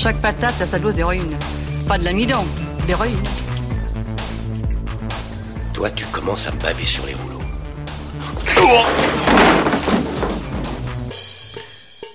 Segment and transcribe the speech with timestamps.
[0.00, 1.36] Chaque patate a sa dose d'héroïne.
[1.88, 2.44] Pas de l'amidon,
[2.86, 3.18] d'héroïne.
[5.74, 7.42] Toi, tu commences à me baver sur les rouleaux.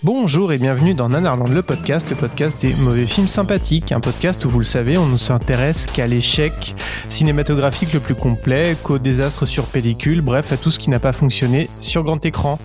[0.05, 4.44] Bonjour et bienvenue dans Nanarland le podcast, le podcast des mauvais films sympathiques, un podcast
[4.44, 6.75] où vous le savez, on ne s'intéresse qu'à l'échec
[7.07, 11.13] cinématographique le plus complet, qu'au désastre sur pellicule, bref à tout ce qui n'a pas
[11.13, 12.59] fonctionné sur grand écran.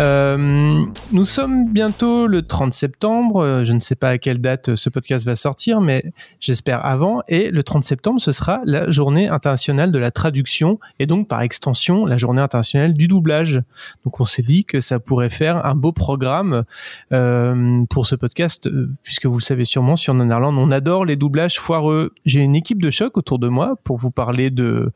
[0.00, 0.82] Euh,
[1.12, 4.88] nous sommes bientôt le 30 septembre, euh, je ne sais pas à quelle date ce
[4.88, 9.92] podcast va sortir, mais j'espère avant, et le 30 septembre ce sera la journée internationale
[9.92, 13.60] de la traduction et donc par extension la journée internationale du doublage.
[14.06, 16.64] Donc on s'est dit que ça pourrait faire un beau programme
[17.12, 21.16] euh, pour ce podcast, euh, puisque vous le savez sûrement, sur Nanarland, on adore les
[21.16, 22.12] doublages foireux.
[22.24, 24.92] J'ai une équipe de choc autour de moi pour vous parler de,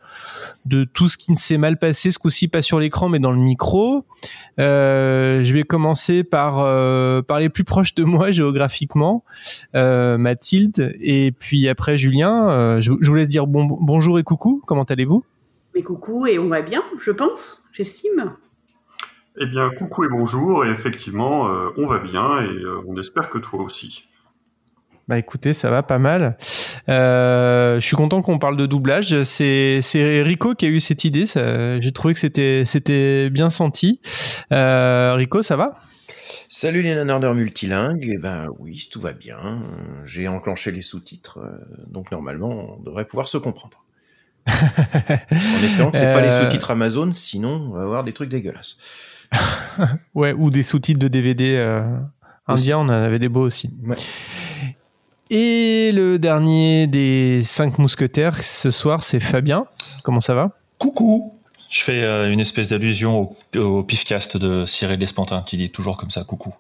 [0.67, 3.33] de tout ce qui ne s'est mal passé, ce coup-ci pas sur l'écran, mais dans
[3.33, 4.05] le micro.
[4.59, 6.57] Euh, je vais commencer par,
[7.25, 9.25] par les plus proches de moi géographiquement,
[9.75, 12.81] Mathilde, et puis après Julien.
[12.81, 15.25] Je, je vous laisse dire bon, bonjour et coucou, comment allez-vous?
[15.75, 18.33] Mais coucou, et on va bien, je pense, j'estime.
[19.41, 23.31] Eh bien, coucou et bonjour, et effectivement, euh, on va bien, et euh, on espère
[23.31, 24.07] que toi aussi.
[25.09, 26.39] Bah écoutez, ça va pas mal.
[26.89, 29.23] Euh, je suis content qu'on parle de doublage.
[29.25, 31.27] C'est c'est Rico qui a eu cette idée.
[31.27, 34.01] ça- J'ai trouvé que c'était c'était bien senti.
[34.51, 35.73] Euh, Rico, ça va?
[36.49, 39.63] Salut les nanardeurs multilingues, eh ben oui, tout va bien.
[40.07, 41.51] J'ai enclenché les sous-titres, euh,
[41.89, 43.85] donc normalement on devrait pouvoir se comprendre.
[44.47, 48.31] en espérant que c'est pas les Euh, sous-titres Amazon, sinon on va avoir des trucs
[48.31, 48.79] dégueulasses.
[50.15, 51.97] Ouais, ou des sous-titres de DVD euh,
[52.47, 53.71] indiens, on en avait des beaux aussi.
[53.85, 53.97] Ouais.
[55.31, 59.67] Et le dernier des cinq mousquetaires ce soir, c'est Fabien.
[60.03, 60.51] Comment ça va?
[60.79, 61.33] Coucou
[61.71, 65.97] Je fais euh, une espèce d'allusion au, au pifcast de Cyril Despantin qui dit toujours
[65.97, 66.53] comme ça coucou.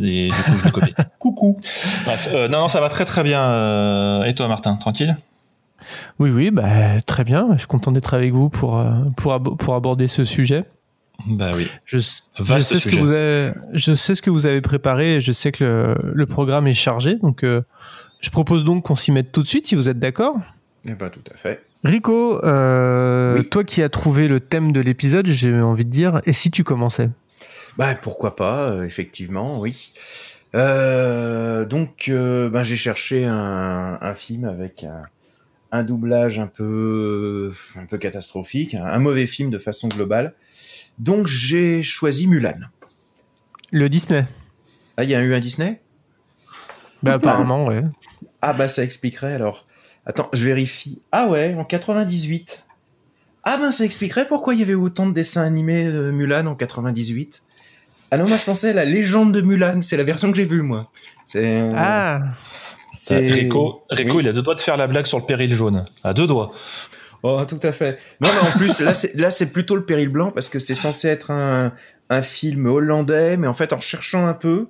[0.00, 0.94] Et du coup, je le copie.
[1.18, 1.60] coucou
[2.04, 3.42] Bref, euh, non, non, ça va très très bien.
[3.44, 5.14] euh, Et toi, Martin, tranquille?
[6.18, 7.48] Oui, oui, bah très bien.
[7.52, 8.82] Je suis content d'être avec vous pour
[9.18, 10.64] pour, abo- pour aborder ce sujet.
[11.26, 11.68] Bah oui.
[11.84, 15.16] Je, sais ce que vous avez, je sais ce que vous avez préparé.
[15.16, 17.62] et Je sais que le, le programme est chargé, donc euh,
[18.20, 20.36] je propose donc qu'on s'y mette tout de suite, si vous êtes d'accord.
[20.86, 21.62] Eh ben tout à fait.
[21.84, 23.48] Rico, euh, Oui.
[23.48, 26.64] toi qui as trouvé le thème de l'épisode, j'ai envie de dire, et si tu
[26.64, 27.10] commençais?
[27.78, 29.92] Bah pourquoi pas, euh, effectivement, oui.
[30.54, 35.02] Euh, donc euh, ben, j'ai cherché un, un film avec un,
[35.72, 40.34] un doublage un peu un peu catastrophique, un, un mauvais film de façon globale.
[40.98, 42.54] Donc j'ai choisi Mulan.
[43.72, 44.26] Le Disney.
[44.96, 45.80] Ah, il y a eu un Disney?
[47.02, 47.82] Bah apparemment, ouais.
[48.42, 49.66] Ah bah ça expliquerait alors.
[50.06, 51.02] Attends, je vérifie.
[51.12, 52.64] Ah ouais, en 98.
[53.44, 56.54] Ah ben ça expliquerait pourquoi il y avait autant de dessins animés de Mulan en
[56.54, 57.42] 98.
[58.10, 60.44] Ah non, moi je pensais à la légende de Mulan, c'est la version que j'ai
[60.44, 60.90] vue moi.
[61.26, 62.22] C'est Ah,
[62.96, 64.22] c'est Rico, Rico Oui.
[64.22, 65.84] il a deux doigts de faire la blague sur le péril jaune.
[66.02, 66.52] À deux doigts.
[67.28, 67.98] Oh, tout à fait.
[68.20, 70.74] Non, mais en plus, là, c'est, là, c'est plutôt le péril blanc parce que c'est
[70.74, 71.72] censé être un,
[72.08, 74.68] un film hollandais, mais en fait, en cherchant un peu,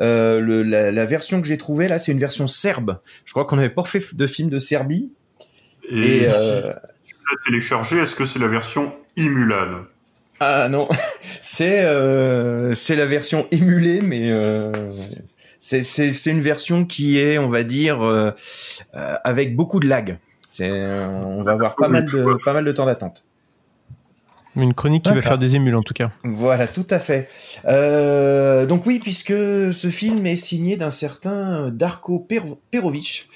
[0.00, 3.00] euh, le, la, la version que j'ai trouvée, là, c'est une version serbe.
[3.24, 5.10] Je crois qu'on n'avait pas fait de film de Serbie.
[5.90, 6.72] Et, Et, si euh,
[7.04, 9.84] tu l'as téléchargé, est-ce que c'est la version Imulan
[10.40, 10.88] ah non,
[11.42, 14.70] c'est, euh, c'est la version émulée, mais euh,
[15.58, 18.30] c'est, c'est, c'est une version qui est, on va dire, euh,
[18.94, 20.18] euh, avec beaucoup de lag.
[20.48, 23.24] C'est, on va avoir pas mal de, pas mal de temps d'attente.
[24.56, 26.10] une chronique qui va faire des émules en tout cas.
[26.24, 27.28] Voilà, tout à fait.
[27.66, 32.40] Euh, donc oui, puisque ce film est signé d'un certain Darko Per-
[32.70, 33.28] Perovic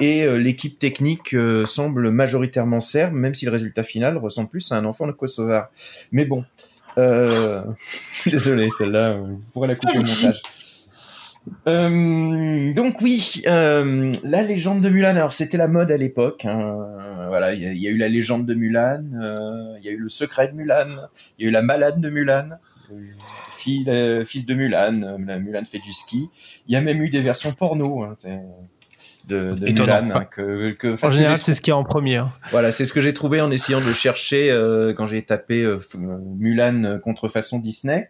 [0.00, 4.70] et euh, l'équipe technique euh, semble majoritairement serbe, même si le résultat final ressemble plus
[4.72, 5.68] à un enfant de kosovar.
[6.12, 6.44] Mais bon,
[6.98, 7.62] euh,
[8.26, 10.42] désolé, celle-là, vous pourrez la couper au montage.
[11.68, 15.10] Euh, donc oui, euh, la légende de Mulan.
[15.10, 16.44] Alors c'était la mode à l'époque.
[16.44, 16.86] hein.
[17.28, 19.88] Voilà, il y, a- il y a eu la légende de Mulan, euh, il y
[19.88, 20.86] a eu le secret de Mulan,
[21.38, 22.50] il y a eu la malade de Mulan,
[22.92, 22.94] euh,
[23.56, 26.28] fille, euh, fils de Mulan, la Mulan fait du ski.
[26.68, 28.14] Il y a même eu des versions porno hein,
[29.28, 29.50] de.
[29.60, 32.38] Mulan hein, que, que, enfin, En général, c'est ce qu'il y a en première.
[32.52, 34.56] voilà, c'est ce que j'ai trouvé en essayant de chercher
[34.96, 35.66] quand j'ai tapé
[36.38, 38.08] Mulan contrefaçon Disney.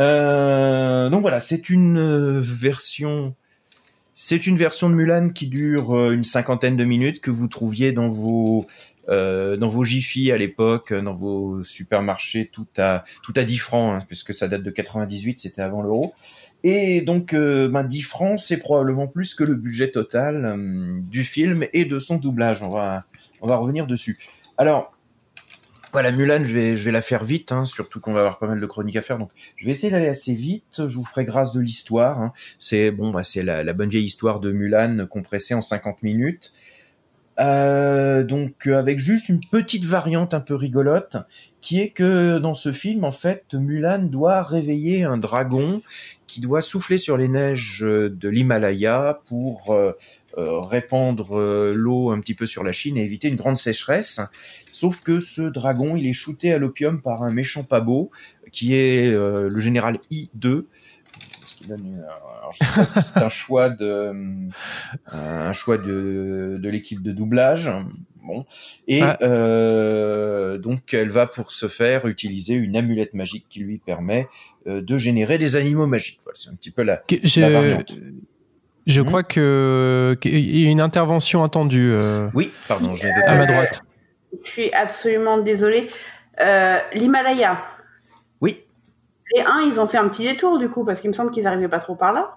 [0.00, 3.34] Euh, donc voilà, c'est une euh, version
[4.14, 7.92] C'est une version de Mulan qui dure euh, une cinquantaine de minutes que vous trouviez
[7.92, 8.66] dans vos
[9.08, 14.02] euh, dans vos Jiffy à l'époque, dans vos supermarchés, tout à tout à 10 francs,
[14.02, 16.14] hein, puisque ça date de 98, c'était avant l'euro.
[16.62, 20.56] Et donc, euh, ben 10 francs, c'est probablement plus que le budget total
[21.10, 22.62] du film et de son doublage.
[22.62, 23.04] On va
[23.42, 24.18] on va revenir dessus.
[24.58, 24.92] Alors,
[25.92, 28.46] voilà, Mulan, je vais, je vais la faire vite, hein, surtout qu'on va avoir pas
[28.46, 29.18] mal de chroniques à faire.
[29.18, 30.86] Donc, je vais essayer d'aller assez vite.
[30.86, 32.20] Je vous ferai grâce de l'histoire.
[32.20, 32.32] Hein.
[32.58, 36.52] C'est bon, bah, c'est la, bonne vieille histoire de Mulan compressée en 50 minutes.
[37.40, 41.16] Euh, donc, avec juste une petite variante un peu rigolote,
[41.60, 45.80] qui est que dans ce film, en fait, Mulan doit réveiller un dragon
[46.26, 49.92] qui doit souffler sur les neiges de l'Himalaya pour euh, euh,
[50.36, 54.20] répandre euh, l'eau un petit peu sur la Chine et éviter une grande sécheresse.
[54.72, 58.10] Sauf que ce dragon, il est shooté à l'opium par un méchant pas beau,
[58.52, 60.64] qui est euh, le général I2.
[61.70, 64.12] Alors, je sais pas si c'est un choix de
[65.12, 67.70] un choix de, de l'équipe de doublage.
[68.22, 68.44] Bon.
[68.86, 69.18] Et Ah.
[69.22, 74.28] euh, donc elle va pour ce faire utiliser une amulette magique qui lui permet
[74.66, 76.20] euh, de générer des animaux magiques.
[76.22, 77.98] Voilà, c'est un petit peu la, Je, la variante.
[78.86, 79.06] Je Mhm.
[79.06, 83.82] crois que qu'il y a une intervention attendue euh, Oui, pardon, je à ma droite.
[84.44, 85.88] Je suis absolument désolée.
[86.40, 87.62] Euh, L'Himalaya.
[88.40, 88.64] Oui.
[89.34, 91.46] Les uns, ils ont fait un petit détour du coup, parce qu'il me semble qu'ils
[91.46, 92.36] arrivaient pas trop par là.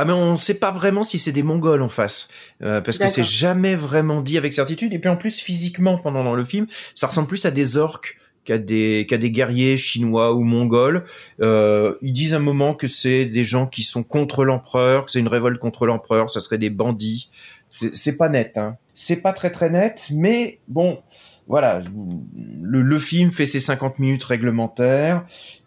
[0.00, 2.30] Ah mais on ne sait pas vraiment si c'est des Mongols en face,
[2.62, 4.92] euh, parce que c'est jamais vraiment dit avec certitude.
[4.94, 8.16] Et puis en plus physiquement pendant dans le film, ça ressemble plus à des orques
[8.48, 11.04] qu'à des qu'à des guerriers chinois ou mongols.
[11.42, 15.20] Euh, ils disent un moment que c'est des gens qui sont contre l'empereur, que c'est
[15.20, 17.30] une révolte contre l'empereur, ça serait des bandits.
[17.70, 18.76] C'est pas net, hein.
[18.94, 20.98] C'est pas très très net, mais bon,
[21.46, 21.80] voilà.
[22.62, 25.26] Le, le film fait ses 50 minutes réglementaires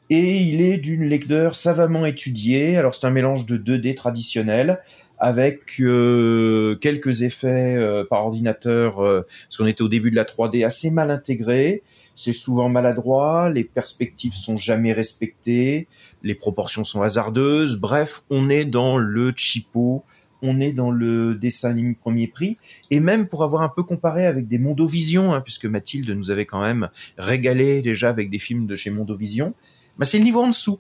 [0.10, 2.78] et il est d'une lecteur savamment étudiée.
[2.78, 4.82] Alors c'est un mélange de 2D traditionnel
[5.20, 10.66] avec euh, quelques effets euh, par ordinateur, parce qu'on était au début de la 3D
[10.66, 11.84] assez mal intégrés.
[12.16, 15.88] C'est souvent maladroit, les perspectives sont jamais respectées,
[16.24, 17.78] les proportions sont hasardeuses.
[17.78, 20.04] Bref, on est dans le cheapo,
[20.42, 22.58] on est dans le dessin animé premier prix,
[22.90, 26.46] et même pour avoir un peu comparé avec des Mondovision, hein, puisque Mathilde nous avait
[26.46, 29.54] quand même régalé déjà avec des films de chez Mondovision,
[29.98, 30.80] bah c'est le niveau en dessous.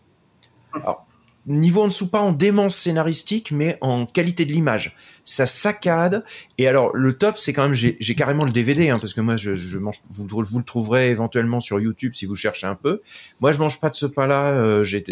[0.73, 1.05] Alors,
[1.45, 4.95] niveau en dessous, pas en démence scénaristique, mais en qualité de l'image.
[5.23, 6.23] Ça saccade.
[6.57, 9.35] Et alors, le top, c'est quand même, j'ai carrément le DVD, hein, parce que moi,
[9.35, 13.01] je, je mange, vous, vous le trouverez éventuellement sur YouTube si vous cherchez un peu.
[13.39, 14.51] Moi, je mange pas de ce pain-là.
[14.51, 15.03] euh, j'ai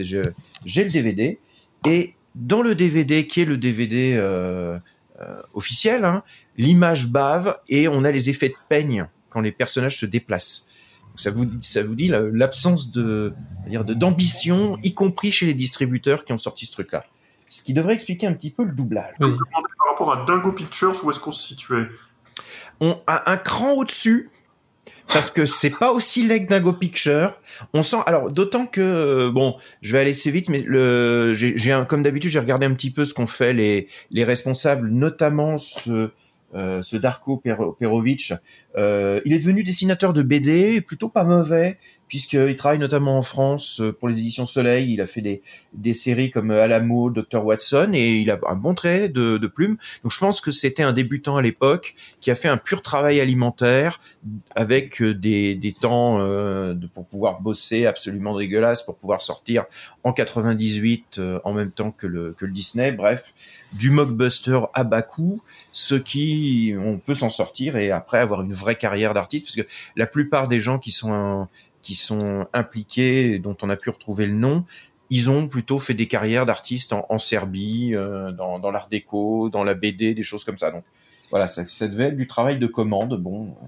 [0.84, 1.40] le DVD.
[1.86, 4.78] Et dans le DVD, qui est le DVD euh,
[5.22, 6.24] euh, officiel, hein,
[6.58, 10.69] l'image bave et on a les effets de peigne quand les personnages se déplacent.
[11.20, 13.34] Donc, ça vous dit, ça vous dit la- l'absence de,
[13.68, 17.04] d'ambition, y compris chez les distributeurs qui ont sorti ce truc-là?
[17.50, 19.16] Ce qui devrait expliquer un petit peu le doublage.
[19.20, 19.30] Par
[19.90, 21.88] rapport à Dingo Pictures, où est-ce qu'on se situait?
[22.80, 24.30] On a un cran au-dessus
[25.12, 27.34] parce que c'est pas aussi laid que Dingo Picture.
[27.74, 31.84] On sent alors d'autant que euh, bon, je vais aller assez vite, mais le j'ai
[31.90, 36.12] comme d'habitude j'ai regardé un petit peu ce qu'ont fait les les responsables, notamment ce
[36.56, 38.34] euh, ce Darko Per- Perovic.
[38.78, 41.78] Euh, il est devenu dessinateur de BD, plutôt pas mauvais
[42.10, 44.92] puisqu'il travaille notamment en France euh, pour les éditions Soleil.
[44.92, 45.42] Il a fait des
[45.74, 49.48] des séries comme euh, Alamo, Dr Watson, et il a un bon trait de, de
[49.48, 49.78] plume.
[50.04, 53.22] Donc je pense que c'était un débutant à l'époque qui a fait un pur travail
[53.22, 54.02] alimentaire
[54.56, 56.20] avec euh, des, des temps
[56.94, 59.66] pour pouvoir bosser absolument dégueulasse, pour pouvoir sortir
[60.04, 62.92] en 98 euh, en même temps que le, que le Disney.
[62.92, 63.34] Bref,
[63.74, 68.52] du mockbuster à bas coût, ce qui on peut s'en sortir et après avoir une
[68.52, 71.48] vraie carrière d'artiste, parce que la plupart des gens qui sont
[71.82, 74.66] qui sont impliqués, dont on a pu retrouver le nom,
[75.10, 79.74] ils ont plutôt fait des carrières d'artistes en, Serbie, euh, dans, l'art déco, dans la
[79.74, 80.72] BD, des choses comme ça.
[80.72, 80.84] Donc
[81.32, 83.20] voilà, ça, devait être du travail de commande.
[83.20, 83.66] Bon, euh,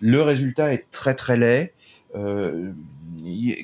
[0.00, 1.72] le résultat est très très laid.
[2.14, 2.72] Euh,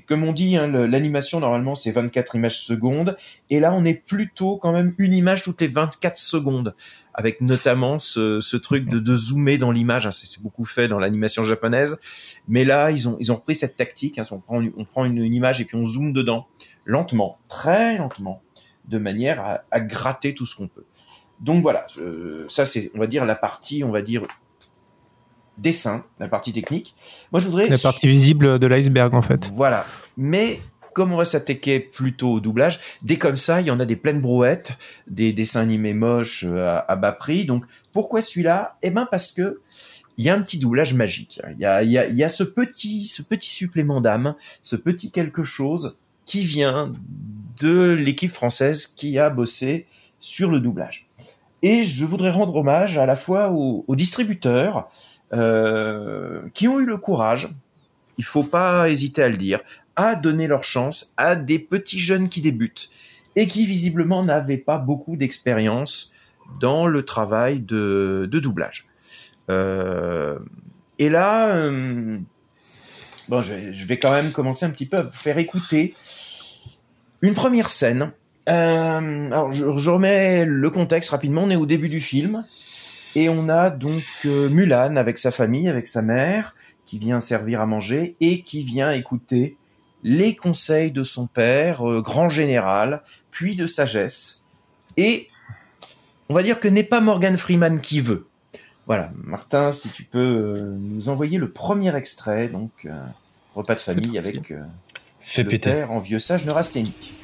[0.07, 3.17] comme on dit, hein, l'animation normalement c'est 24 images secondes,
[3.51, 6.75] et là on est plutôt quand même une image toutes les 24 secondes,
[7.15, 10.07] avec notamment ce, ce truc de, de zoomer dans l'image.
[10.07, 11.99] hein, c'est beaucoup fait dans l'animation japonaise,
[12.49, 14.19] mais là ils ont ils ont repris cette tactique.
[14.19, 16.47] hein, on prend une- on prend une, une image et puis on zoome dedans
[16.85, 18.43] lentement, très lentement,
[18.89, 20.85] de manière à, à gratter tout ce qu'on peut.
[21.41, 21.87] Donc voilà,
[22.49, 24.23] ça c'est on va dire la partie on va dire
[25.59, 26.95] dessin, la partie technique.
[27.33, 29.49] Moi je voudrais La partie visible de l'iceberg, en fait.
[29.53, 29.85] voilà.
[30.17, 30.61] Mais
[31.01, 33.97] comme on va s'attaquer plutôt au doublage, dès comme ça, il y en a des
[33.97, 34.77] pleines brouettes,
[35.07, 37.47] des dessins animés moches euh, à, bas prix.
[37.47, 38.77] Donc pourquoi celui-là?
[38.83, 39.61] Eh ben parce que
[40.19, 41.41] il y a un petit doublage magique.
[41.59, 41.65] Il y
[42.23, 46.93] a, ce petit, ce petit supplément d'âme, ce petit quelque chose qui vient
[47.59, 49.87] de l'équipe française qui a bossé
[50.19, 51.09] sur le doublage.
[51.63, 54.91] Et je voudrais rendre hommage à la fois aux, aux distributeurs
[55.33, 57.49] euh, qui ont eu le courage,
[58.21, 59.61] il faut pas hésiter à le dire,
[59.97, 62.91] à donner leur chance à des petits jeunes qui débutent
[63.37, 66.15] et qui visiblement n'avaient pas beaucoup d'expérience
[66.59, 68.87] dans le travail de, doublage.
[69.49, 70.39] Euh,
[70.99, 72.19] et là, euh,
[73.29, 75.95] bon, je vais, quand même commencer un petit peu à vous faire écouter
[77.23, 78.13] une première scène.
[78.49, 81.43] Euh, alors, je, remets le contexte rapidement.
[81.45, 82.45] On est au début du film
[83.15, 86.55] et on a donc Mulan avec sa famille, avec sa mère,
[86.87, 89.57] qui vient servir à manger et qui vient écouter
[90.03, 94.45] les conseils de son père, euh, grand général, puis de sagesse.
[94.97, 95.29] Et
[96.29, 98.27] on va dire que n'est pas Morgan Freeman qui veut.
[98.87, 102.93] Voilà, Martin, si tu peux euh, nous envoyer le premier extrait, donc euh,
[103.55, 104.53] repas de famille avec
[105.21, 105.71] Fais le péter.
[105.71, 107.15] père en vieux sage neurasthénique.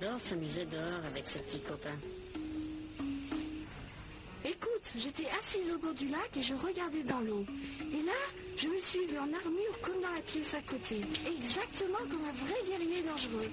[0.00, 1.98] Adore s'amuser dehors avec ses petits copains.
[4.44, 7.44] Écoute, j'étais assise au bord du lac et je regardais dans l'eau.
[7.92, 8.12] Et là,
[8.56, 11.02] je me suis vue en armure comme dans la pièce à côté.
[11.26, 13.50] Exactement comme un vrai guerrier dangereux.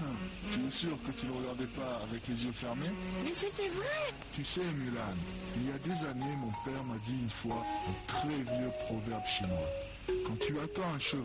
[0.00, 0.16] Hum,
[0.50, 2.90] tu es sûr que tu ne regardais pas avec les yeux fermés?
[3.22, 5.14] Mais c'était vrai Tu sais, Mulan,
[5.56, 9.26] il y a des années, mon père m'a dit une fois un très vieux proverbe
[9.26, 9.68] chinois.
[10.08, 11.24] Quand tu attends un cheval,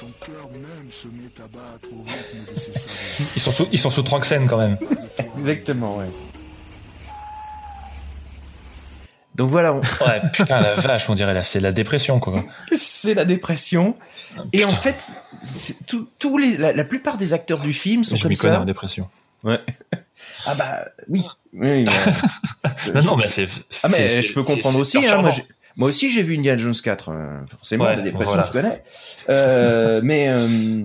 [0.00, 2.94] ton cœur même se met à battre au rythme de ses sabots.
[3.36, 4.76] Ils sont sous, ils sont sous Tranxène quand même.
[5.38, 6.06] Exactement, ouais.
[9.34, 12.36] Donc voilà, on- Ouais, putain, la vache, on dirait là, c'est la dépression, quoi.
[12.72, 13.96] c'est la dépression.
[14.52, 15.02] Et en fait,
[15.86, 18.60] tout- tous les, la, la plupart des acteurs du film sont Je comme ça.
[18.60, 19.08] en dépression.
[19.44, 19.58] Ouais.
[20.44, 21.24] Ah bah oui.
[21.54, 21.84] oui
[22.94, 23.48] Non, non, mais c'est.
[23.82, 24.98] Ah mais je peux comprendre aussi.
[25.06, 25.30] Hein, moi,
[25.76, 27.08] moi aussi j'ai vu Indiana Jones 4.
[27.10, 28.46] hein, forcément, Ouais, la dépression voilà.
[28.46, 28.84] je connais.
[29.28, 30.84] Euh, mais euh,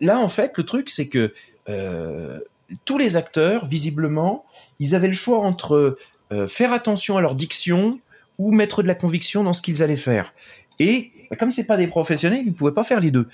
[0.00, 1.32] là en fait le truc c'est que
[1.68, 2.40] euh,
[2.84, 4.44] tous les acteurs visiblement
[4.80, 5.98] ils avaient le choix entre
[6.46, 8.00] faire attention à leur diction
[8.38, 10.34] ou mettre de la conviction dans ce qu'ils allaient faire.
[10.78, 13.28] Et comme c'est pas des professionnels, ils pouvaient pas faire les deux.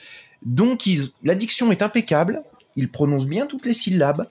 [0.44, 2.42] Donc ils, la diction est impeccable,
[2.76, 4.28] ils prononcent bien toutes les syllabes,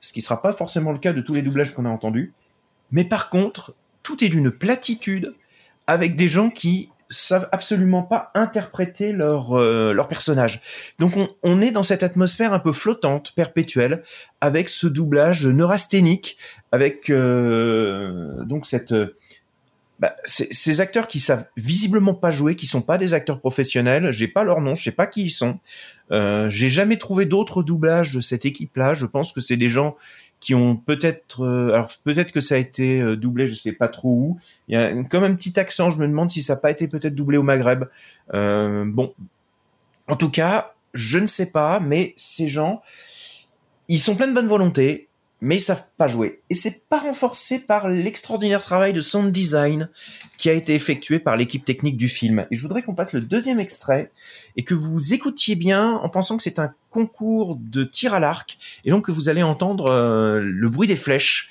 [0.00, 2.32] ce qui sera pas forcément le cas de tous les doublages qu'on a entendus.
[2.90, 5.34] Mais par contre, tout est d'une platitude
[5.92, 10.62] avec des gens qui savent absolument pas interpréter leur euh, personnage.
[10.98, 14.02] Donc on, est dans cette atmosphère un peu flottante, perpétuelle,
[14.40, 16.38] avec ce doublage neurasthénique,
[16.72, 19.06] avec euh, donc euh,
[19.98, 24.10] bah, ces ces acteurs qui savent visiblement pas jouer, qui sont pas des acteurs professionnels,
[24.10, 25.58] j'ai pas leur nom, je sais pas qui ils sont.
[26.10, 28.94] Euh, j'ai jamais trouvé d'autres doublages de cette équipe-là.
[28.94, 29.96] Je pense que c'est des gens
[30.42, 33.86] qui ont peut-être, euh, alors peut-être que ça a été euh, doublé, je sais pas
[33.86, 34.40] trop où.
[34.66, 35.88] Il y a comme un petit accent.
[35.88, 37.84] Je me demande si ça n'a pas été peut-être doublé au Maghreb.
[38.34, 39.14] Euh, bon,
[40.08, 42.82] en tout cas, je ne sais pas, mais ces gens,
[43.86, 45.06] ils sont pleins de bonne volonté,
[45.42, 46.40] mais ils savent pas jouer.
[46.50, 49.88] Et c'est pas renforcé par l'extraordinaire travail de sound design
[50.38, 52.46] qui a été effectué par l'équipe technique du film.
[52.52, 54.12] Et je voudrais qu'on passe le deuxième extrait
[54.56, 58.56] et que vous écoutiez bien en pensant que c'est un concours de tir à l'arc
[58.84, 61.50] et donc que vous allez entendre euh, le bruit des flèches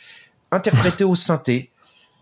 [0.52, 1.70] interprété au synthé.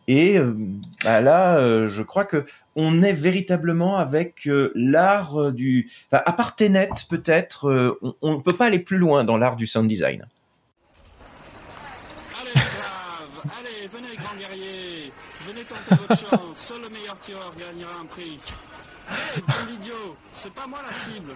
[0.07, 0.55] Et euh,
[1.03, 5.91] bah là, euh, je crois que on est véritablement avec l'art du.
[6.07, 9.67] Enfin, à part Tenet, peut-être, on ne peut pas aller plus loin dans l'art du
[9.67, 10.25] sound design.
[12.39, 15.11] Allez, braves, allez, venez, grands guerriers.
[15.49, 16.57] Venez tenter votre chance.
[16.57, 18.37] Seul le meilleur tireur gagnera un prix.
[19.37, 21.33] Hé, bande d'idiots, c'est pas moi la cible.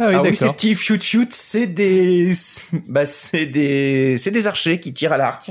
[0.00, 2.30] Ah oui, Ah oui, ces petits shoot shoot, c'est des,
[2.88, 5.50] bah, c'est des, c'est des archers qui tirent à l'arc.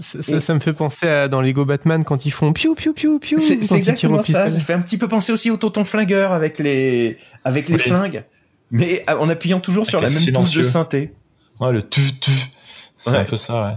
[0.00, 2.94] Ça, ça- ça me fait penser à dans Lego Batman quand ils font piou piou
[2.94, 3.36] piou piou.
[3.38, 4.48] C'est exactement ça.
[4.48, 7.80] Ça fait un petit peu penser aussi au tonton flingueur avec les, avec les Oui.
[7.82, 8.24] flingues,
[8.72, 11.12] mais en appuyant toujours sur la même touche de synthé.
[11.60, 12.30] Ouais, le tu tu.
[13.04, 13.18] C'est Ouais.
[13.18, 13.74] un peu ça, ouais.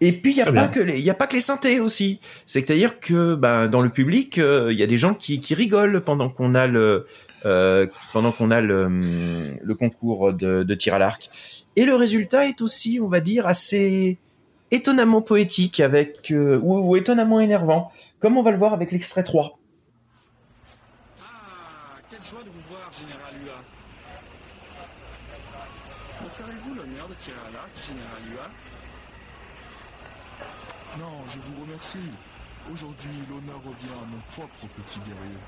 [0.00, 1.78] Et puis il y a pas que les, il y a pas que les synthés
[1.80, 2.20] aussi.
[2.46, 6.00] C'est-à-dire que ben dans le public, euh, il y a des gens qui, qui rigolent
[6.00, 7.06] pendant qu'on a le
[7.44, 11.28] euh, pendant qu'on a le, hum, le concours de, de tir à l'arc.
[11.76, 14.18] Et le résultat est aussi, on va dire, assez
[14.70, 19.22] étonnamment poétique avec euh, ou, ou étonnamment énervant, comme on va le voir avec l'extrait
[19.24, 19.58] 3.
[21.20, 21.24] Ah,
[22.10, 23.58] quelle joie de vous voir, Général Hua.
[26.24, 28.50] Me ferez-vous l'honneur de tirer à l'arc, Général Hua
[30.98, 31.24] Non,
[31.80, 31.98] remercie.
[32.72, 35.38] Aujourd'hui, l'honneur revient à mon propre petit guerrier.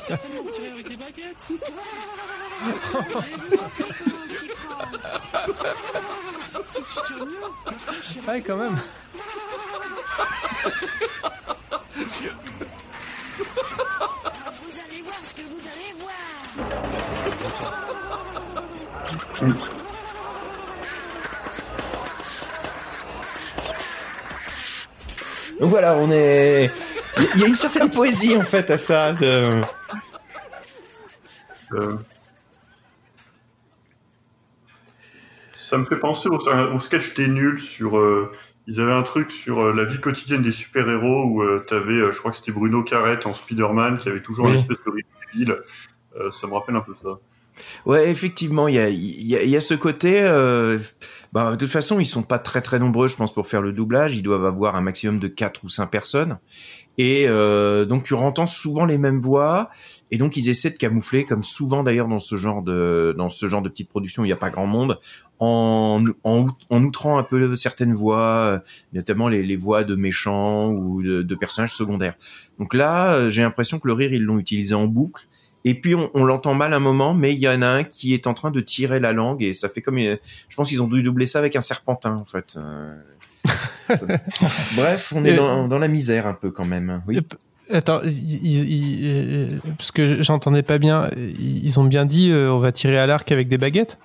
[0.00, 1.52] Certainement tirer avec des baguettes.
[6.66, 7.46] Si tu tires mieux.
[8.26, 8.78] Ouais, quand même.
[14.62, 16.12] Vous allez voir ce que vous allez voir.
[25.62, 26.72] Donc voilà, on est.
[27.36, 29.12] Il y a une certaine poésie en fait à ça.
[29.12, 29.62] de-
[31.74, 31.96] Euh,
[35.54, 36.34] Ça me fait penser au,
[36.74, 37.96] au sketch des nuls sur.
[37.96, 38.30] euh,
[38.66, 42.10] ils avaient un truc sur euh, la vie quotidienne des super-héros où euh, t'avais, euh,
[42.12, 44.52] je crois que c'était Bruno Carrette en Spider-Man qui avait toujours Oui.
[44.52, 44.92] une espèce de
[45.32, 45.58] débile.
[46.16, 47.18] Euh, ça me rappelle un peu ça.
[47.86, 50.20] Ouais, effectivement, il y a, y, a, y a ce côté.
[50.22, 50.78] euh,
[51.32, 53.72] bah, de toute façon, ils sont pas très très nombreux, je pense, pour faire le
[53.72, 54.16] doublage.
[54.16, 56.38] Ils doivent avoir un maximum de 4 ou 5 personnes.
[56.98, 59.70] Et euh, donc, tu entends souvent les mêmes voix.
[60.10, 63.46] Et donc, ils essaient de camoufler, comme souvent d'ailleurs dans ce genre de dans ce
[63.48, 64.98] genre de petite production, où il n'y a pas grand monde,
[65.38, 68.20] en, en, out- en outrant un peu certaines voix,
[68.56, 68.58] euh,
[68.92, 72.14] notamment les, les voix de méchants ou de, de personnages secondaires.
[72.58, 75.26] Donc là, euh, j'ai l'impression que le rire, ils l'ont utilisé en boucle.
[75.64, 78.14] Et puis on, on l'entend mal un moment, mais il y en a un qui
[78.14, 80.16] est en train de tirer la langue et ça fait comme, je
[80.56, 82.56] pense qu'ils ont dû doubler ça avec un serpentin en fait.
[82.56, 82.96] Euh,
[84.76, 87.02] Bref, on est dans, dans la misère un peu quand même.
[87.06, 87.18] Oui.
[87.70, 91.10] Attends, il- il- il- euh, parce que j'entendais pas bien.
[91.16, 93.98] Ils ils ont bien dit euh, on va tirer à l'arc avec des baguettes?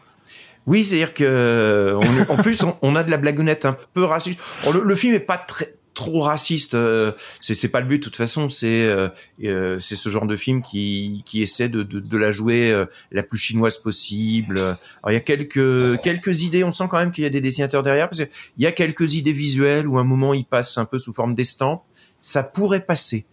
[0.68, 1.98] Oui, c'est-à-dire que euh,
[2.30, 4.40] on en plus on, on a de la blagounette un peu raciste.
[4.66, 6.76] Oh, le, le film est pas très trop raciste.
[6.76, 7.12] euh,
[7.42, 8.50] c'est pas le but de toute façon.
[8.50, 9.10] C'est euh,
[9.44, 12.86] euh, c'est ce genre de film qui qui essaie de de, de la jouer euh,
[13.12, 14.60] la plus chinoise possible.
[14.60, 16.64] Alors il y a quelques quelques idées.
[16.64, 19.16] On sent quand même qu'il y a des dessinateurs derrière parce qu'il y a quelques
[19.16, 21.84] idées visuelles où à un moment il passe un peu sous forme d'estampes.
[22.22, 23.26] Ça pourrait passer.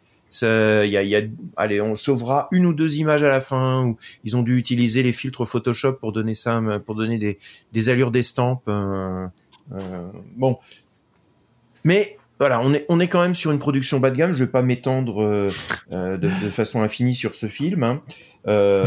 [0.42, 1.22] Il y a, y a,
[1.56, 5.04] allez, on sauvera une ou deux images à la fin où ils ont dû utiliser
[5.04, 7.38] les filtres Photoshop pour donner ça, pour donner des,
[7.72, 8.64] des allures d'estampes.
[8.68, 9.28] euh,
[9.72, 10.58] euh, bon,
[11.84, 14.32] mais voilà, on est, on est quand même sur une production bas de gamme.
[14.32, 15.48] Je vais pas m'étendre euh,
[15.92, 18.02] euh, de, de façon infinie sur ce film, hein.
[18.46, 18.84] Euh,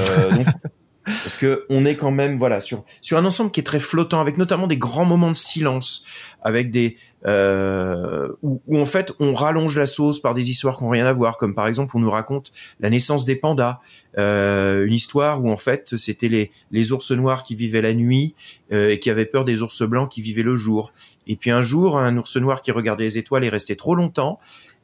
[1.24, 4.20] parce que on est quand même voilà sur sur un ensemble qui est très flottant,
[4.22, 6.06] avec notamment des grands moments de silence,
[6.42, 10.84] avec des euh, où, où en fait on rallonge la sauce par des histoires qui
[10.84, 13.80] n'ont rien à voir, comme par exemple on nous raconte la naissance des pandas,
[14.18, 18.36] euh, une histoire où en fait c'était les les ours noirs qui vivaient la nuit
[18.72, 20.94] euh, et qui avaient peur des ours blancs qui vivaient le jour.
[21.26, 24.40] Et puis un jour, un ours noir qui regardait les étoiles est resté trop longtemps.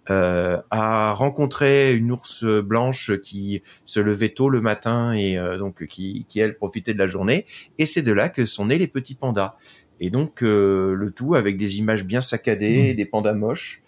[0.10, 5.86] Euh, a rencontré une ours blanche qui se levait tôt le matin et euh, donc
[5.86, 7.46] qui, qui elle profitait de la journée.
[7.78, 9.56] Et c'est de là que sont nés les petits pandas.
[10.02, 12.96] Et donc euh, le tout avec des images bien saccadées Mmh.
[12.98, 13.82] des pandas moches.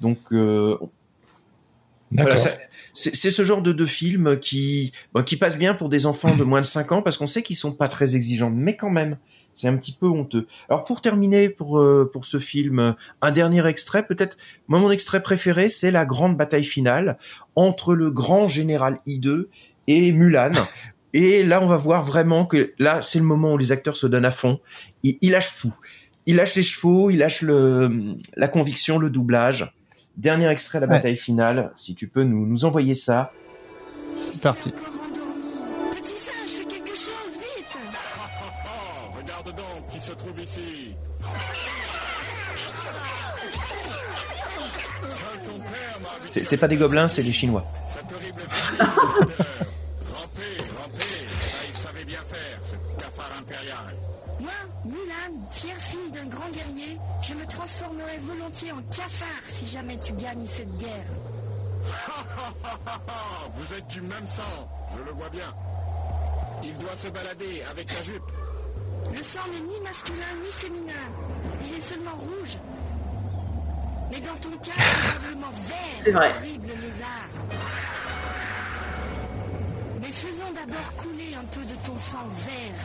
[0.00, 0.78] Donc euh,
[2.12, 2.36] voilà,
[2.94, 6.44] c'est ce genre de, de film qui bon, qui passe bien pour des enfants de
[6.44, 9.16] moins de 5 ans parce qu'on sait qu'ils sont pas très exigeants mais quand même
[9.56, 10.46] c'est un petit peu honteux.
[10.68, 14.36] Alors pour terminer pour euh, pour ce film, un dernier extrait peut-être.
[14.68, 17.18] Moi mon extrait préféré c'est la grande bataille finale
[17.56, 19.46] entre le grand général I2
[19.88, 20.52] et Mulan.
[21.12, 24.06] Et là on va voir vraiment que là c'est le moment où les acteurs se
[24.06, 24.60] donnent à fond.
[25.02, 25.74] Ils, ils lâchent tout.
[26.26, 29.72] Ils lâchent les chevaux, ils lâchent le la conviction, le doublage.
[30.18, 30.98] Dernier extrait de la Ouais.
[30.98, 31.72] bataille finale.
[31.76, 33.32] Si tu peux nous nous envoyer ça.
[34.16, 34.72] C'est parti.
[46.36, 47.64] C'est c'est pas des gobelins, c'est les Chinois.
[47.88, 51.26] Cette horrible fille Rampez, rampez.
[51.66, 53.96] Il savait bien faire, ce cafard impérial.
[54.38, 54.50] Moi,
[54.84, 60.12] Mulan, fière fille d'un grand guerrier, je me transformerai volontiers en cafard si jamais tu
[60.12, 61.08] gagnes cette guerre.
[63.54, 65.54] Vous êtes du même sang, je le vois bien.
[66.62, 68.30] Il doit se balader avec la jupe.
[69.10, 70.92] Le sang n'est ni masculin ni féminin.
[71.64, 72.58] Il est seulement rouge.
[74.10, 76.32] Mais dans ton cas, probablement vert, C'est vrai.
[76.38, 77.28] horrible lézard.
[80.00, 82.80] Mais faisons d'abord couler un peu de ton sang vert.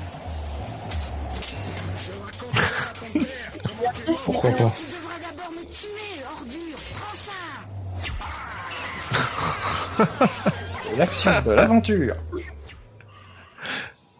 [1.95, 4.01] Je raconterai à ton père comment tu.
[4.25, 6.79] Pourquoi pas Tu devras d'abord me tuer, ordure.
[6.95, 7.41] Prends ça
[10.97, 12.15] L'action de l'aventure.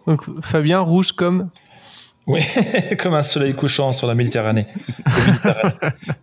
[0.08, 1.50] Donc Fabien rouge comme
[2.28, 2.46] Oui,
[3.00, 4.68] comme un soleil couchant sur la Méditerranée.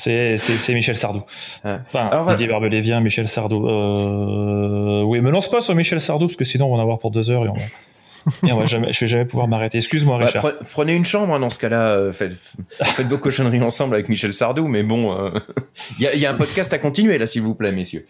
[0.00, 0.38] C'est,
[0.74, 1.22] Michel Sardou.
[1.64, 2.32] Enfin, voilà.
[2.34, 3.68] Didier Barbelivien, Michel Sardou.
[3.68, 5.02] Euh...
[5.02, 7.10] Oui, me lance pas sur Michel Sardou, parce que sinon on va en avoir pour
[7.10, 7.60] deux heures et on va,
[8.46, 9.78] Et on va jamais, je vais jamais pouvoir m'arrêter.
[9.78, 10.44] Excuse-moi, Richard.
[10.44, 11.88] pre- prenez une chambre hein, dans ce cas-là.
[11.88, 12.36] euh, faites,
[12.84, 14.68] faites vos cochonneries ensemble avec Michel Sardou.
[14.68, 15.30] Mais bon, euh,
[15.98, 18.06] il y, a, il y a un podcast à continuer là, s'il vous plaît, messieurs.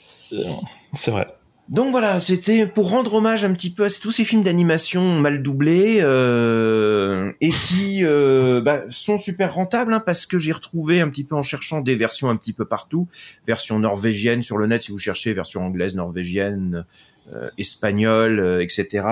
[0.94, 1.26] C'est vrai.
[1.68, 5.42] Donc voilà, c'était pour rendre hommage un petit peu à tous ces films d'animation mal
[5.42, 11.10] doublés euh, et qui euh, bah, sont super rentables hein, parce que j'ai retrouvé un
[11.10, 13.06] petit peu en cherchant des versions un petit peu partout,
[13.46, 16.86] version norvégienne sur le net si vous cherchez, version anglaise, norvégienne,
[17.34, 19.06] euh, espagnole, etc.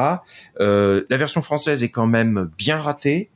[0.59, 3.29] La version française est quand même bien ratée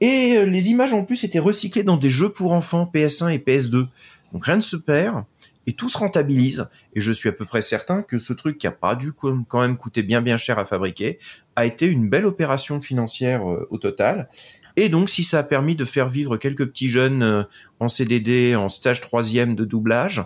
[0.00, 3.88] et les images en plus étaient recyclées dans des jeux pour enfants PS1 et PS2.
[4.32, 5.24] Donc rien ne se perd
[5.66, 6.68] et tout se rentabilise.
[6.94, 9.60] Et je suis à peu près certain que ce truc qui a pas dû quand
[9.60, 11.18] même coûter bien bien cher à fabriquer
[11.56, 14.28] a été une belle opération financière euh, au total.
[14.76, 17.42] Et donc, si ça a permis de faire vivre quelques petits jeunes euh,
[17.80, 20.24] en CDD, en stage troisième de doublage,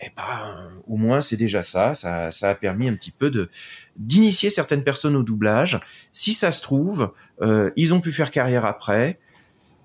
[0.00, 1.94] eh ben, au moins c'est déjà ça.
[1.94, 2.30] ça.
[2.30, 3.50] Ça a permis un petit peu de
[3.96, 5.80] d'initier certaines personnes au doublage.
[6.12, 9.18] Si ça se trouve, euh, ils ont pu faire carrière après.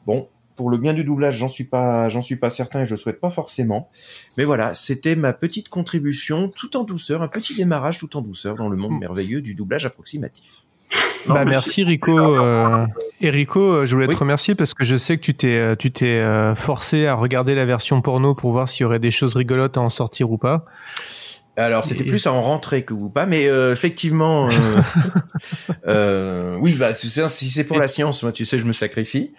[0.06, 2.96] Bon, pour le bien du doublage, j'en suis pas, j'en suis pas certain et je
[2.96, 3.89] souhaite pas forcément.
[4.38, 8.56] Mais voilà, c'était ma petite contribution, tout en douceur, un petit démarrage tout en douceur
[8.56, 10.63] dans le monde merveilleux du doublage approximatif.
[11.28, 12.18] Bah, merci Rico.
[12.20, 12.86] Euh,
[13.22, 15.76] et Rico, euh, je voulais te remercier parce que je sais que tu t'es, euh,
[15.78, 19.12] tu t'es euh, forcé à regarder la version porno pour voir s'il y aurait des
[19.12, 20.66] choses rigolotes à en sortir ou pas.
[21.56, 24.50] Alors c'était Et- plus à en rentrer que vous pas, mais euh, effectivement, euh,
[25.88, 28.74] euh, oui, bah tu sais, si c'est pour la science, moi tu sais, je me
[28.74, 29.32] sacrifie.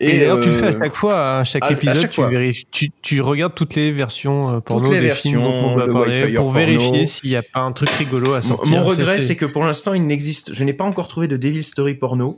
[0.00, 2.16] Et, d'ailleurs, tu le fais à chaque fois, à chaque à- à épisode, chaque tu,
[2.16, 2.28] fois.
[2.30, 5.76] vérifies- tu, tu regardes toutes les versions porno Toutes les des films dont versions, on
[5.76, 6.58] va le parler Whitefire pour porno.
[6.58, 8.72] vérifier s'il n'y a pas un truc rigolo à sortir.
[8.78, 10.54] Mon regret, c'est que pour l'instant, il n'existe.
[10.54, 12.36] Je n'ai pas encore trouvé de Devil Story porno.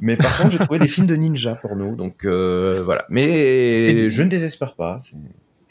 [0.00, 1.94] Mais par contre, j'ai trouvé des films de ninja porno.
[1.94, 3.04] Donc voilà.
[3.08, 4.98] Mais je ne désespère pas.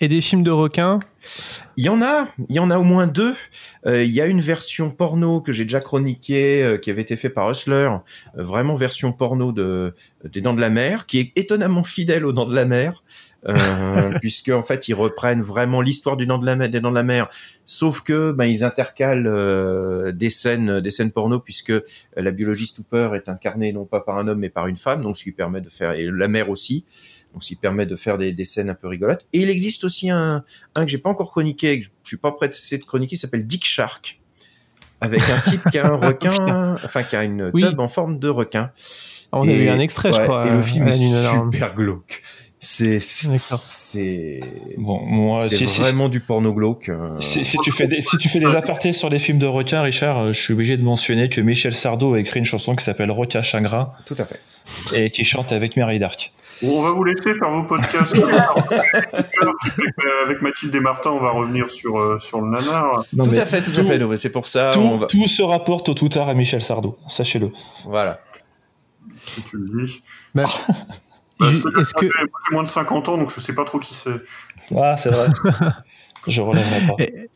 [0.03, 0.99] Et des films de requins
[1.77, 3.35] Il y en a, il y en a au moins deux.
[3.85, 7.15] Euh, Il y a une version porno que j'ai déjà chroniquée, euh, qui avait été
[7.15, 7.87] fait par Hustler,
[8.35, 9.93] euh, vraiment version porno de
[10.27, 13.03] des Dents de la Mer, qui est étonnamment fidèle aux Dents de la Mer,
[14.21, 16.95] puisque en fait ils reprennent vraiment l'histoire du Dent de la Mer, des Dents de
[16.95, 17.27] la Mer,
[17.65, 21.73] sauf que ben ils intercalent des scènes, des scènes porno, puisque
[22.15, 25.17] la biologiste Hooper est incarnée non pas par un homme mais par une femme, donc
[25.17, 26.85] ce qui permet de faire et la mère aussi.
[27.33, 29.25] Donc, ce qui permet de faire des, des scènes un peu rigolotes.
[29.33, 30.43] Et il existe aussi un,
[30.75, 33.45] un que j'ai pas encore chroniqué, que je suis pas prêt de chroniquer, qui s'appelle
[33.47, 34.19] Dick Shark.
[34.99, 37.63] Avec un type qui a un requin, enfin, qui a une Oui.
[37.63, 38.71] tube en forme de requin.
[39.31, 42.21] On a eu un extrait, je crois, Et le film est super glauque.
[42.63, 44.39] C'est, c'est,
[44.77, 46.89] Bon, moi, c'est si- si- vraiment du porno glauque.
[46.89, 47.19] euh.
[47.19, 49.81] Si, si tu fais des, si tu fais des apartés sur les films de requins,
[49.81, 52.83] Richard, euh, je suis obligé de mentionner que Michel Sardou a écrit une chanson qui
[52.85, 53.91] s'appelle Requin Chagrin.
[54.05, 54.39] Tout à fait.
[54.93, 56.31] Et qui chante avec Mary Dark.
[56.63, 58.13] Bon, on va vous laisser faire vos podcasts.
[58.15, 58.23] avec,
[60.25, 63.03] avec Mathilde et Martin, on va revenir sur, euh, sur le nanar.
[63.11, 63.97] tout à fait, tout, à fait.
[63.97, 64.71] Non, c'est pour ça.
[64.73, 65.07] Tout, on va...
[65.07, 67.51] tout se rapporte au tout tard à Michel Sardou, sachez-le.
[67.85, 68.19] Voilà.
[69.23, 70.03] Si tu le dis.
[70.35, 70.45] Bah,
[71.39, 74.21] Bah, est-ce que- j'ai moins de 50 ans, donc je sais pas trop qui c'est.
[74.75, 75.27] Ah, c'est vrai.
[76.27, 77.03] je relèverai pas.
[77.03, 77.29] Et-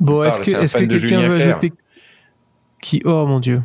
[0.00, 1.72] Bon, Tu est-ce que, est-ce que quelqu'un Julien veut ajouter
[2.80, 3.60] qui Oh mon dieu.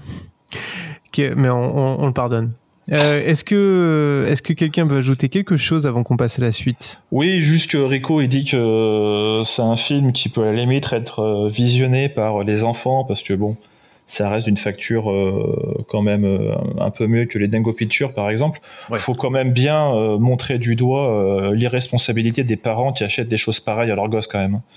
[1.13, 2.51] Qui- Mais on, on- on le pardonne.
[2.91, 6.51] Euh, est-ce que est-ce que quelqu'un veut ajouter quelque chose avant qu'on passe à la
[6.51, 6.99] suite?
[7.11, 10.53] Oui, juste que Rico il dit que euh, c'est un film qui peut à la
[10.53, 13.57] limite être euh, visionné par les enfants parce que bon,
[14.07, 18.13] ça reste d'une facture euh, quand même euh, un peu mieux que les Dingo Pictures
[18.13, 18.59] par exemple.
[18.91, 23.29] Il faut quand même bien euh, montrer du doigt euh, l'irresponsabilité des parents qui achètent
[23.29, 24.61] des choses pareilles à leurs gosses quand même.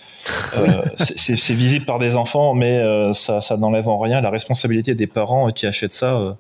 [0.56, 4.94] Euh, c'est- visible par des enfants, mais euh, ça, ça n'enlève en rien la responsabilité
[4.94, 6.32] des parents qui achètent ça euh,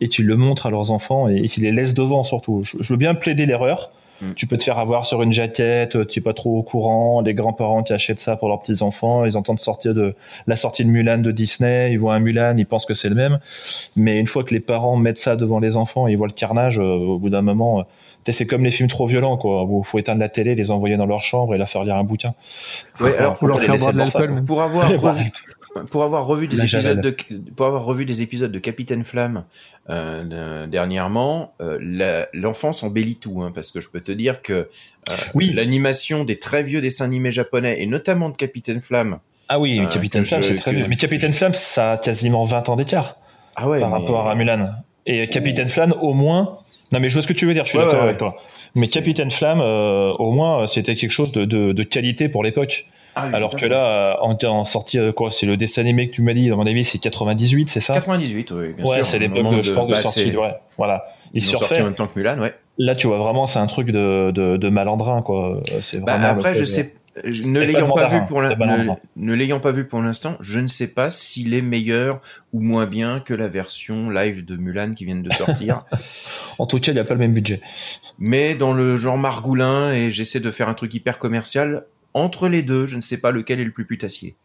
[0.00, 2.62] et qui le montrent à leurs enfants et, et qui les laissent devant surtout.
[2.64, 3.90] Je, je veux bien plaider l'erreur.
[4.36, 7.34] Tu peux te faire avoir sur une jaquette, tu es pas trop au courant, les
[7.34, 10.14] grands-parents qui achètent ça pour leurs petits-enfants, ils entendent sortir de
[10.46, 13.14] la sortie de Mulan de Disney, ils voient un Mulan, ils pensent que c'est le
[13.16, 13.38] même.
[13.96, 16.32] Mais une fois que les parents mettent ça devant les enfants et ils voient le
[16.32, 17.82] carnage, euh, au bout d'un moment, euh,
[18.22, 19.64] t'sais, c'est comme les films trop violents, quoi.
[19.64, 22.04] Où faut éteindre la télé, les envoyer dans leur chambre et leur faire lire un
[22.04, 22.34] bouquin.
[23.00, 24.36] Ouais, Faut alors pas- faut pas les laisser devant ça, quoi.
[24.46, 24.96] Pour avoir Ouais.
[24.96, 25.32] revu,
[25.90, 27.16] pour avoir revu des épisodes de,
[27.56, 29.44] pour avoir revu des épisodes de Capitaine Flamme
[29.90, 34.52] euh, de- dernièrement, euh, l'enfant s'embellit tout, hein, parce que je peux te dire que
[35.10, 35.16] euh,
[35.54, 39.18] l'animation des très vieux dessins animés japonais et notamment de Capitaine Flamme.
[39.48, 40.86] Ah oui, Capitaine Flamme, je- c'est très bien.
[40.88, 43.16] Mais Capitaine Flamme, ça a quasiment 20 ans d'écart.
[43.56, 44.70] Ah ouais, par mais- rapport à Mulan.
[45.06, 46.58] Et Capitaine Flamme, au moins.
[46.92, 48.18] Non, mais je vois ce que tu veux dire, je suis Ouais, d'accord ouais, avec
[48.18, 48.36] toi.
[48.74, 52.86] Mais Capitaine Flamme, euh, au moins, c'était quelque chose de, de, de qualité pour l'époque.
[53.16, 56.14] Ah oui, Alors que là, en, en sortie, euh, quoi, c'est le dessin animé que
[56.16, 57.94] tu m'as dit, à mon avis, c'est 98, c'est ça?
[57.94, 59.06] 98, oui, bien ouais, sûr.
[59.06, 60.36] c'est l'époque, de, je pense, de bah, sortie.
[60.36, 61.04] Ouais, voilà.
[61.32, 61.80] Ils Il ont sorti surfait.
[61.82, 62.54] en même temps que Mulan, ouais.
[62.78, 65.60] Là, tu vois vraiment, c'est un truc de, de, de malandrin, quoi.
[65.80, 66.28] C'est Bah, vraiment.
[66.38, 70.00] après, je de- sais, ne l'ayant pas, vu pour ne, ne l'ayant pas vu pour
[70.02, 72.20] l'instant, je ne sais pas s'il est meilleur
[72.52, 75.84] ou moins bien que la version live de Mulan qui vient de sortir.
[76.58, 77.60] En tout cas, il n'y a pas le même budget.
[78.18, 82.62] Mais dans le genre margoulin et j'essaie de faire un truc hyper commercial entre les
[82.62, 84.36] deux, je ne sais pas lequel est le plus putassier.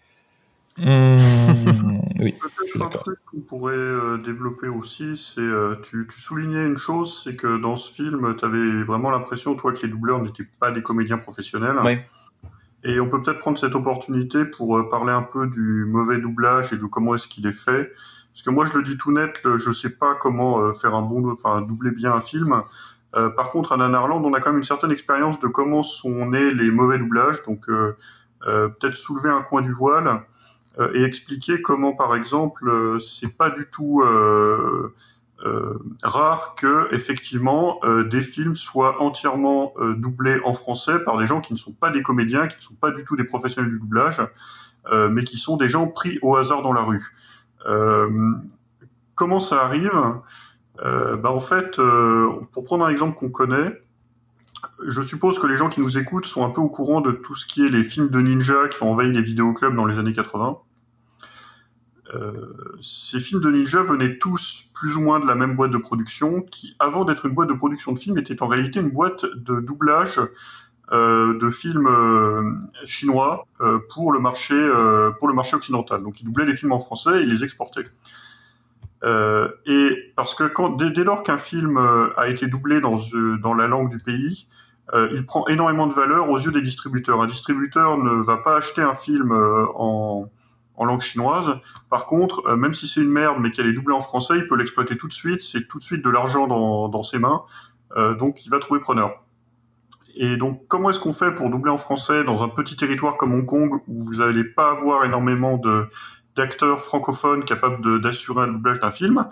[0.77, 1.17] Mmh,
[2.19, 2.33] oui.
[2.33, 7.21] Peut-être un truc qu'on pourrait euh, développer aussi, c'est euh, tu, tu soulignais une chose,
[7.23, 10.71] c'est que dans ce film, tu avais vraiment l'impression, toi, que les doubleurs n'étaient pas
[10.71, 11.77] des comédiens professionnels.
[12.85, 16.71] Et on peut peut-être prendre cette opportunité pour euh, parler un peu du mauvais doublage
[16.71, 17.91] et de comment est-ce qu'il est fait.
[18.33, 20.95] Parce que moi, je le dis tout net, le- je sais pas comment euh, faire
[20.95, 22.61] un bon, enfin doubler bien un film.
[23.15, 26.27] Euh, par contre, à Nanarland, on a quand même une certaine expérience de comment sont
[26.27, 27.37] nés les mauvais doublages.
[27.47, 27.97] Donc, euh,
[28.47, 30.21] euh, peut-être soulever un coin du voile
[30.93, 34.01] et expliquer comment, par exemple, c'est pas du tout
[36.03, 41.57] rare que effectivement des films soient entièrement doublés en français par des gens qui ne
[41.57, 44.21] sont pas des comédiens, qui ne sont pas du tout des professionnels du doublage,
[45.11, 47.13] mais qui sont des gens pris au hasard dans la rue.
[49.15, 49.91] Comment ça arrive?
[50.83, 53.81] Bah en fait, euh, pour prendre un exemple qu'on connaît,
[54.87, 57.35] je suppose que les gens qui nous écoutent sont un peu au courant de tout
[57.35, 60.13] ce qui est les films de ninja qui ont envahi les vidéoclubs dans les années
[60.13, 60.57] 80.
[62.15, 62.33] Euh,
[62.81, 66.41] ces films de ninja venaient tous plus ou moins de la même boîte de production
[66.41, 69.59] qui, avant d'être une boîte de production de films, était en réalité une boîte de
[69.59, 70.19] doublage
[70.91, 76.01] euh, de films euh, chinois euh, pour le marché euh, pour le marché occidental.
[76.01, 77.85] Donc ils doublaient les films en français et ils les exportaient.
[79.03, 82.97] Euh, et parce que quand, dès, dès lors qu'un film euh, a été doublé dans,
[83.13, 84.47] euh, dans la langue du pays,
[84.93, 87.21] euh, il prend énormément de valeur aux yeux des distributeurs.
[87.21, 90.29] Un distributeur ne va pas acheter un film euh, en,
[90.75, 91.59] en langue chinoise.
[91.89, 94.55] Par contre, même si c'est une merde, mais qu'elle est doublée en français, il peut
[94.55, 95.41] l'exploiter tout de suite.
[95.41, 97.43] C'est tout de suite de l'argent dans, dans ses mains.
[97.97, 99.23] Euh, donc, il va trouver preneur.
[100.15, 103.33] Et donc, comment est-ce qu'on fait pour doubler en français dans un petit territoire comme
[103.33, 105.87] Hong Kong où vous n'allez pas avoir énormément de
[106.39, 109.27] d'acteurs francophones capables d'assurer un doublage d'un film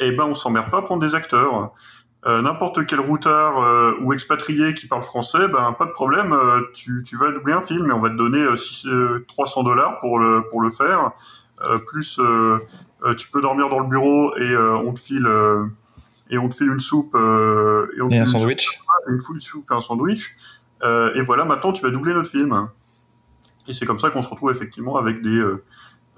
[0.00, 1.72] Eh ben, on s'emmerde pas à prendre des acteurs.
[2.26, 6.62] Euh, N'importe quel routard euh, ou expatrié qui parle français, ben pas de problème, euh,
[6.74, 9.62] tu, tu vas doubler un film et on va te donner euh, six- euh, 300
[9.62, 11.12] dollars pour le pour le faire.
[11.88, 12.20] Plus,
[13.16, 15.28] tu peux dormir dans le bureau et on te file
[16.30, 18.64] et on te file une soupe et on te Et un une sandwich.
[18.66, 20.36] soupe, une full soupe et un sandwich.
[21.16, 22.68] Et voilà, maintenant tu vas doubler notre film.
[23.66, 25.44] Et c'est comme ça qu'on se retrouve effectivement avec des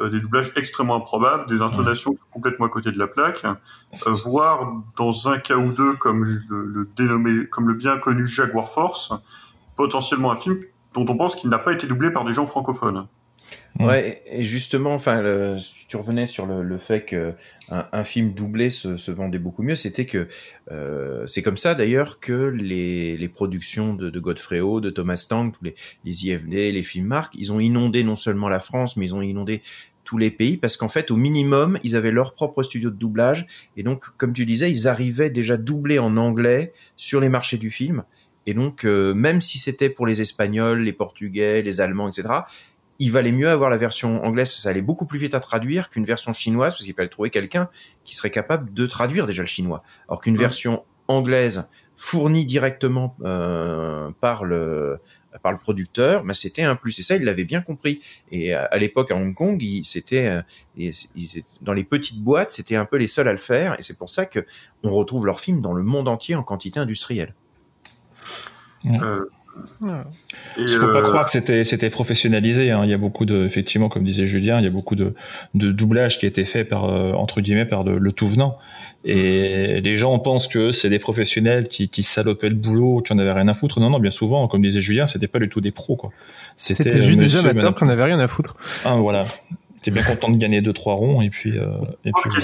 [0.08, 5.28] des doublages extrêmement improbables, des intonations complètement à côté de la plaque, euh, voire dans
[5.28, 9.12] un cas ou deux, comme le, le dénommé, comme le bien connu Jaguar Force,
[9.76, 10.60] potentiellement un film
[10.94, 13.06] dont on pense qu'il n'a pas été doublé par des gens francophones.
[13.78, 15.56] Ouais, et justement, enfin, le-
[15.88, 17.34] tu revenais sur le, le fait que
[17.70, 19.74] un, un film doublé se, se vendait beaucoup mieux.
[19.74, 20.28] C'était que
[20.70, 25.24] euh, c'est comme ça d'ailleurs que les, les productions de, de Godfrey Ho, de Thomas
[25.28, 28.96] Tank, tous les, les IFD, les films marques, ils ont inondé non seulement la France,
[28.96, 29.62] mais ils ont inondé
[30.10, 33.46] tous les pays parce qu'en fait, au minimum, ils avaient leur propre studio de doublage
[33.76, 37.70] et donc, comme tu disais, ils arrivaient déjà doublés en anglais sur les marchés du
[37.70, 38.02] film.
[38.46, 42.28] Et donc, euh, même si c'était pour les Espagnols, les Portugais, les Allemands, etc.,
[42.98, 45.40] il valait mieux avoir la version anglaise parce que ça allait beaucoup plus vite à
[45.40, 47.68] traduire qu'une version chinoise parce qu'il fallait trouver quelqu'un
[48.04, 49.84] qui serait capable de traduire déjà le chinois.
[50.08, 50.40] Alors qu'une Ouais.
[50.40, 54.98] version anglaise fournie directement euh, par le
[55.42, 56.98] par le producteur, bah, c'était un plus.
[56.98, 58.00] Et ça, il l'avait bien compris.
[58.32, 60.42] Et à, à l'époque, à Hong Kong, il- c'était euh,
[60.76, 63.76] ils- ils dans les petites boîtes, c'était un peu les seuls à le faire.
[63.78, 64.44] Et c'est pour ça que
[64.82, 67.34] on retrouve leurs films dans le monde entier en quantité industrielle.
[69.02, 69.26] Euh,
[70.56, 72.70] Il faut pas euh, croire que c'était c'était professionnalisé.
[72.70, 72.82] hein.
[72.84, 75.14] Il y a beaucoup de, effectivement, comme disait Julien, il y a beaucoup de,
[75.54, 78.58] de doublage qui a été fait par euh, entre guillemets par de- le tout venant.
[79.04, 83.18] Et les gens pensent que c'est des professionnels qui, qui salopaient le boulot, qui en
[83.18, 83.80] avaient rien à foutre.
[83.80, 86.10] Non, non, bien souvent, comme disait Julien, c'était pas du tout des pros, quoi.
[86.58, 88.56] C'était euh, juste des monsieur, amateurs madame- qu'on avait rien à foutre.
[88.84, 89.24] Ah, voilà.
[89.82, 91.68] T'es bien content de gagner deux trois ronds et puis euh,
[92.04, 92.40] et puis qui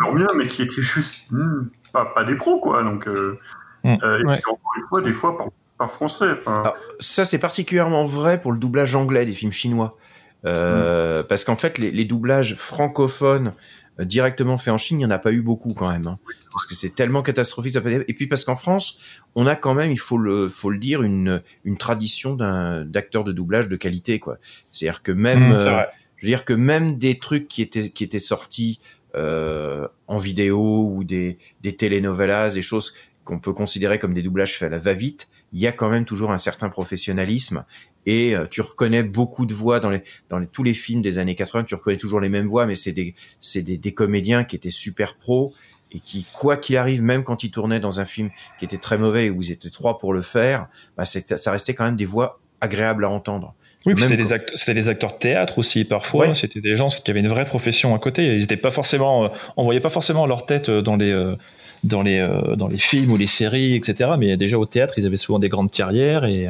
[0.00, 0.18] voilà.
[0.18, 2.82] mieux, mais qui étaient juste hmm, pas, pas des pros, quoi.
[2.82, 3.38] Donc, euh,
[3.84, 3.96] Mm.
[4.02, 4.34] euh, et Ouais.
[4.34, 5.46] puis, encore une fois, des fois, par,
[5.78, 6.26] par français.
[6.32, 9.96] Enfin, Alors, ça, c'est particulièrement vrai pour le doublage anglais des films chinois.
[10.44, 13.54] Euh, Parce qu'en fait, les, les doublages francophones
[14.00, 16.06] euh, directement faits en Chine, il n'y en a pas eu beaucoup quand même.
[16.06, 16.18] hein.
[16.52, 17.72] parce que c'est tellement catastrophique.
[17.72, 18.98] ça peut Et puis parce qu'en France,
[19.34, 23.24] on a quand même, il faut le, faut le dire, une, une tradition d'un d'acteurs
[23.24, 24.18] de doublage de qualité.
[24.20, 24.38] quoi.
[24.70, 25.82] C'est-à-dire que même, Mmh, c'est euh,
[26.16, 28.80] je veux dire que même des trucs qui étaient, qui étaient sortis
[29.16, 34.56] euh, en vidéo ou des, des telenovelas, des choses qu'on peut considérer comme des doublages
[34.56, 37.64] faits à la va-vite, il y a quand même toujours un certain professionnalisme
[38.06, 41.18] et euh, tu reconnais beaucoup de voix dans les dans les, tous les films des
[41.18, 44.44] années 80 tu reconnais toujours les mêmes voix mais c'est des c'est des, des comédiens
[44.44, 45.54] qui étaient super pros
[45.90, 48.98] et qui quoi qu'il arrive même quand ils tournaient dans un film qui était très
[48.98, 52.06] mauvais et où ils étaient trois pour le faire bah ça restait quand même des
[52.06, 53.54] voix agréable à entendre.
[53.86, 56.28] Oui, c'était des, c'était des acteurs de théâtre aussi parfois.
[56.28, 56.34] Ouais.
[56.34, 58.24] C'était des gens qui avaient une vraie profession à côté.
[58.34, 61.36] Ils étaient pas forcément, euh, on voyait pas forcément leur tête euh, dans les euh,
[61.84, 64.10] dans les euh, dans les films ou les séries, etc.
[64.18, 66.48] Mais déjà au théâtre, ils avaient souvent des grandes carrières et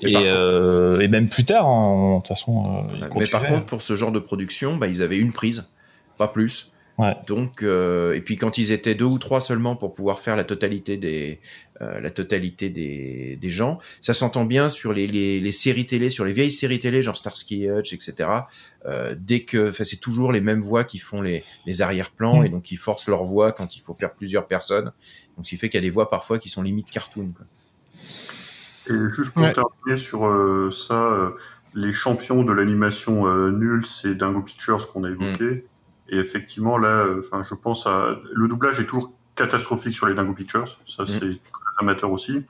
[0.00, 2.62] Et et, par euh, et même plus tard, en- de toute façon.
[3.02, 5.72] euh, Mais par contre, pour ce genre de production, bah, ils avaient une prise,
[6.18, 6.72] pas plus.
[6.98, 7.14] Ouais.
[7.26, 10.98] Donc, et puis quand ils étaient deux ou trois seulement pour pouvoir faire la totalité
[10.98, 11.40] des,
[11.82, 16.10] euh, la totalité des, des gens, ça s'entend bien sur les, les, les séries télé,
[16.10, 18.28] sur les vieilles séries télé, genre Starsky et Hutch, etc.
[18.86, 22.46] Euh, dès que, enfin, c'est toujours les mêmes voix qui font les, les arrière-plans Mm.
[22.46, 24.92] et donc ils forcent leur voix quand il faut faire plusieurs personnes.
[25.36, 27.32] Donc, ce qui fait qu'il y a des voix parfois qui sont limite cartoon.
[27.36, 27.46] Quoi.
[28.88, 29.52] Et juste pour Ouais.
[29.52, 31.30] terminer sur euh, ça, euh,
[31.74, 35.64] les champions de l'animation euh, nulle, c'est Dingo Pictures qu'on a évoqué.
[36.08, 40.14] Et effectivement, là, euh, enfin, je pense à le doublage est toujours catastrophique sur les
[40.14, 40.66] Dingo Pictures.
[40.84, 41.38] Ça, c'est
[41.74, 42.46] très amateur aussi.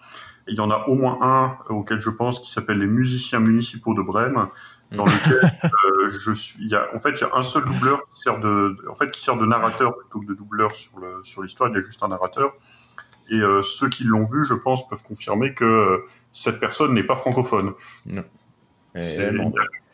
[0.47, 2.87] Et il y en a au moins un euh, auquel je pense qui s'appelle les
[2.87, 4.49] musiciens municipaux de Brême,
[4.91, 6.59] dans lequel euh, je suis.
[6.65, 8.95] Il y a, en fait, il y a un seul doubleur qui sert de, en
[8.95, 11.71] fait, qui sert de narrateur plutôt que de doubleur sur le sur l'histoire.
[11.71, 12.53] Il y a juste un narrateur.
[13.31, 17.17] Et euh, ceux qui l'ont vu, je pense, peuvent confirmer que cette personne n'est pas
[17.17, 17.73] francophone.
[18.07, 18.25] Non.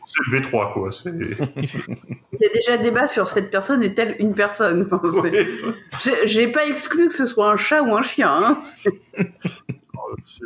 [0.05, 0.89] C'est le V3, quoi.
[1.05, 4.81] Il y a déjà débat sur cette personne est-elle une personne.
[4.91, 5.55] Enfin, c'est-
[6.03, 8.29] J'ai- J'ai pas exclu que ce soit un chat ou un chien.
[8.31, 8.59] hein.
[8.63, 8.89] C'est-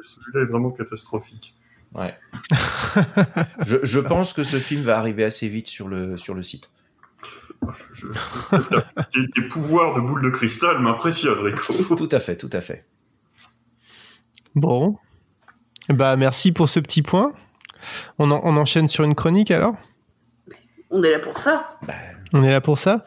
[0.02, 1.56] Celui-là est vraiment catastrophique.
[1.94, 2.16] Ouais.
[3.66, 6.70] je, je pense que ce film va arriver assez vite sur le, sur le site.
[7.94, 8.08] Je...
[9.14, 11.96] tes, tes pouvoirs de boule de cristal m'impressionnent, Rico.
[11.96, 12.86] Tout à fait, tout à fait.
[14.56, 14.98] Bon.
[15.90, 17.32] Bah, merci pour ce petit point.
[18.20, 19.76] On, en- on enchaîne sur une chronique alors?
[20.90, 21.68] On est là pour ça.
[22.34, 23.06] On est là pour ça.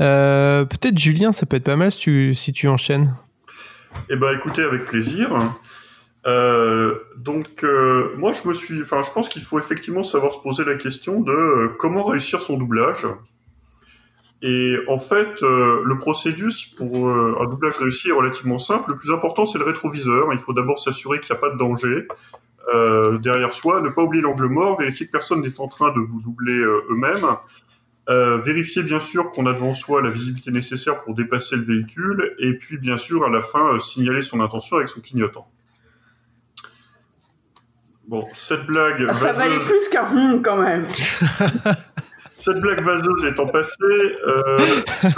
[0.00, 3.14] Euh, Peut-être Julien, ça peut être pas mal si tu, si tu enchaînes.
[4.10, 5.30] Eh ben, écoutez, avec plaisir.
[6.26, 10.38] Euh, donc, euh, moi, je me suis, enfin, je pense qu'il faut effectivement savoir se
[10.40, 13.06] poser la question de euh, comment réussir son doublage.
[14.42, 18.90] Et en fait, euh, le procédus pour euh, un doublage réussi est relativement simple.
[18.92, 20.32] Le plus important, c'est le rétroviseur.
[20.32, 22.06] Il faut d'abord s'assurer qu'il n'y a pas de danger
[22.74, 26.00] euh, derrière soi, ne pas oublier l'angle mort, vérifier que personne n'est en train de
[26.00, 27.26] vous doubler euh, eux-mêmes.
[28.10, 32.32] Euh, vérifier bien sûr qu'on a devant soi la visibilité nécessaire pour dépasser le véhicule,
[32.38, 35.46] et puis bien sûr à la fin euh, signaler son intention avec son clignotant.
[38.06, 40.86] Bon, cette blague Ah, ça valait vaseuse, plus qu'un hum quand même.
[42.36, 43.76] cette blague vaseuse étant passée,
[44.26, 44.56] euh,
[45.02, 45.12] Tu as,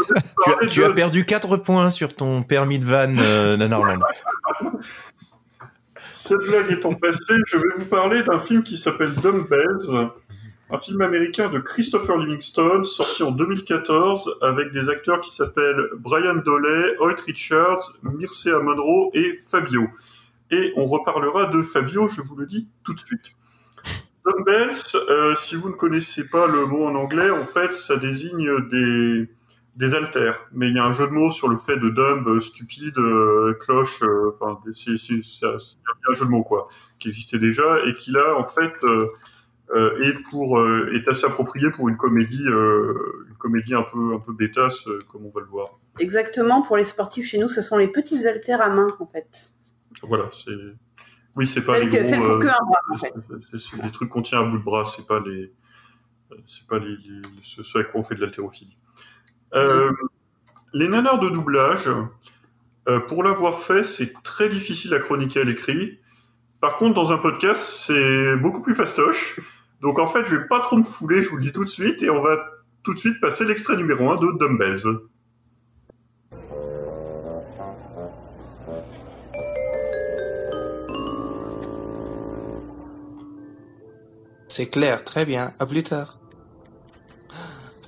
[0.52, 4.00] parler tu de- as perdu 4 points sur ton permis de van, euh, Nanarland.
[6.12, 10.10] Cette blague étant passée, je vais vous parler d'un film qui s'appelle Dumbbells,
[10.70, 16.36] un film américain de Christopher Livingstone, sorti en 2014, avec des acteurs qui s'appellent Brian
[16.36, 19.88] Doley, Hoyt Richards, Mircea Monroe et Fabio.
[20.50, 23.32] Et on reparlera de Fabio, je vous le dis tout de suite.
[24.26, 28.68] Dumbbells, euh, si vous ne connaissez pas le mot en anglais, en fait, ça désigne
[28.68, 29.28] des,
[29.76, 30.40] des haltères.
[30.52, 32.98] Mais il y a un jeu de mots sur le fait de dumb, euh, stupide,
[32.98, 38.11] euh, cloche, euh, enfin, c'est, un jeu de mots, quoi, qui existait déjà et qui
[38.11, 39.06] là, en fait, euh,
[39.74, 44.14] euh, est pour, euh, est assez approprié pour une comédie, euh, une comédie un peu,
[44.14, 45.78] un peu bêtasse, euh, comme on va le voir.
[46.00, 49.52] Exactement, pour les sportifs chez nous, ce sont les petits haltères à main, en fait.
[50.02, 50.50] Voilà, c'est,
[51.37, 53.12] oui, c'est pas les que- gros, celle pour que un bras, en fait.
[53.56, 55.52] c'est, des trucs qu'on tient à bout de bras, c'est pas les,
[56.46, 58.76] c'est pas les, les- ce, ce à quoi on fait de l'haltérophilie.
[59.54, 59.92] Euh,
[60.72, 61.88] les nanars de doublage,
[62.88, 65.98] euh, pour l'avoir fait, c'est très difficile à chroniquer à l'écrit.
[66.60, 69.40] Par contre, dans un podcast, c'est beaucoup plus fastoche.
[69.80, 71.70] Donc en fait, je vais pas trop me fouler, je vous le dis tout de
[71.70, 72.38] suite, et on va
[72.82, 75.00] tout de suite passer l'extrait numéro 1 de Dumbbells.
[84.48, 85.54] C'est clair, très bien.
[85.58, 86.19] À plus tard.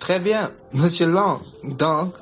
[0.02, 1.38] Très bien, Monsieur Lang.
[1.62, 2.14] Donc,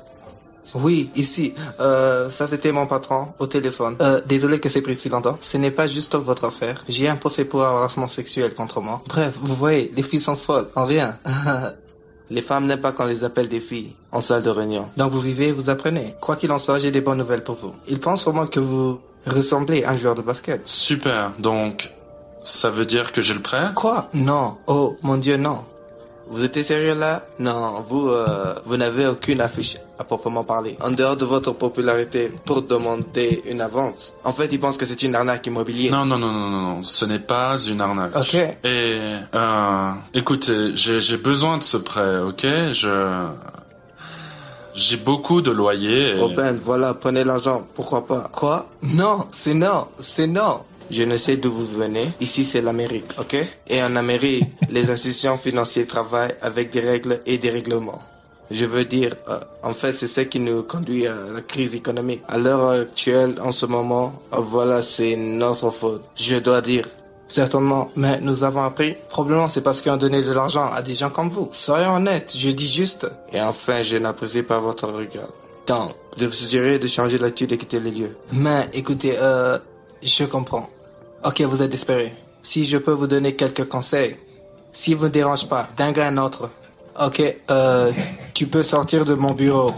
[0.75, 1.55] oui, ici.
[1.79, 3.95] Euh, ça c'était mon patron au téléphone.
[4.01, 5.39] Euh, désolé que c'est pris si longtemps.
[5.41, 6.83] Ce n'est pas juste votre affaire.
[6.87, 9.01] J'ai un procès pour harassement sexuel contre moi.
[9.07, 10.67] Bref, vous voyez, les filles sont folles.
[10.75, 11.17] En rien.
[12.29, 14.87] les femmes n'aiment pas qu'on les appelle des filles en salle de réunion.
[14.97, 16.13] Donc vous vivez, vous apprenez.
[16.21, 17.73] Quoi qu'il en soit, j'ai des bonnes nouvelles pour vous.
[17.87, 20.61] Ils pensent vraiment que vous ressemblez à un joueur de basket.
[20.67, 21.91] Super, donc
[22.43, 24.07] ça veut dire que j'ai le prêt Quoi?
[24.13, 24.57] Non.
[24.67, 25.61] Oh, mon Dieu, non.
[26.31, 27.23] Vous êtes sérieux là?
[27.39, 30.77] Non, vous, euh, vous n'avez aucune affiche à proprement parler.
[30.81, 34.13] En dehors de votre popularité pour demander une avance.
[34.23, 35.91] En fait, ils pensent que c'est une arnaque immobilière.
[35.91, 38.15] Non, non, non, non, non, non, ce n'est pas une arnaque.
[38.15, 38.35] Ok.
[38.63, 42.45] Et, euh, écoutez, j'ai besoin de ce prêt, ok?
[42.71, 43.27] Je...
[44.73, 46.33] J'ai beaucoup de loyers et...
[46.33, 48.29] Ben, voilà, prenez l'argent, pourquoi pas?
[48.31, 48.69] Quoi?
[48.81, 50.61] Non, c'est non, c'est non.
[50.91, 52.11] Je ne sais d'où vous venez.
[52.19, 53.37] Ici, c'est l'Amérique, ok?
[53.69, 58.01] Et en Amérique, les institutions financières travaillent avec des règles et des règlements.
[58.51, 62.21] Je veux dire, euh, en fait, c'est ce qui nous conduit à la crise économique.
[62.27, 66.03] À l'heure actuelle, en ce moment, euh, voilà, c'est notre faute.
[66.17, 66.87] Je dois dire,
[67.29, 68.93] Certainement, mais nous avons appris.
[69.07, 71.47] Probablement c'est parce qu'on donnait de l'argent à des gens comme vous.
[71.53, 73.09] Soyons honnêtes, je dis juste.
[73.31, 75.29] Et enfin, je n'apprécie pas votre regard.
[75.65, 78.17] Donc, je vous suggérer de changer l'attitude et quitter les lieux.
[78.33, 79.57] Mais écoutez, euh,
[80.03, 80.69] je comprends.
[81.23, 82.13] Ok, vous êtes désespéré.
[82.41, 84.17] Si je peux vous donner quelques conseils,
[84.73, 86.49] si vous ne dérange pas, d'un gars à un autre.
[86.99, 87.91] Ok, euh,
[88.33, 89.73] tu peux sortir de mon bureau.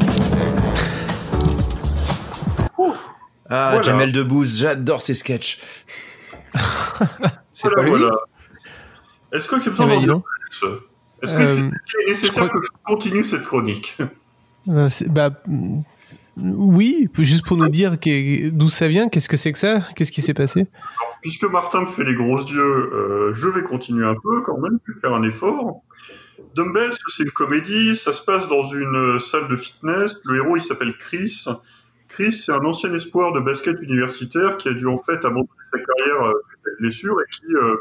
[3.49, 3.81] Ah, Voilà.
[3.81, 5.59] Jamel Debbouze, j'adore ses sketchs.
[7.53, 8.15] C'est Voilà, pas lui voilà.
[9.31, 10.21] Est-ce que j'ai besoin Eh ben,
[11.21, 13.97] Est-ce que Euh, c'est nécessaire je crois- que je continue cette chronique
[14.69, 15.29] Euh, c'est- bah,
[16.37, 17.97] oui, juste pour nous dire
[18.51, 20.67] d'où ça vient, qu'est-ce que c'est que ça Qu'est-ce qui s'est passé?
[21.21, 24.79] Puisque Martin me fait les gros yeux, euh, je vais continuer un peu quand même,
[24.87, 25.83] je vais faire un effort.
[26.55, 30.19] Dumbbells, c'est une comédie, ça se passe dans une euh, salle de fitness.
[30.25, 31.45] Le héros, il s'appelle Chris.
[32.07, 35.77] Chris, c'est un ancien espoir de basket universitaire qui a dû en fait abandonner sa
[35.79, 36.33] carrière euh,
[36.79, 37.75] blessure et qui, euh,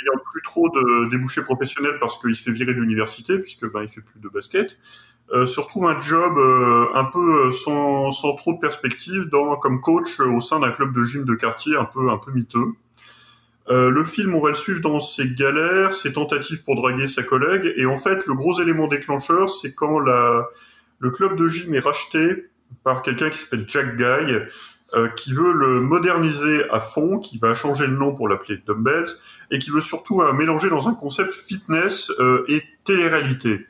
[0.00, 3.82] ayant plus trop de débouchés professionnels parce qu'il se fait virer de l'université puisque ben
[3.82, 4.78] il fait plus de basket,
[5.32, 9.56] euh, se retrouve un job euh, un peu euh, sans, sans trop de perspective dans,
[9.56, 12.32] comme coach euh, au sein d'un club de gym de quartier un peu un peu
[12.32, 12.66] miteux.
[13.70, 17.22] Euh, le film, on va le suivre dans ses galères, ses tentatives pour draguer sa
[17.22, 20.48] collègue, et en fait, le gros élément déclencheur, c'est quand la,
[20.98, 22.48] le club de gym est racheté
[22.82, 24.34] par quelqu'un qui s'appelle Jack Guy,
[24.94, 29.08] euh, qui veut le moderniser à fond, qui va changer le nom pour l'appeler Dumbbells,
[29.50, 32.10] et qui veut surtout mélanger dans un concept fitness
[32.48, 33.66] et télé-réalité.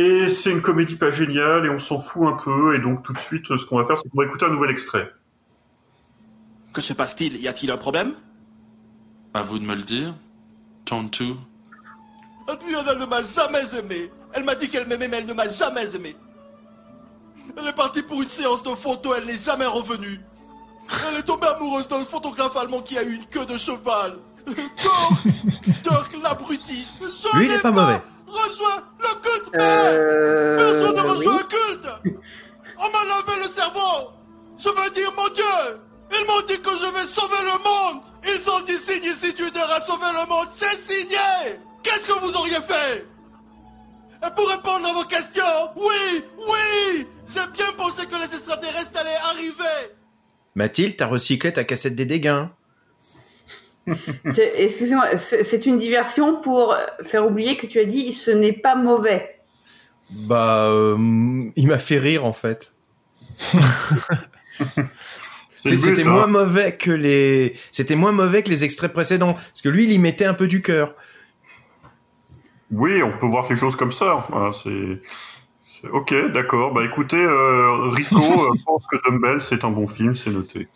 [0.00, 3.12] Et c'est une comédie pas géniale, et on s'en fout un peu, et donc tout
[3.12, 5.12] de suite, ce qu'on va faire, c'est qu'on va écouter un nouvel extrait.
[6.72, 7.36] Que se passe-t-il?
[7.36, 8.14] Y a-t-il un problème?
[9.34, 10.14] À vous de me le dire.
[10.86, 11.36] Two.
[12.48, 14.10] Adriana ne m'a jamais aimé.
[14.32, 16.16] Elle m'a dit qu'elle m'aimait, mais elle ne m'a jamais aimé.
[17.58, 20.18] Elle est partie pour une séance de photos, elle n'est jamais revenue.
[21.08, 24.18] Elle est tombée amoureuse d'un photographe allemand qui a eu une queue de cheval.
[24.46, 26.88] Dirk, Dirk l'abruti.
[27.00, 28.00] Je Lui, il est pas mauvais.
[28.30, 31.42] Rejoint le culte, mais Euh, personne ne rejoint oui.
[31.42, 31.88] le culte.
[32.78, 34.10] On m'a lavé le cerveau.
[34.58, 35.80] Je veux dire, mon Dieu.
[36.12, 38.02] Ils m'ont dit que je vais sauver le monde.
[38.24, 40.48] Ils ont dit signer si tu devras sauver le monde.
[40.58, 41.18] J'ai signé.
[41.82, 43.06] Qu'est-ce que vous auriez fait?
[44.26, 45.42] Et pour répondre à vos questions,
[45.76, 49.94] oui, oui, j'ai bien pensé que les extraterrestres allaient arriver.
[50.54, 52.44] Mathilde, t'as recyclé ta cassette des dégâts.
[54.26, 59.40] Excusez-moi, c'est une diversion pour faire oublier que tu as dit ce n'est pas mauvais.
[60.10, 60.96] Bah, euh,
[61.56, 62.72] il m'a fait rire en fait.
[65.54, 66.10] C'était hein.
[66.10, 69.92] moins mauvais que les, c'était moins mauvais que les extraits précédents, parce que lui, il
[69.92, 70.94] y mettait un peu du cœur.
[72.70, 74.16] Oui, on peut voir quelque chose comme ça.
[74.16, 75.02] Enfin, c'est.
[75.64, 76.72] c'est- Ok, d'accord.
[76.72, 78.18] Bah écoutez, euh, Rico
[78.52, 80.68] euh, pense que Dumbbell c'est un bon film, c'est noté.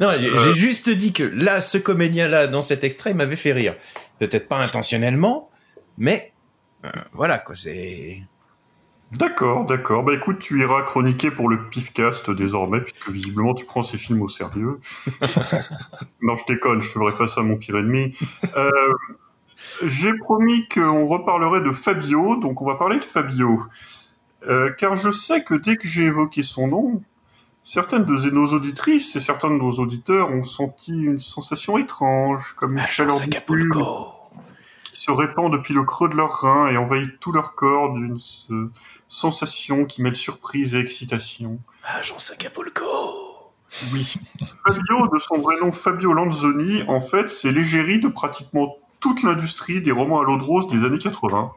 [0.00, 0.52] Non, j'ai Euh.
[0.52, 3.76] juste dit que là, ce comédien-là, dans cet extrait, il m'avait fait rire.
[4.18, 5.50] Peut-être pas intentionnellement,
[5.98, 6.32] mais
[6.84, 7.54] euh, voilà quoi.
[7.54, 8.22] C'est.
[9.12, 10.02] D'accord, d'accord.
[10.02, 14.22] Bah écoute, tu iras chroniquer pour le Pifcast désormais, puisque visiblement tu prends ces films
[14.22, 14.80] au sérieux.
[16.22, 18.16] non, je déconne, je ferai pas ça à mon pire ennemi.
[18.56, 18.70] Euh,
[19.84, 23.62] J'ai promis qu'on reparlerait de Fabio, donc on va parler de Fabio.
[24.48, 27.02] Euh, car je sais que dès que j'ai évoqué son nom,
[27.64, 32.76] certaines de nos auditrices et certains de nos auditeurs ont senti une sensation étrange, comme
[32.78, 33.16] une chaleur
[34.84, 38.20] qui se répand depuis le creux de leur rein et envahit tout leur corps d'une
[38.20, 38.68] se-
[39.08, 41.58] sensation qui mêle surprise et excitation.
[41.84, 42.84] Agent Acapulco.
[43.92, 44.14] Oui.
[44.64, 49.80] Fabio, de son vrai nom Fabio Lanzoni, en fait, c'est l'égérie de pratiquement toute l'industrie
[49.80, 51.50] des romans à l'eau de rose des années 80.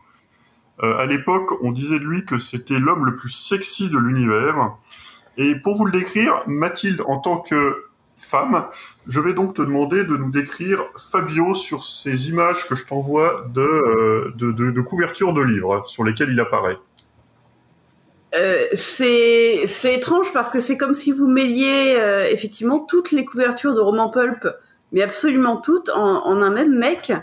[0.84, 4.72] Euh, à l'époque, on disait de lui que c'était l'homme le plus sexy de l'univers.
[5.38, 7.86] Et pour vous le décrire, Mathilde, en tant que
[8.18, 8.68] femme,
[9.08, 13.46] je vais donc te demander de nous décrire Fabio sur ces images que je t'envoie
[13.54, 16.78] de, euh, de, de, de couverture de livres sur lesquels il apparaît.
[18.36, 23.24] Euh, c'est c'est étrange parce que c'est comme si vous mêliez euh, effectivement toutes les
[23.24, 24.48] couvertures de romans pulp,
[24.92, 27.14] mais absolument toutes, en, en un même mec.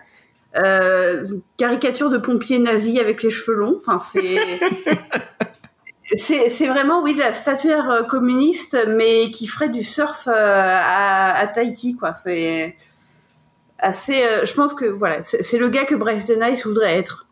[0.57, 1.25] Euh,
[1.57, 3.81] caricature de pompier nazi avec les cheveux longs.
[3.85, 4.39] Enfin, c'est
[6.17, 11.47] c'est vraiment oui la statuaire euh, communiste, mais qui ferait du surf euh, à, à
[11.47, 12.15] Tahiti quoi.
[12.15, 12.77] C'est
[13.79, 14.23] assez.
[14.23, 17.27] euh, je pense que voilà, c'est le gars que Bryce Nice voudrait être.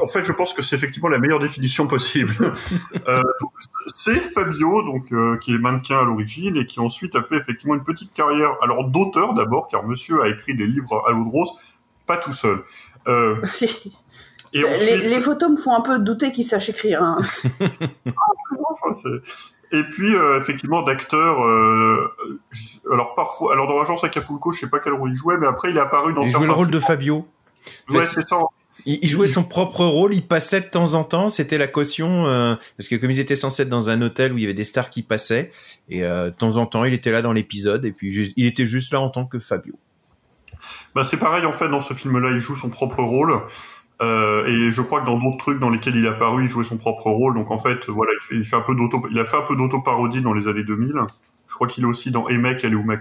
[0.00, 2.34] en fait, je pense que c'est effectivement la meilleure définition possible.
[3.08, 3.22] euh,
[3.88, 7.74] c'est Fabio, donc euh, qui est mannequin à l'origine et qui ensuite a fait effectivement
[7.74, 11.30] une petite carrière, alors d'auteur d'abord, car Monsieur a écrit des livres à l'eau de
[11.30, 11.52] rose,
[12.06, 12.62] pas tout seul.
[13.08, 13.36] Euh,
[14.56, 17.02] et les, ensuite, les photos me font un peu douter qu'il sache écrire.
[17.02, 17.18] hein.
[19.72, 21.44] Et puis euh, effectivement d'acteur.
[21.44, 22.14] euh,
[22.92, 25.70] alors parfois, alors dans l'agence Acapulco, je sais pas quel rôle il jouait, mais après
[25.70, 26.78] il est apparu dans Il jouait le rôle de.
[26.78, 27.26] Fabio.
[27.90, 28.38] Ouais, c'est ça.
[28.84, 32.26] Il, il jouait son propre rôle, il passait de temps en temps, c'était la caution,
[32.28, 34.54] euh, parce que comme ils étaient censés être dans un hôtel où il y avait
[34.54, 35.50] des stars qui passaient,
[35.88, 38.66] et euh, de temps en temps il était là dans l'épisode, et puis il était
[38.66, 39.74] juste là en tant que Fabio.
[40.94, 43.40] Bah, c'est pareil en fait dans ce film-là, il joue son propre rôle.
[44.02, 46.64] Euh, et je crois que dans d'autres trucs dans lesquels il est apparu, il jouait
[46.64, 47.34] son propre rôle.
[47.34, 50.20] Donc en fait, voilà, il, fait, un peu d'auto, il a fait un peu d'auto-parodie
[50.20, 50.94] dans les années 2000.
[51.48, 52.96] Je crois qu'il est aussi dans Emek, elle est où ma.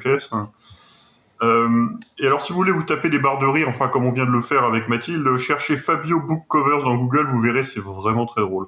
[1.44, 1.88] Euh,
[2.18, 4.26] et alors, si vous voulez vous taper des barres de rire, enfin comme on vient
[4.26, 8.26] de le faire avec Mathilde, cherchez Fabio Book Covers dans Google, vous verrez, c'est vraiment
[8.26, 8.68] très drôle.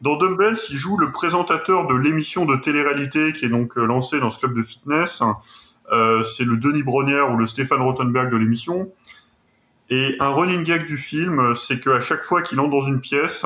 [0.00, 4.20] Dans Dumbbells, il joue le présentateur de l'émission de télé-réalité qui est donc euh, lancée
[4.20, 5.22] dans ce club de fitness.
[5.90, 8.92] Euh, c'est le Denis Brognard ou le Stéphane Rothenberg de l'émission.
[9.90, 13.44] Et un running gag du film, c'est qu'à chaque fois qu'il entre dans une pièce,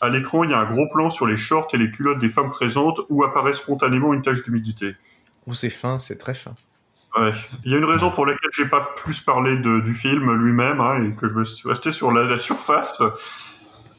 [0.00, 2.28] à l'écran, il y a un gros plan sur les shorts et les culottes des
[2.28, 4.94] femmes présentes où apparaît spontanément une tache d'humidité.
[5.46, 6.54] Oh, c'est fin, c'est très fin.
[7.18, 7.32] Ouais.
[7.64, 10.80] Il y a une raison pour laquelle j'ai pas plus parlé de- du film lui-même
[10.80, 13.02] hein, et que je me suis resté sur la, la surface.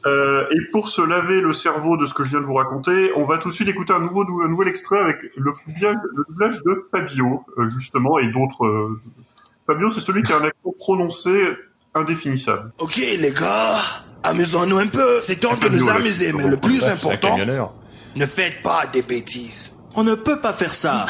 [0.06, 3.12] Euh, et pour se laver le cerveau de ce que je viens de vous raconter,
[3.16, 6.24] on va tout de suite écouter un, nouveau, un nouvel extrait avec le doublage, le
[6.28, 8.66] doublage de Fabio, euh, justement, et d'autres.
[8.66, 9.00] euh.
[9.66, 11.56] Fabio, c'est celui qui a un accent prononcé
[11.94, 12.72] indéfinissable.
[12.78, 13.78] Ok les gars,
[14.22, 15.20] amusons-nous un peu.
[15.22, 17.36] C'est temps de nous amuser, mais le plus important,
[18.16, 19.72] ne faites pas des bêtises.
[19.96, 21.06] On ne peut pas faire ça.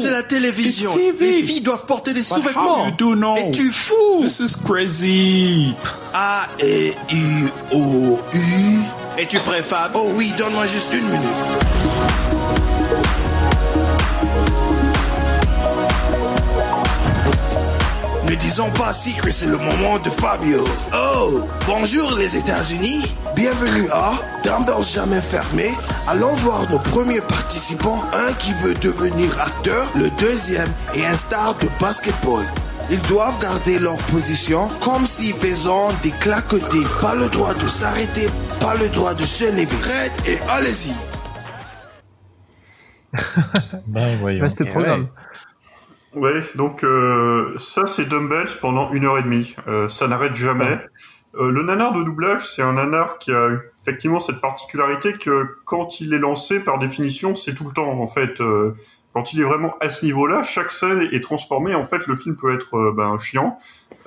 [0.00, 0.90] C'est la télévision.
[1.20, 2.86] Les filles doivent porter des sous-vêtements.
[3.36, 4.22] Et tu fous.
[4.22, 5.74] This is crazy.
[6.14, 8.38] A, E, I, O, U.
[9.18, 9.92] Es-tu prêt, Fab?
[9.94, 12.73] Oh oui, donne-moi juste une minute.
[18.24, 20.64] Ne disons pas Secret, c'est le moment de Fabio.
[20.94, 23.14] Oh, bonjour les États-Unis.
[23.36, 24.12] Bienvenue à
[24.42, 25.68] Dumbbells jamais fermé.
[26.08, 28.02] Allons voir nos premiers participants.
[28.14, 32.46] Un qui veut devenir acteur, le deuxième est un star de basketball.
[32.90, 36.86] Ils doivent garder leur position comme s'ils faisaient des claquetés.
[37.02, 40.10] Pas le droit de s'arrêter, pas le droit de se lever.
[40.26, 40.92] Et allez-y.
[43.86, 44.40] Ben voyons.
[44.44, 45.02] Vaste programme.
[45.02, 45.08] Ouais,
[46.54, 49.56] donc euh, ça c'est Dumbbells pendant une heure et demie.
[49.68, 50.78] Euh, ça n'arrête jamais.
[51.36, 53.48] Euh, le nanar de doublage, c'est un nanar qui a
[53.82, 58.06] effectivement cette particularité que quand il est lancé, par définition, c'est tout le temps en
[58.06, 58.40] fait.
[58.40, 58.74] Euh,
[59.12, 61.74] quand il est vraiment à ce niveau-là, chaque scène est transformée.
[61.74, 63.58] En fait, le film peut être euh, ben, chiant,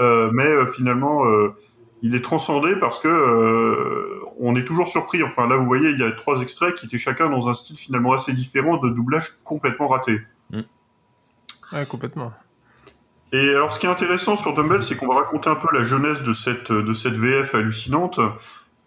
[0.02, 1.56] euh, mais euh, finalement, euh,
[2.02, 5.24] il est transcendé parce que euh, on est toujours surpris.
[5.24, 7.78] Enfin, là, vous voyez, il y a trois extraits qui étaient chacun dans un style
[7.78, 10.20] finalement assez différent de doublage complètement raté.
[11.74, 12.34] Ouais, complètement.
[13.34, 15.84] Et alors, ce qui est intéressant sur Dumbbell, c'est qu'on va raconter un peu la
[15.84, 18.20] jeunesse de cette, de cette VF hallucinante.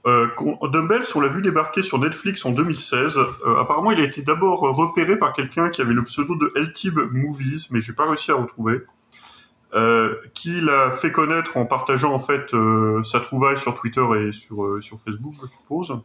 [0.07, 0.29] Euh,
[0.73, 3.19] Dumbbells, on l'a vu débarquer sur Netflix en 2016.
[3.19, 7.13] Euh, apparemment, il a été d'abord repéré par quelqu'un qui avait le pseudo de LTIB
[7.13, 8.81] Movies, mais j'ai pas réussi à retrouver.
[9.73, 14.33] Euh, qui l'a fait connaître en partageant en fait euh, sa trouvaille sur Twitter et
[14.33, 15.97] sur, sur Facebook, je suppose.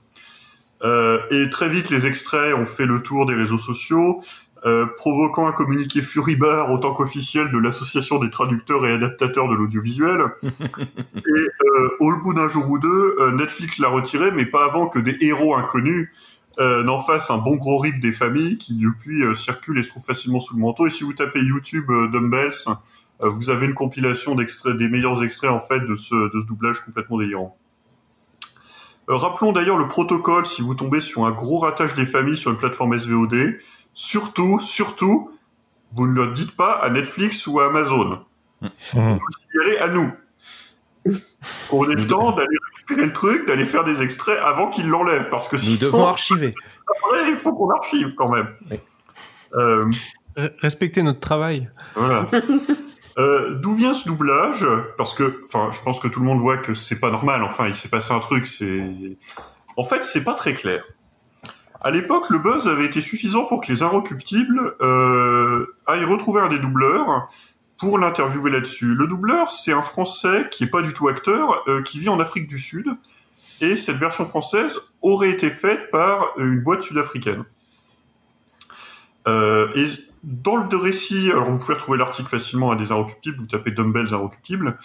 [1.31, 4.21] Et très vite, les extraits ont fait le tour des réseaux sociaux,
[4.65, 9.53] euh, provoquant un communiqué furibard en tant qu'officiel de l'Association des traducteurs et adaptateurs de
[9.53, 10.21] l'audiovisuel.
[10.43, 14.87] et euh, au bout d'un jour ou deux, euh, Netflix l'a retiré, mais pas avant
[14.87, 16.09] que des héros inconnus
[16.57, 20.39] n'en fassent un bon gros rip des familles qui depuis circulent et se trouvent facilement
[20.39, 20.87] sous le manteau.
[20.87, 22.63] Et si vous tapez YouTube Dumbbells,
[23.19, 26.79] vous avez une compilation d'extraits, des meilleurs extraits en fait de ce, de ce doublage
[26.79, 27.57] complètement délirant.
[29.09, 32.57] Rappelons d'ailleurs le protocole si vous tombez sur un gros ratage des familles sur une
[32.57, 33.59] plateforme SVOD.
[33.95, 35.31] Surtout, surtout,
[35.93, 38.19] vous ne le dites pas à Netflix ou à Amazon.
[38.61, 39.19] Vous le
[39.51, 40.11] signalez à nous.
[41.71, 45.29] On est le temps d'aller récupérer le truc, d'aller faire des extraits avant qu'ils l'enlèvent,
[45.29, 46.53] parce que Nous sinon, devons archiver.
[46.89, 48.47] après, il faut qu'on archive quand même.
[49.55, 49.89] Euh,
[50.61, 51.69] Respectez notre travail.
[51.95, 52.27] voilà.
[53.17, 54.65] Euh, D'où vient ce doublage?
[54.97, 57.43] Parce que, enfin, je pense que tout le monde voit que c'est pas normal.
[57.43, 58.45] Enfin, il s'est passé un truc.
[58.45, 58.83] C'est,
[59.77, 60.83] en fait, c'est pas très clair.
[61.85, 66.47] À l'époque, le buzz avait été suffisant pour que les Inrecuptibles euh, aillent retrouver un
[66.47, 67.29] des doubleurs
[67.77, 68.95] pour l'interviewer là-dessus.
[68.95, 72.19] Le doubleur, c'est un Français qui est pas du tout acteur, euh, qui vit en
[72.19, 72.87] Afrique du Sud,
[73.61, 77.43] et cette version française aurait été faite par une boîte sud-africaine.
[79.27, 79.85] Euh, et
[80.23, 84.11] dans le récit, alors vous pouvez retrouver l'article facilement à des Inrecuptibles, vous tapez Dumbbells
[84.11, 84.75] Inrecuptibles,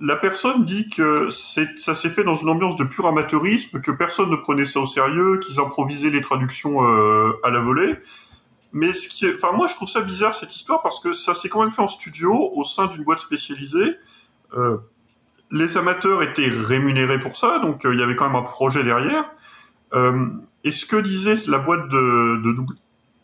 [0.00, 4.30] la personne dit que ça s'est fait dans une ambiance de pur amateurisme, que personne
[4.30, 7.96] ne prenait ça au sérieux, qu'ils improvisaient les traductions euh, à la volée.
[8.72, 11.34] Mais ce qui est, enfin moi je trouve ça bizarre cette histoire parce que ça
[11.36, 13.96] s'est quand même fait en studio au sein d'une boîte spécialisée.
[14.56, 14.78] Euh,
[15.52, 18.82] les amateurs étaient rémunérés pour ça, donc euh, il y avait quand même un projet
[18.82, 19.30] derrière.
[19.94, 20.26] Euh,
[20.64, 22.56] et ce que disait la boîte de, de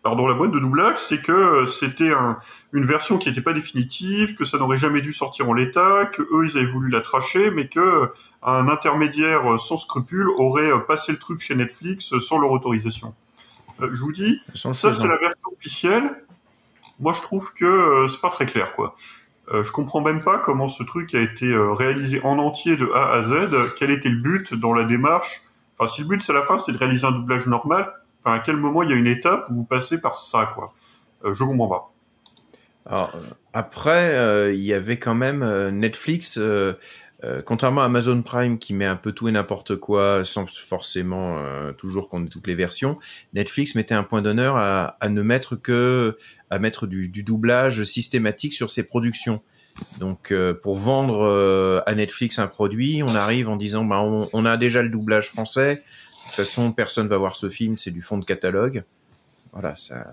[0.02, 2.38] double, pardon, la boîte de doublage, c'est que euh, c'était un,
[2.72, 6.22] une version qui n'était pas définitive, que ça n'aurait jamais dû sortir en l'état, que
[6.22, 8.06] eux ils avaient voulu la tracher, mais que euh,
[8.42, 13.14] un intermédiaire euh, sans scrupule aurait passé le truc chez Netflix sans leur autorisation.
[13.82, 16.24] Euh, je vous dis, ça c'est la version officielle.
[16.98, 18.94] Moi je trouve que euh, c'est pas très clair quoi.
[19.52, 23.10] Euh, je comprends même pas comment ce truc a été réalisé en entier de A
[23.10, 23.74] à Z.
[23.76, 25.42] Quel était le but dans la démarche?
[25.76, 27.92] Enfin, si le but c'est la fin, c'était de réaliser un doublage normal.
[28.22, 30.74] Enfin, à quel moment il y a une étape où vous passez par ça, quoi?
[31.24, 31.92] Euh, Je comprends pas.
[32.92, 33.20] Euh,
[33.52, 36.38] après, euh, il y avait quand même Netflix,
[37.44, 41.36] contrairement à Amazon Prime qui met un peu tout et n'importe quoi sans forcément
[41.76, 42.98] toujours qu'on ait toutes les versions.
[43.34, 46.16] Netflix mettait un point d'honneur à, ne mettre que
[46.48, 49.42] à mettre du, doublage systématique sur ses productions.
[49.98, 54.80] Donc, pour vendre à Netflix un produit, on arrive en disant, bah, on a déjà
[54.80, 55.82] le doublage français.
[56.30, 58.84] De toute façon, personne va voir ce film, c'est du fond de catalogue.
[59.52, 60.06] Voilà, ça.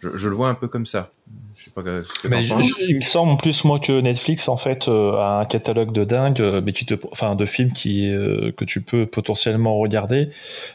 [0.00, 1.10] Je, je le vois un peu comme ça.
[1.56, 2.74] Je sais pas ce que Mais penses.
[2.78, 6.40] il me semble plus moi que Netflix en fait euh, a un catalogue de dingue,
[6.40, 10.30] euh, mais qui te, enfin de films qui euh, que tu peux potentiellement regarder,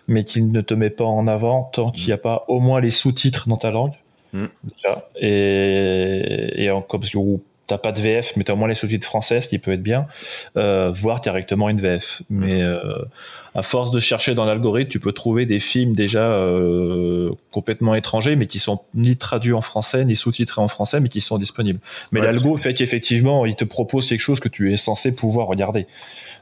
[0.08, 2.82] mais qu'il ne te met pas en avant tant qu'il n'y a pas au moins
[2.82, 3.94] les sous-titres dans ta langue.
[4.34, 4.46] Mm.
[4.64, 5.08] Déjà.
[5.18, 8.76] Et, et en, comme si où t'as pas de VF, mais t'as au moins les
[8.76, 10.08] sous-titres français, ce qui peut être bien,
[10.58, 12.22] euh, voir directement une VF.
[12.30, 12.82] Mais euh,
[13.54, 18.38] à force de chercher dans l'algorithme, tu peux trouver des films déjà euh, complètement étrangers,
[18.38, 21.80] mais qui sont ni traduits en français, ni sous-titrés en français, mais qui sont disponibles.
[22.12, 25.48] Mais Ouais, l'algo fait qu'effectivement, il te propose quelque chose que tu es censé pouvoir
[25.48, 25.86] regarder.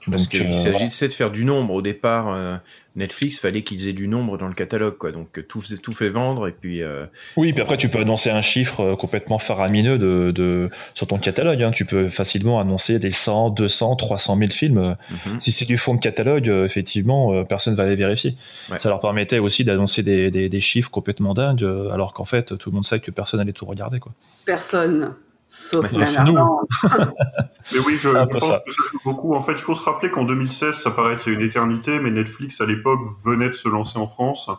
[0.09, 1.73] Parce qu'il euh, s'agissait de faire du nombre.
[1.73, 2.57] Au départ, euh,
[2.99, 5.11] Netflix, fallait qu'ils aient du nombre dans le catalogue, quoi.
[5.11, 6.83] Donc euh, tout, tout fait vendre et puis.
[6.83, 7.05] euh,
[7.37, 11.17] Oui, puis après tu peux annoncer un chiffre euh, complètement faramineux de, de sur ton
[11.17, 11.63] catalogue.
[11.63, 11.71] Hein.
[11.71, 14.95] Tu peux facilement annoncer des 100, 200, 300 000 films.
[15.25, 15.39] Mhm.
[15.39, 18.35] Si c'est du fond de catalogue, effectivement, personne va les vérifier.
[18.77, 22.69] Ça leur permettait aussi d'annoncer des, des, des chiffres complètement dingues, alors qu'en fait tout
[22.69, 23.99] le monde sait que personne allait tout regarder.
[23.99, 24.11] Quoi.
[24.45, 25.15] Personne.
[25.51, 26.05] Sauf Mais.
[27.73, 28.63] Mais oui, je, peu pense ça.
[28.65, 29.33] que ça joue beaucoup.
[29.33, 32.61] En fait, il faut se rappeler qu'en 2016, ça paraît être une éternité, mais Netflix,
[32.61, 34.49] à l'époque, venait de se lancer en France.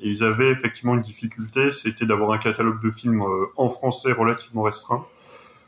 [0.00, 4.12] Et ils avaient effectivement une difficulté, c'était d'avoir un catalogue de films euh, en français
[4.12, 5.04] relativement restreint,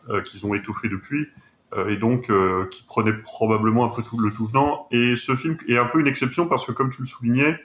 [0.08, 1.28] euh, qu'ils ont étoffé depuis,
[1.74, 4.86] euh, et donc euh, qui prenait probablement un peu tout le tout venant.
[4.90, 7.60] Et ce film est un peu une exception parce que, comme tu le soulignais,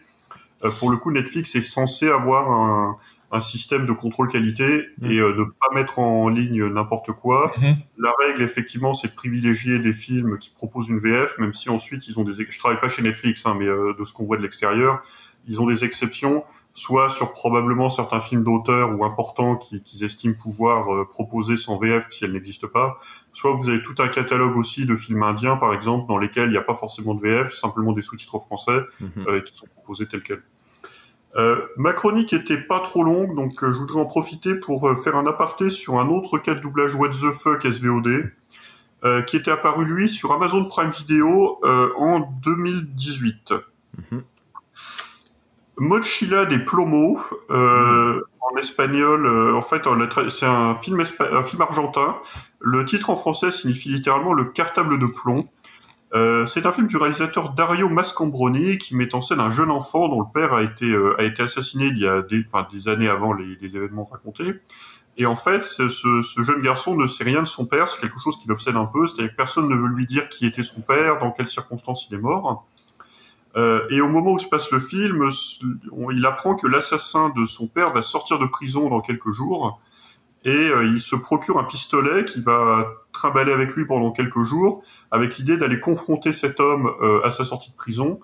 [0.63, 2.97] euh, pour le coup, Netflix est censé avoir un,
[3.35, 7.53] un système de contrôle qualité et euh, ne pas mettre en ligne n'importe quoi.
[7.97, 12.07] La règle, effectivement, c'est de privilégier des films qui proposent une VF, même si ensuite
[12.07, 12.33] ils ont des.
[12.49, 15.03] Je travaille pas chez Netflix, hein, mais euh, de ce qu'on voit de l'extérieur,
[15.47, 20.33] ils ont des exceptions, soit sur probablement certains films d'auteur ou importants qui- qu'ils estiment
[20.41, 22.99] pouvoir euh, proposer sans VF si elle n'existe pas.
[23.33, 26.51] Soit vous avez tout un catalogue aussi de films indiens, par exemple, dans lesquels il
[26.51, 29.09] n'y a pas forcément de VF, simplement des sous-titres français Mhm.
[29.27, 30.43] euh, qui sont proposés tels quels.
[31.37, 34.95] Euh, ma chronique était pas trop longue, donc euh, je voudrais en profiter pour euh,
[34.95, 38.31] faire un aparté sur un autre cas de doublage What the fuck SVOD,
[39.27, 43.53] qui était apparu lui sur Amazon Prime Video en 2018.
[45.77, 47.19] Mochila des Plomos,
[47.49, 49.83] en espagnol, en fait,
[50.29, 52.17] c'est un film, un film argentin.
[52.59, 55.47] Le titre en français signifie littéralement le cartable de plomb.
[56.15, 60.07] Euh, c'est un film du réalisateur Dario Mascambroni qui met en scène un jeune enfant
[60.07, 62.87] dont le père a été euh, a été assassiné il y a des, enfin, des
[62.87, 64.61] années avant les, les événements racontés.
[65.17, 67.87] Et en fait, ce, ce, jeune garçon ne sait rien de son père.
[67.87, 69.07] C'est quelque chose qui l'obsède un peu.
[69.07, 72.15] C'est-à-dire que personne ne veut lui dire qui était son père, dans quelles circonstances il
[72.15, 72.65] est mort.
[73.55, 75.29] Euh, et au moment où se passe le film,
[76.11, 79.79] il apprend que l'assassin de son père va sortir de prison dans quelques jours.
[80.45, 84.83] Et euh, il se procure un pistolet qu'il va trimballer avec lui pendant quelques jours,
[85.09, 88.19] avec l'idée d'aller confronter cet homme euh, à sa sortie de prison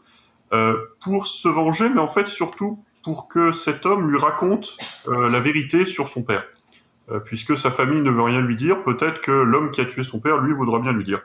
[0.54, 5.40] euh, pour se venger, mais en fait surtout pour que cet homme lui raconte la
[5.40, 6.46] vérité sur son père.
[7.26, 10.20] Puisque sa famille ne veut rien lui dire, peut-être que l'homme qui a tué son
[10.20, 11.24] père, lui, voudra bien lui dire.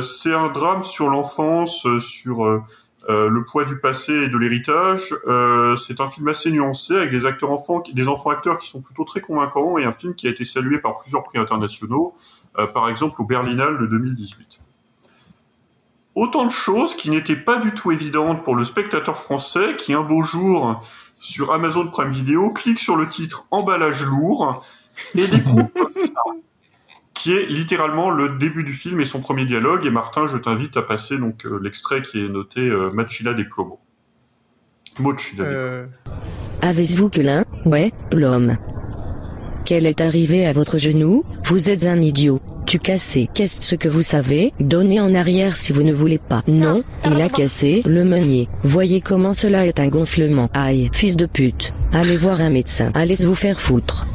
[0.00, 2.62] C'est un drame sur l'enfance, sur
[3.08, 5.14] euh, le poids du passé et de l'héritage.
[5.26, 8.82] Euh, c'est un film assez nuancé avec des acteurs enfants, des enfants acteurs qui sont
[8.82, 12.14] plutôt très convaincants et un film qui a été salué par plusieurs prix internationaux,
[12.58, 14.60] euh, par exemple au Berlinale de 2018.
[16.14, 20.02] Autant de choses qui n'étaient pas du tout évidentes pour le spectateur français qui un
[20.02, 20.82] beau jour
[21.18, 24.62] sur Amazon Prime Video clique sur le titre emballage lourd
[25.14, 26.22] et découvre ça
[27.20, 29.84] qui est littéralement le début du film et son premier dialogue.
[29.84, 33.44] Et Martin, je t'invite à passer donc euh, l'extrait qui est noté euh, Machila des
[33.44, 33.78] Plomo.
[34.98, 35.86] Mochila des Euh,
[36.62, 37.44] Avez-vous que l'un?
[37.66, 38.56] Ouais, l'homme.
[39.66, 41.24] Quel est arrivé à votre genou?
[41.44, 42.40] Vous êtes un idiot.
[42.66, 43.28] Tu cassé.
[43.34, 44.52] Qu'est-ce ce que vous savez?
[44.58, 46.42] Donnez en arrière si vous ne voulez pas.
[46.48, 48.48] Non, il a cassé le meunier.
[48.62, 50.48] Voyez comment cela est un gonflement.
[50.54, 51.74] Aïe, fils de pute.
[51.92, 52.90] Allez voir un médecin.
[52.94, 54.06] Allez vous faire foutre.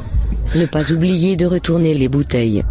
[0.56, 2.64] Ne pas oublier de retourner les bouteilles.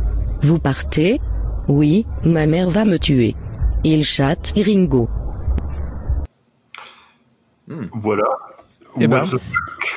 [0.46, 1.20] Vous partez?
[1.68, 3.36] Oui, ma mère va me tuer.
[3.84, 5.10] Il chatte Ringo.
[7.94, 8.26] Voilà.
[9.02, 9.22] Eh ben.
[9.22, 9.96] What the fuck?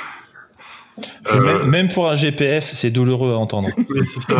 [1.31, 3.69] Et Même, même pour un GPS, c'est douloureux à entendre.
[3.91, 4.39] Oui, c'est ça.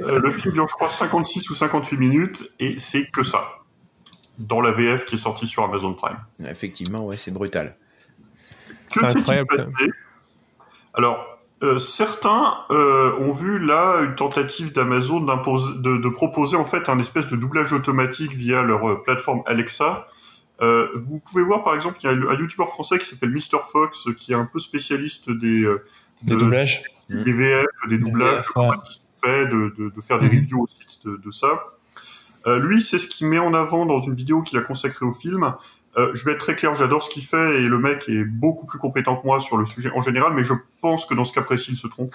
[0.00, 3.42] Euh, le film dure, je crois, 56 ou 58 minutes, et c'est que ça.
[4.38, 6.18] Dans la VF qui est sortie sur Amazon Prime.
[6.48, 7.76] Effectivement, ouais, c'est brutal.
[8.92, 9.64] Que s'est-il passé?
[10.94, 16.88] Alors, euh, certains euh, ont vu là une tentative d'Amazon de, de proposer en fait
[16.88, 20.06] un espèce de doublage automatique via leur euh, plateforme Alexa.
[20.62, 23.58] Euh, vous pouvez voir par exemple qu'il y a un youtubeur français qui s'appelle Mr
[23.64, 25.84] Fox qui est un peu spécialiste des, euh,
[26.22, 30.36] Des doublages des VF, des doublages, de de, de, de faire des Mhm.
[30.38, 31.64] reviews aussi de, de ça.
[32.46, 35.12] Euh, lui, c'est ce qu'il met en avant dans une vidéo qu'il a consacrée au
[35.12, 35.54] film.
[35.96, 38.66] Euh, je vais être très clair, j'adore ce qu'il fait et le mec est beaucoup
[38.66, 41.32] plus compétent que moi sur le sujet en général, mais je pense que dans ce
[41.32, 42.14] cas précis, il se trompe.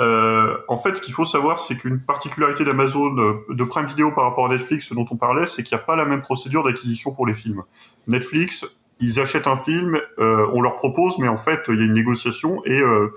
[0.00, 4.10] Euh, en fait, ce qu'il faut savoir, c'est qu'une particularité d'Amazon, euh, de Prime Video
[4.12, 6.20] par rapport à Netflix, ce dont on parlait, c'est qu'il n'y a pas la même
[6.20, 7.62] procédure d'acquisition pour les films.
[8.08, 8.66] Netflix,
[9.00, 11.94] ils achètent un film, euh, on leur propose, mais en fait, il y a une
[11.94, 13.08] négociation et euh,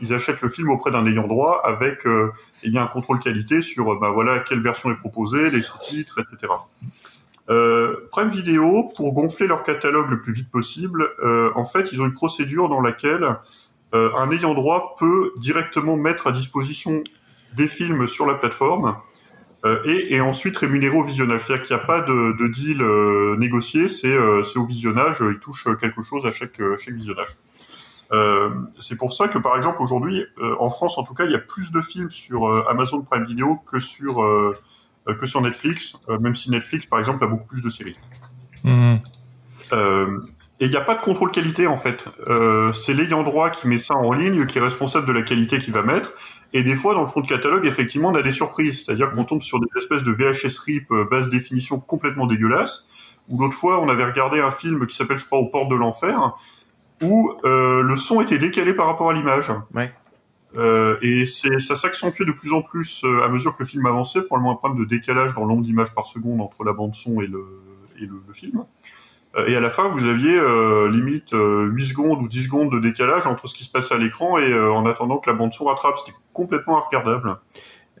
[0.00, 2.32] ils achètent le film auprès d'un ayant droit avec, euh,
[2.62, 6.20] il y a un contrôle qualité sur, bah voilà, quelle version est proposée, les sous-titres,
[6.20, 6.52] etc.
[7.48, 12.00] Euh, Prime Video, pour gonfler leur catalogue le plus vite possible, euh, en fait, ils
[12.00, 13.36] ont une procédure dans laquelle
[13.94, 17.04] euh, un ayant droit peut directement mettre à disposition
[17.54, 18.96] des films sur la plateforme
[19.64, 21.42] euh, et, et ensuite rémunérer au visionnage.
[21.46, 25.18] C'est-à-dire qu'il n'y a pas de, de deal euh, négocié, c'est euh, c'est au visionnage,
[25.20, 27.36] ils touchent quelque chose à chaque, chaque visionnage.
[28.12, 31.32] Euh, c'est pour ça que par exemple aujourd'hui, euh, en France en tout cas, il
[31.32, 34.20] y a plus de films sur Amazon Prime Video que sur
[35.14, 37.96] que sur Netflix, euh, même si Netflix par exemple a beaucoup plus de séries.
[38.64, 39.00] Mhm.
[39.72, 40.20] Euh,
[40.58, 42.06] et il n'y a pas de contrôle qualité en fait.
[42.28, 45.58] Euh, c'est l'ayant droit qui met ça en ligne, qui est responsable de la qualité
[45.58, 46.12] qu'il va mettre.
[46.54, 48.84] Et des fois, dans le fond de catalogue, effectivement, on a des surprises.
[48.84, 52.88] C'est-à-dire qu'on tombe sur des espèces de VHS RIP euh, basse définition complètement dégueulasses.
[53.28, 55.76] Ou l'autre fois, on avait regardé un film qui s'appelle, je crois, Aux portes de
[55.76, 56.36] l'enfer,
[57.02, 59.52] où euh, le son était décalé par rapport à l'image.
[59.74, 59.92] Ouais.
[60.56, 64.22] Euh, et ça s'accentuait de plus en plus euh, à mesure que le film avançait,
[64.22, 67.20] probablement un problème de décalage dans le nombre d'images par seconde entre la bande son
[67.20, 67.44] et le,
[68.32, 68.64] film.
[69.36, 70.40] Euh, et à la fin, vous aviez
[70.90, 73.98] limite euh, 8 secondes ou 10 secondes de décalage entre ce qui se passait à
[73.98, 75.98] l'écran et en attendant que la bande son rattrape.
[75.98, 77.36] C'était complètement regardable.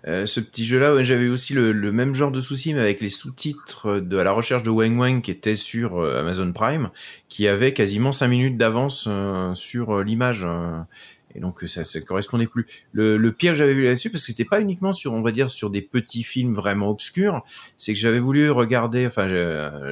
[0.04, 4.18] Ce petit jeu-là, j'avais aussi le, même genre de souci, mais avec les sous-titres de
[4.18, 6.90] à la recherche de Wang Wang qui était sur Amazon Prime,
[7.28, 9.08] qui avait quasiment 5 minutes d'avance
[9.54, 10.46] sur l'image.
[11.36, 12.66] Euh, et donc ça, ça correspondait plus.
[12.92, 15.32] Le, le pire que j'avais vu là-dessus, parce que c'était pas uniquement sur, on va
[15.32, 17.44] dire, sur des petits films vraiment obscurs,
[17.76, 19.06] c'est que j'avais voulu regarder.
[19.06, 19.28] Enfin,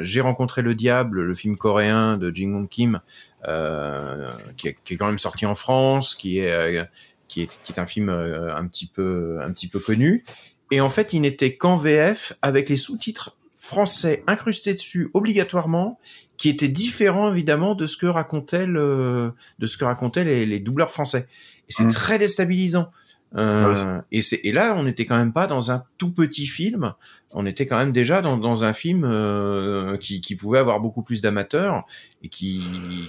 [0.03, 3.01] j'ai- rencontré le diable, le film coréen de Jin Hong Kim,
[3.47, 6.85] euh, qui, est, qui est quand même sorti en France, qui est euh,
[7.29, 10.25] qui est, qui est un film euh, un petit peu un petit peu connu.
[10.71, 15.99] Et en fait, il n'était qu'en VF avec les sous-titres français incrustés dessus obligatoirement,
[16.37, 20.61] qui étaient différents évidemment de ce que racontaient le, de ce que racontaient les, les
[20.61, 21.29] doubleurs français.
[21.69, 22.91] Et c'est très déstabilisant.
[23.37, 26.95] Euh, et, c'est, et là, on n'était quand même pas dans un tout petit film.
[27.33, 31.03] On était quand même déjà dans, dans un film euh, qui, qui pouvait avoir beaucoup
[31.03, 31.85] plus d'amateurs
[32.23, 32.63] et qui,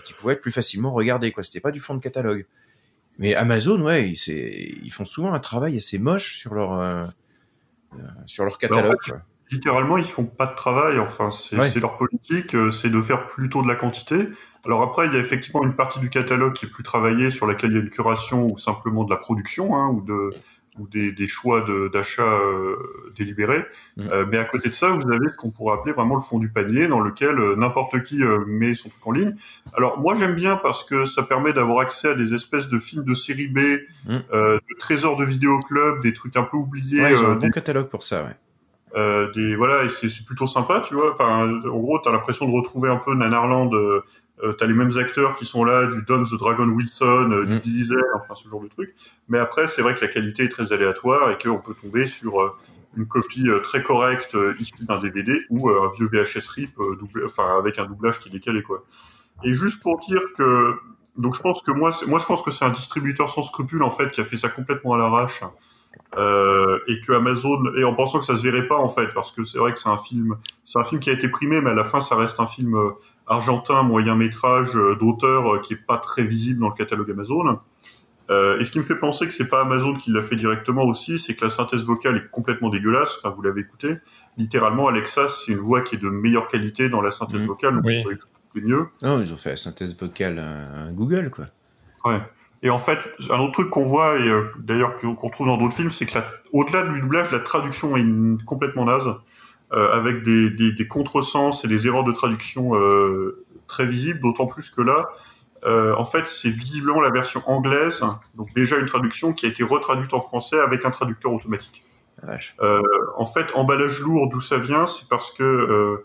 [0.03, 1.31] qui pouvait être plus facilement regardé.
[1.31, 2.47] Quoi, c'était pas du fond de catalogue.
[3.19, 7.05] Mais Amazon, ouais, ils, ils font souvent un travail assez moche sur leur euh,
[7.93, 8.85] euh, sur leur catalogue.
[8.85, 9.21] Alors, fait, quoi.
[9.55, 10.99] Littéralement, ils font pas de travail.
[10.99, 11.69] Enfin, c'est Ouais.
[11.81, 14.17] leur politique, euh, c'est de faire plutôt de la quantité.
[14.65, 17.45] Alors après, il y a effectivement une partie du catalogue qui est plus travaillée, sur
[17.47, 20.31] laquelle il y a une curation ou simplement de la production, hein, ou de
[20.77, 22.75] ou des, des choix de- d'achat euh,
[23.15, 23.63] délibérés.
[23.95, 24.09] Mm.
[24.11, 26.37] Euh, mais à côté de ça, vous avez ce qu'on pourrait appeler vraiment le fond
[26.37, 29.37] du panier, dans lequel euh, n'importe qui met son truc en ligne.
[29.77, 33.05] Alors moi, j'aime bien parce que ça permet d'avoir accès à des espèces de films
[33.05, 33.59] de série B,
[34.05, 34.17] Mm.
[34.33, 37.51] de trésors de vidéoclub, des trucs un peu oubliés, Ouais, ils ont un bon des
[37.51, 38.23] catalogue pour ça.
[38.25, 38.35] Ouais.
[38.95, 41.11] Euh, des voilà et c'est plutôt sympa tu vois.
[41.13, 44.01] Enfin en gros t'as l'impression de retrouver un peu Nanarland euh,
[44.43, 47.59] euh, t'as les mêmes acteurs qui sont là du Don the Dragon Wilson euh, du
[47.59, 48.95] Diesel enfin ce genre de truc.
[49.27, 52.57] Mais après c'est vrai que la qualité est très aléatoire et qu'on peut tomber sur
[52.95, 56.79] une copie très correcte issue d'un DVD ou un vieux VHS rip
[57.25, 58.85] enfin avec un doublage qui est décalé quoi.
[59.43, 60.75] Et juste pour dire que
[61.17, 63.89] donc je pense que moi moi je pense que c'est un distributeur sans scrupule en
[63.89, 65.41] fait qui a fait ça complètement à l'arrache
[66.17, 69.31] euh, et que Amazon et en pensant que ça se verrait pas en fait parce
[69.31, 71.71] que c'est vrai que c'est un film c'est un film qui a été primé mais
[71.71, 72.91] à la fin ça reste un film euh,
[73.27, 77.59] argentin moyen métrage euh, d'auteur qui est pas très visible dans le catalogue Amazon
[78.31, 80.83] euh, et ce qui me fait penser que c'est pas Amazon qui l'a fait directement
[80.83, 83.95] aussi c'est que la synthèse vocale est complètement dégueulasse enfin vous l'avez écouté
[84.37, 87.83] littéralement Alexa c'est une voix qui est de meilleure qualité dans la synthèse vocale donc
[87.85, 87.99] Oui.
[88.01, 88.29] on peut écouter
[88.63, 91.47] mieux Non, ils ont fait la synthèse vocale à Google, quoi.
[92.05, 92.21] Ouais.
[92.65, 95.57] Et en fait, un autre truc qu'on voit, et euh, d'ailleurs qu'on qu'on trouve dans
[95.57, 96.17] d'autres films, c'est que
[96.51, 99.07] au-delà du doublage, la traduction est une- complètement naze,
[99.71, 104.47] euh, avec des, des, des contresens et des erreurs de traduction euh, très visibles, d'autant
[104.47, 105.09] plus que là,
[105.97, 108.03] en fait, c'est visiblement la version anglaise,
[108.35, 111.83] donc déjà une traduction qui a été retraduite en français avec un traducteur automatique.
[113.17, 116.03] En fait, emballage lourd, d'où ça vient, c'est parce que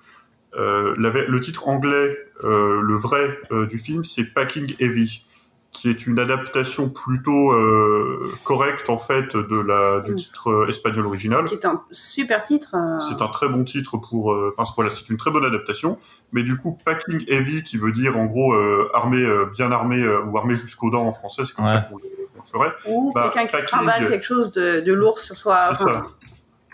[0.54, 3.38] la le titre anglais, le vrai
[3.68, 5.26] du film, c'est Packing Heavy,
[5.72, 11.06] qui est une adaptation plutôt euh, correcte en fait de la du titre euh, espagnol
[11.06, 11.44] original.
[11.44, 12.74] Qui est un super titre.
[12.74, 14.32] euh, C'est un très bon titre pour.
[14.32, 15.98] euh, Enfin voilà, c'est une très bonne adaptation.
[16.32, 20.02] Mais du coup, Packing Heavy, qui veut dire en gros euh, armé, euh, bien armé
[20.02, 21.70] euh, ou armé jusqu'aux dents en français, c'est comme Ouais.
[21.72, 22.04] ça qu'on le,
[22.44, 22.72] ferait.
[22.86, 25.74] Ou Bah, quelqu'un qui trimballe quelque chose de, de lourd sur soi.
[25.76, 26.06] c'est enfin, ça.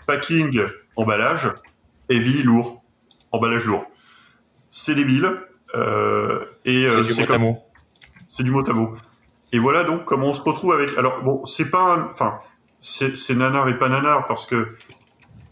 [0.07, 0.59] Packing,
[0.95, 1.49] emballage.
[2.09, 2.81] Heavy, lourd.
[3.31, 3.85] Emballage lourd.
[4.71, 5.29] C'est débile.
[5.75, 7.55] Euh, et euh, c'est comme.
[8.27, 8.93] C'est du mot à mot.
[9.53, 10.97] Et voilà donc comment on se retrouve avec.
[10.97, 12.39] Alors bon, c'est pas, enfin,
[12.81, 14.69] c'est nanar et pas nanar parce que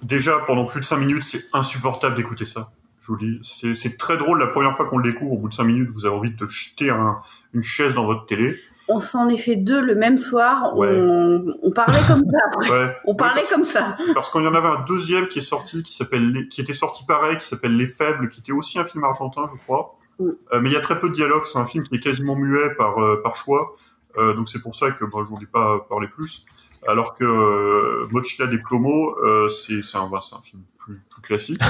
[0.04, 2.70] déjà pendant plus de cinq minutes, c'est insupportable d'écouter ça.
[3.02, 3.40] Je vous le dis,
[3.76, 5.34] c'est très drôle la première fois qu'on le découvre.
[5.34, 7.20] Au bout de cinq minutes, vous avez envie de te jeter un-
[7.54, 8.58] une chaise dans votre télé.
[8.88, 10.76] On s'en est fait deux le même soir.
[10.76, 10.90] Ouais.
[10.92, 12.70] On, on parlait comme ça.
[12.72, 12.96] Ouais.
[13.06, 13.96] On parlait comme ça.
[14.14, 17.04] Parce qu'il y en avait un deuxième qui est sorti, qui s'appelle, qui était sorti
[17.06, 19.95] pareil, qui s'appelle Les Faibles, qui était aussi un film argentin, je crois.
[20.22, 21.46] Euh, mais il y a très peu de dialogue.
[21.46, 23.76] C'est un film qui est quasiment muet par euh, par choix.
[24.18, 26.46] Euh, donc c'est pour ça que bon, je vous ai pas parlé plus.
[26.88, 31.02] Alors que euh, Mochila des Plomo, euh, c'est c'est un, bah, c'est un film plus,
[31.10, 31.62] plus classique.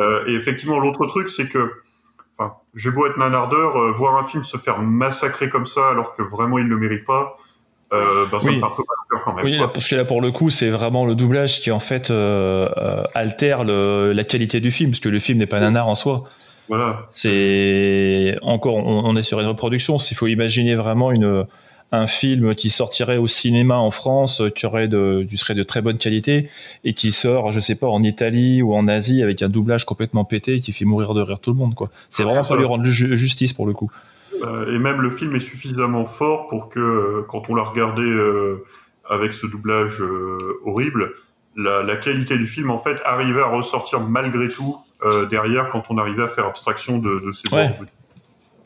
[0.00, 1.70] Euh, et effectivement, l'autre truc, c'est que,
[2.36, 6.14] enfin, j'ai beau être nanardeur, euh, voir un film se faire massacrer comme ça, alors
[6.14, 7.36] que vraiment il le mérite pas,
[7.92, 8.56] euh, bah, ça Oui.
[8.56, 9.44] me au cœur quand même.
[9.44, 12.10] Oui, là, parce que là, pour le coup, c'est vraiment le doublage qui, en fait,
[12.10, 15.86] euh, euh, altère le, la qualité du film, parce que le film n'est pas nanar
[15.86, 16.24] en soi.
[16.68, 17.08] Voilà.
[17.14, 19.98] C'est encore, on, on est sur une reproduction.
[19.98, 21.44] Il faut imaginer vraiment une,
[21.92, 25.62] un film qui sortirait au cinéma en France, euh, qui aurait de, qui serait de
[25.62, 26.48] très bonne qualité,
[26.84, 30.24] et qui sort, je sais pas, en Italie ou en Asie avec un doublage complètement
[30.24, 31.90] pété qui fait mourir de rire tout le monde, quoi.
[32.10, 33.90] C'est vraiment pas lui rendre ju- justice pour le coup.
[34.42, 38.02] Euh, et même le film est suffisamment fort pour que euh, quand on l'a regardé
[38.02, 38.64] euh,
[39.08, 40.02] avec ce doublage
[40.64, 41.12] horrible,
[41.56, 45.84] la, la qualité du film en fait arrivait à ressortir malgré tout euh, derrière quand
[45.90, 47.70] on arrivait à faire abstraction de, de ces Ouais.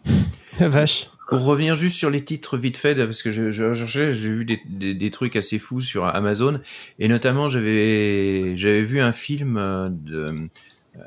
[0.60, 1.08] La vache.
[1.28, 4.60] Pour revenir juste sur les titres vite fait, parce que je, je, j'ai vu des,
[4.66, 6.60] des, des trucs assez fous sur Amazon,
[6.98, 10.48] et notamment j'avais j'avais vu un film euh, de,
[10.96, 11.00] euh,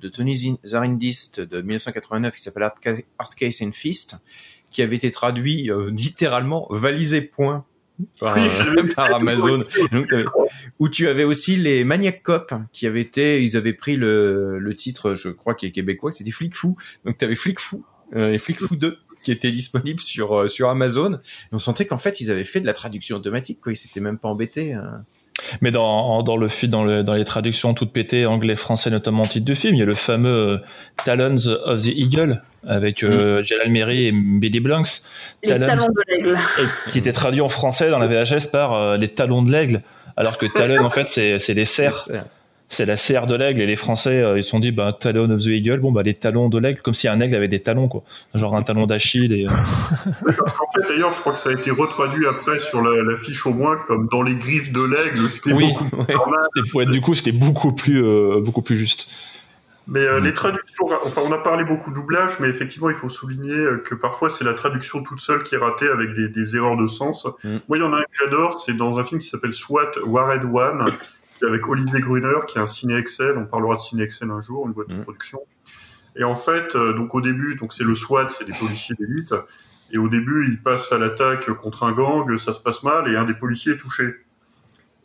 [0.00, 4.16] de Tony Zin- Zarindist de 1989 qui s'appelle Hard Case and Fist,
[4.70, 7.64] qui avait été traduit euh, littéralement valisé point
[8.20, 8.94] par, Oui, je l'ai vu.
[8.94, 9.64] par Amazon.
[9.92, 10.12] Donc,
[10.78, 14.76] où tu avais aussi les Maniac Cop qui avaient été, ils avaient pris le, le
[14.76, 16.76] titre, je crois qui est québécois, c'était Flic Fou.
[17.04, 17.84] Donc tu avais Flic Fou,
[18.16, 21.14] euh, et Flic Fou 2 qui était disponible sur euh, sur Amazon.
[21.14, 21.18] Et
[21.54, 23.72] on sentait qu'en fait ils avaient fait de la traduction automatique, quoi.
[23.72, 24.72] Ils s'étaient même pas embêtés.
[24.72, 25.04] hein.
[25.60, 29.46] Mais dans, dans le dans, le, dans les traductions toutes pétées anglais-français, notamment en titre
[29.46, 30.58] de film, il y a le fameux euh,
[31.04, 35.02] Talons of the Eagle avec euh, Jalal Merry et Billy Blanks.
[35.42, 36.38] Les talons de l'aigle.
[36.60, 39.82] et qui était traduit en français dans la VHS par euh, les talons de l'aigle,
[40.16, 42.04] alors que talon en fait c'est c'est les serres,
[42.72, 45.30] c'est la serre de l'aigle et les Français euh, ils se sont dit bah talon
[45.30, 47.60] of the eagle, bon bah les talons de l'aigle comme si un aigle avait des
[47.60, 48.02] talons quoi,
[48.34, 49.48] genre un talon d'Achille et euh,
[50.36, 53.16] Parce qu'en fait d'ailleurs je crois que ça a été retraduit après sur la, la
[53.16, 55.98] fiche au moins comme dans les griffes de l'aigle, est oui, beaucoup plus.
[56.00, 59.06] C'était- ouais, du coup c'était beaucoup plus euh, beaucoup plus juste.
[59.88, 63.08] Mais euh, les traductions, enfin on a parlé beaucoup de doublage, mais effectivement il faut
[63.08, 66.76] souligner que parfois c'est la traduction toute seule qui est ratée avec des, des erreurs
[66.76, 67.26] de sens.
[67.68, 69.90] Moi il y en a un que j'adore, c'est dans un film qui s'appelle SWAT
[70.06, 70.86] Warhead One,
[71.44, 73.36] avec Olivier Gruner, qui est un ciné Excel.
[73.38, 75.40] On parlera de ciné Excel un jour, une boîte de production.
[76.16, 79.34] Et en fait, euh, donc au début, donc c'est le SWAT, c'est des policiers d'élite.
[79.92, 83.16] Et au début, ils passent à l'attaque contre un gang, ça se passe mal, et
[83.16, 84.14] un des policiers est touché.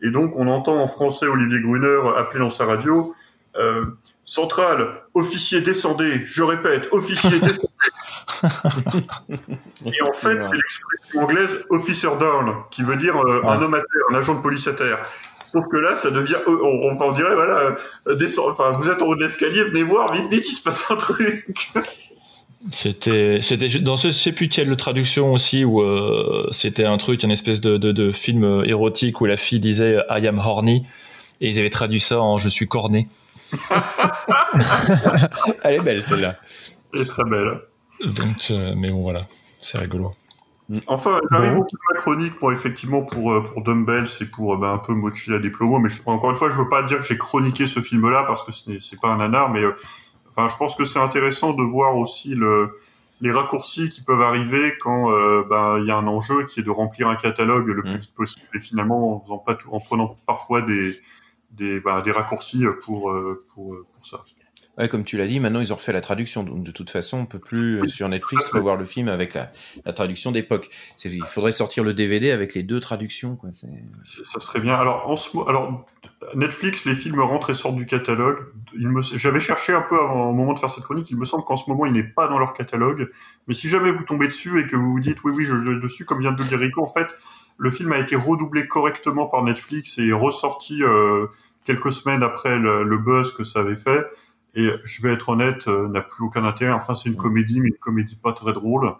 [0.02, 3.14] Et donc, on entend en français Olivier Gruner appeler dans sa radio
[3.58, 3.86] euh,
[4.24, 7.70] Centrale, officier descendez, je répète, officier descendez.
[9.86, 13.78] Et en fait, c'est l'expression anglaise officer down, qui veut dire euh, un homme à
[13.78, 15.00] terre, un agent de police à terre.
[15.52, 17.76] Sauf que là, ça devient, euh, on, on, on dirait, voilà,
[18.08, 20.62] euh, descend, enfin, vous êtes en haut de l'escalier, venez voir, vite, vite, il se
[20.62, 21.72] passe un truc.
[22.72, 27.24] C'était, c'était dans ce, je sais plus quelle traduction aussi où euh, c'était un truc,
[27.24, 30.86] une espèce de, de, de film érotique où la fille disait I am horny
[31.40, 33.08] et ils avaient traduit ça en je suis corné.
[35.64, 36.36] Elle est belle celle-là.
[36.94, 37.62] Elle est très belle.
[38.04, 39.26] Donc, euh, mais bon voilà,
[39.62, 40.14] c'est rigolo.
[40.88, 44.58] Enfin, j'arrive au bout de ma chronique pour effectivement pour euh, pour Dumbbell, c'est pour
[44.58, 47.00] ben, un peu mocher la diplomo, mais je, encore une fois, je veux pas dire
[47.00, 49.72] que j'ai chroniqué ce film-là parce que ce n'est c'est pas un nanar, mais euh,
[50.30, 52.80] enfin, je pense que c'est intéressant de voir aussi le
[53.22, 56.64] les raccourcis qui peuvent arriver quand euh, ben il y a un enjeu qui est
[56.64, 59.80] de remplir un catalogue le plus vite possible et finalement en faisant pas tout, en
[59.80, 60.96] prenant parfois des
[61.52, 63.16] des ben, des raccourcis pour
[63.54, 64.22] pour pour ça.
[64.78, 66.44] Ouais, comme tu l'as dit, maintenant ils ont refait la traduction.
[66.44, 69.52] Donc de toute façon, on peut plus euh, sur Netflix revoir le film avec la,
[69.86, 70.70] la traduction d'époque.
[71.04, 73.36] Il faudrait sortir le DVD avec les deux traductions.
[73.36, 73.50] Quoi.
[73.54, 74.76] Ça serait bien.
[74.76, 75.86] Alors, en ce alors
[76.36, 78.38] Netflix, les films rentrent et sortent du catalogue.
[79.16, 81.10] J'avais cherché un peu avant, au moment de faire cette chronique.
[81.12, 83.12] Il me semble qu'en ce moment, il n'est pas dans leur catalogue.
[83.48, 85.80] Mais si jamais vous tombez dessus et que vous vous dites, oui, oui, je vais
[85.80, 87.08] dessus, comme vient de le dire Rico, en fait,
[87.58, 91.28] le film a été redoublé correctement par Netflix et ressorti euh,
[91.66, 94.06] quelques semaines après le, le buzz que ça avait fait.
[94.58, 96.74] Et je vais être honnête, euh, n'a plus aucun intérêt.
[96.74, 98.92] Enfin, c'est une comédie, mais une comédie pas très drôle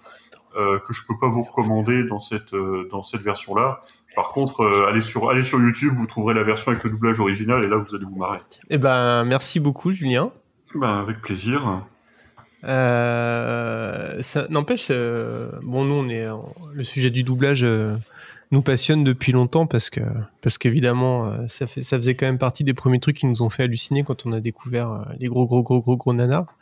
[0.56, 3.82] euh, que je peux pas vous recommander dans cette euh, dans cette version-là.
[4.16, 7.64] Par contre, allez sur allez sur YouTube, vous trouverez la version avec le doublage original
[7.64, 8.40] et là vous allez vous marrer.
[8.70, 10.32] Eh ben, merci beaucoup, Julien.
[10.76, 11.82] Ben, avec plaisir.
[12.64, 16.28] Ça n'empêche, bon, nous, on est
[16.74, 17.66] le sujet du doublage
[18.52, 20.02] nous passionne depuis longtemps parce que
[20.42, 23.42] parce qu'évidemment, euh, ça fait ça faisait quand même partie des premiers trucs qui nous
[23.42, 26.56] ont fait halluciner quand on a découvert euh, les gros gros gros gros gros nanars.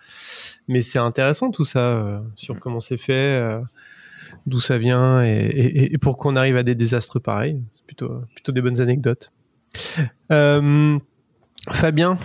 [0.67, 3.59] Mais c'est intéressant tout ça euh, sur comment c'est fait, euh,
[4.47, 7.61] d'où ça vient et, et, et pourquoi on arrive à des désastres pareils.
[7.75, 9.31] C'est plutôt plutôt des bonnes anecdotes.
[10.31, 10.97] Euh,
[11.69, 12.17] Fabien,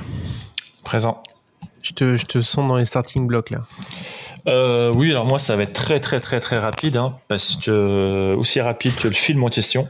[0.84, 1.22] Présent.
[1.82, 3.66] je te je te sens dans les starting blocks là.
[4.47, 8.34] Euh, oui, alors moi ça va être très très très très rapide, hein, parce que
[8.38, 9.88] aussi rapide que le film en question,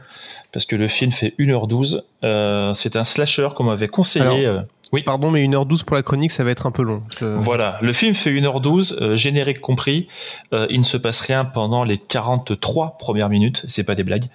[0.51, 2.01] parce que le film fait 1h12.
[2.23, 4.25] Euh, c'est un slasher qu'on m'avait conseillé.
[4.25, 4.61] Alors, euh,
[4.91, 5.03] oui.
[5.03, 7.01] Pardon, mais 1h12 pour la chronique, ça va être un peu long.
[7.19, 10.07] Je- Voilà, le film fait 1h12, euh, générique compris.
[10.53, 14.25] Euh, il ne se passe rien pendant les 43 premières minutes, c'est pas des blagues.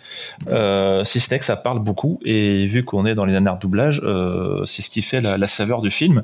[0.49, 3.59] Euh, si ce n'est que ça parle beaucoup, et vu qu'on est dans les nanars
[3.59, 6.23] doublage, euh, c'est ce qui fait la, la saveur du film.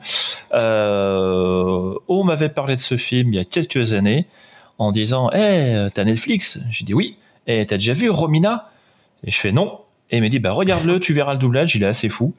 [2.09, 4.27] On m'avait parlé de ce film il y a quelques années,
[4.79, 7.19] en disant «Eh, t'as Netflix?» J'ai dit «Oui.
[7.47, 8.69] »«Et t'as déjà vu Romina?»
[9.25, 9.79] Et je fais «Non.»
[10.11, 12.35] Et il m'a dit «Bah regarde-le, tu verras le doublage, il est assez fou.»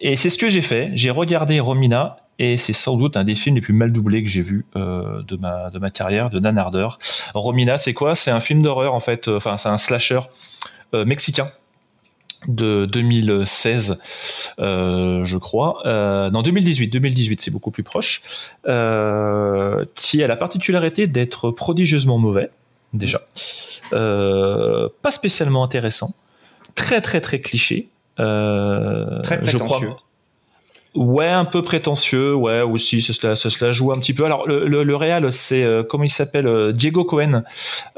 [0.00, 0.90] Et c'est ce que j'ai fait.
[0.94, 4.30] J'ai regardé Romina et c'est sans doute un des films les plus mal doublés que
[4.30, 6.98] j'ai vu euh, de ma de ma carrière de nanardeur.
[7.34, 8.14] Romina, c'est quoi?
[8.14, 9.28] C'est un film d'horreur en fait.
[9.28, 10.20] Enfin, c'est un slasher
[10.94, 11.50] euh, mexicain
[12.48, 13.98] de 2016,
[14.58, 15.86] euh, je crois.
[15.86, 16.88] Euh, non, 2018.
[16.88, 18.22] 2018, c'est beaucoup plus proche.
[18.66, 22.50] Euh, qui a la particularité d'être prodigieusement mauvais
[22.92, 23.20] déjà.
[23.92, 26.14] Euh, pas spécialement intéressant.
[26.74, 27.88] Très très très cliché.
[28.20, 29.90] Euh, Très je crois- prétentieux.
[30.96, 34.12] Ouais, un peu prétentieux, ouais, aussi, ça se la, ça se la joue un petit
[34.12, 34.24] peu.
[34.24, 37.44] Alors, le, le, le réal, c'est, euh, comment il s'appelle euh, Diego Cohen.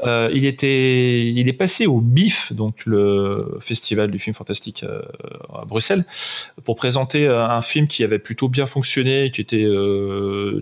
[0.03, 5.01] Euh, il était, il est passé au BIF, donc le festival du film fantastique euh,
[5.59, 6.05] à Bruxelles,
[6.65, 9.67] pour présenter un film qui avait plutôt bien fonctionné, qui était,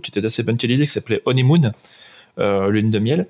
[0.01, 1.73] qui était d'assez bonne qualité, qui s'appelait Honeymoon.
[2.41, 3.27] Euh, lune de miel.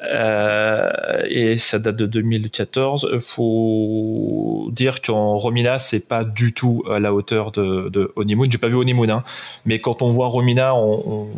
[0.00, 0.90] Euh,
[1.28, 6.98] et ça date de 2014 Euh, faut dire qu'en Romina c'est pas du tout à
[6.98, 8.46] la hauteur de, de Honeymoon.
[8.50, 9.24] J'ai pas vu Honeymoon hein,
[9.66, 11.28] mais quand on voit Romina on, on,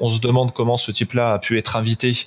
[0.00, 2.26] on se demande comment ce type là a pu être invité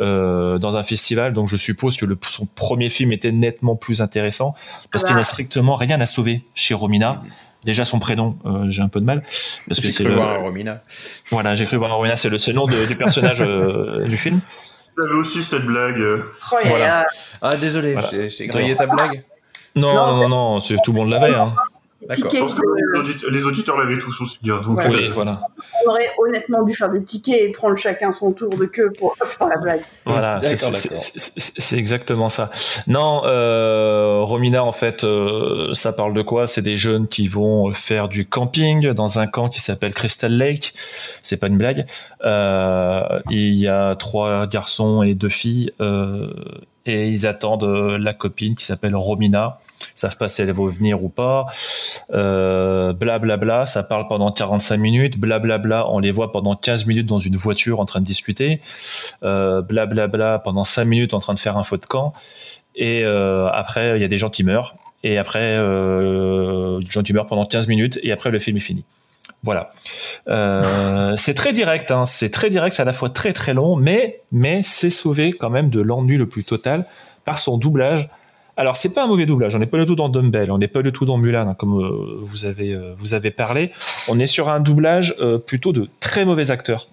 [0.00, 1.32] euh, dans un festival.
[1.32, 4.56] Donc je suppose que le, son premier film était nettement plus intéressant
[4.90, 5.20] parce Ah qu'il bah.
[5.20, 7.22] n'a strictement rien à sauver chez Romina
[7.64, 9.22] déjà son prénom euh, j'ai un peu de mal
[9.68, 10.82] parce que J'ai c'est cru le- Romina.
[11.30, 14.16] voilà, j'ai cru voir Romina, c'est le, c'est le nom de- du personnage euh, du
[14.16, 14.40] film.
[14.96, 15.96] J'avais aussi cette blague.
[16.52, 17.04] Oh, Voilà.
[17.42, 18.08] Ah, désolé, Voilà.
[18.10, 19.24] j'ai j'ai grillé ta blague.
[19.76, 21.34] Non, non, non, non, c'est- tout le monde l'avait.
[21.34, 21.52] Hein.
[22.10, 22.60] Je pense que
[22.94, 24.38] les, auditeurs, les auditeurs l'avaient tous aussi.
[24.50, 24.88] hein, donc, Ouais.
[24.88, 25.40] Oui, euh, voilà.
[25.86, 29.14] On aurait honnêtement dû faire des tickets et prendre chacun son tour de queue pour
[29.24, 29.80] faire la blague.
[30.04, 32.50] Voilà, c'est- exactement ça.
[32.86, 36.46] Non, euh, Romina, en fait, euh, ça parle de quoi?
[36.46, 40.74] C'est des jeunes qui vont faire du camping dans un camp qui s'appelle Crystal Lake.
[41.22, 41.86] C'est pas une blague.
[42.24, 46.28] Euh, il y a trois garçons et deux filles, euh,
[46.86, 47.64] et ils attendent
[47.98, 49.58] la copine qui s'appelle Romina.
[49.94, 51.46] Savent pas si elle va venir ou pas.
[52.12, 55.18] Euh, blablabla, ça parle pendant 45 minutes.
[55.18, 58.60] Blablabla, on les voit pendant 15 minutes dans une voiture en train de discuter.
[59.22, 62.12] Euh, blablabla, pendant 5 minutes en train de faire un feu de camp.
[62.74, 64.76] Et euh, après, il y a des gens qui meurent.
[65.02, 67.98] Et après, euh, des gens qui meurent pendant 15 minutes.
[68.02, 68.84] Et après, le film est fini.
[69.44, 69.72] Voilà.
[70.28, 73.76] Euh, c'est très direct, hein, c'est très direct, c'est à la fois très très long,
[73.76, 76.86] mais mais c'est sauvé quand même de l'ennui le plus total
[77.26, 78.08] par son doublage.
[78.56, 80.68] Alors c'est pas un mauvais doublage, on n'est pas du tout dans Dumbbell, on n'est
[80.68, 83.72] pas du tout dans Mulan, hein, comme euh, vous avez euh, vous avez parlé.
[84.08, 86.86] On est sur un doublage euh, plutôt de très mauvais acteurs.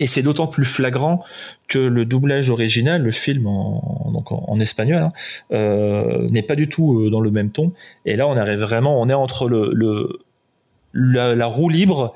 [0.00, 1.24] Et c'est d'autant plus flagrant
[1.66, 5.12] que le doublage original, le film en, donc en, espagnol, hein,
[5.52, 7.72] euh, n'est pas du tout dans le même ton.
[8.04, 10.20] Et là, on arrive vraiment, on est entre le, le
[10.94, 12.14] la roue libre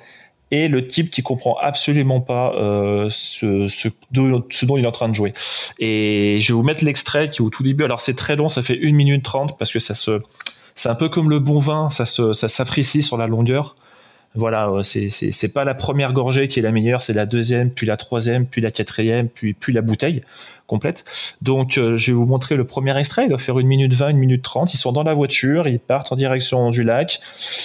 [0.52, 4.92] et le type qui comprend absolument pas euh, ce, ce, ce dont il est en
[4.92, 5.32] train de jouer.
[5.78, 7.84] Et je vais vous mettre l'extrait qui est au tout début.
[7.84, 10.20] Alors c'est très long, ça fait 1 minute 30 parce que ça se,
[10.74, 13.76] c'est un peu comme le bon vin, ça se, ça s'apprécie sur la longueur.
[14.34, 17.98] Voilà, c'est pas la première gorgée qui est la meilleure, c'est la deuxième, puis la
[17.98, 20.22] troisième, puis la quatrième, puis puis la bouteille
[20.66, 21.04] complète.
[21.42, 24.08] Donc euh, je vais vous montrer le premier extrait, il doit faire une minute 20,
[24.08, 27.20] une minute 30, ils sont dans la voiture, ils partent en direction du lac,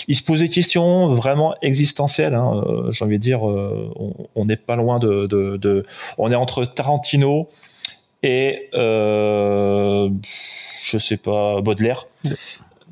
[0.10, 3.90] ils se posent des questions vraiment existentielles, hein, euh, j'ai envie de dire, euh,
[4.36, 5.86] on- n'est pas loin de, de, de-
[6.18, 7.48] On est entre Tarantino
[8.24, 8.70] et...
[10.90, 12.08] Je sais pas, Baudelaire.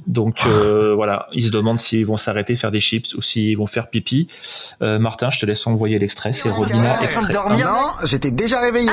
[0.08, 3.66] Donc euh, voilà, ils se demandent s'ils vont s'arrêter, faire des chips ou s'ils vont
[3.68, 4.28] faire pipi.
[4.82, 7.34] Euh, Martin, je te laisse envoyer l'extrait, c'est Rodina extrait.
[7.34, 8.92] Non, j'étais déjà réveillé.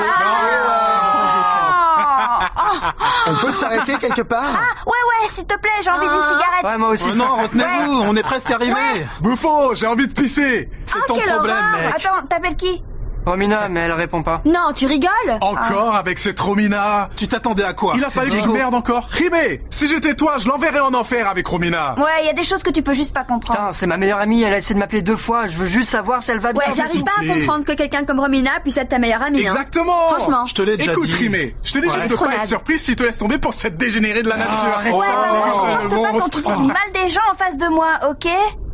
[3.27, 4.43] On peut s'arrêter quelque part?
[4.85, 6.63] Ouais, ouais, s'il te plaît, j'ai envie d'une cigarette.
[6.63, 7.05] Ouais, moi aussi.
[7.05, 7.15] Ouais.
[7.15, 8.73] non, retenez-vous, on est presque arrivé.
[8.73, 9.05] Ouais.
[9.21, 10.69] Bouffon, j'ai envie de pisser.
[10.85, 11.71] C'est Ah, ton problème, horreur.
[11.71, 11.93] mec.
[11.95, 12.83] Attends, t'appelles qui?
[13.25, 14.41] Romina, mais elle répond pas.
[14.45, 15.09] Non, tu rigoles?
[15.41, 17.09] Encore avec cette Romina?
[17.15, 17.93] Tu t'attendais à quoi?
[17.97, 21.27] Il a fallu que je merde encore Rimé Si j'étais toi, je l'enverrais en enfer
[21.29, 22.01] avec Romina Ah.
[22.01, 23.59] Ouais, il y a des choses que tu peux juste pas comprendre.
[23.59, 25.89] Putain, c'est ma meilleure amie, elle a essayé de m'appeler deux fois, je veux juste
[25.89, 26.61] savoir si elle va bien.
[26.67, 29.39] Ouais, j'arrive pas à comprendre que quelqu'un comme Romina puisse être ta meilleure amie.
[29.39, 29.51] hein.
[29.51, 30.45] Exactement Franchement.
[30.45, 31.13] Je te l'ai déjà Écoute, dit.
[31.13, 33.77] Rimé, je te dis juste de quoi être surprise s'il te laisse tomber pour cette
[33.77, 34.53] dégénérée de la nature.
[34.85, 38.27] Ouais, ouais, ouais, ouais, pas tu dis mal des gens en face de moi, ok?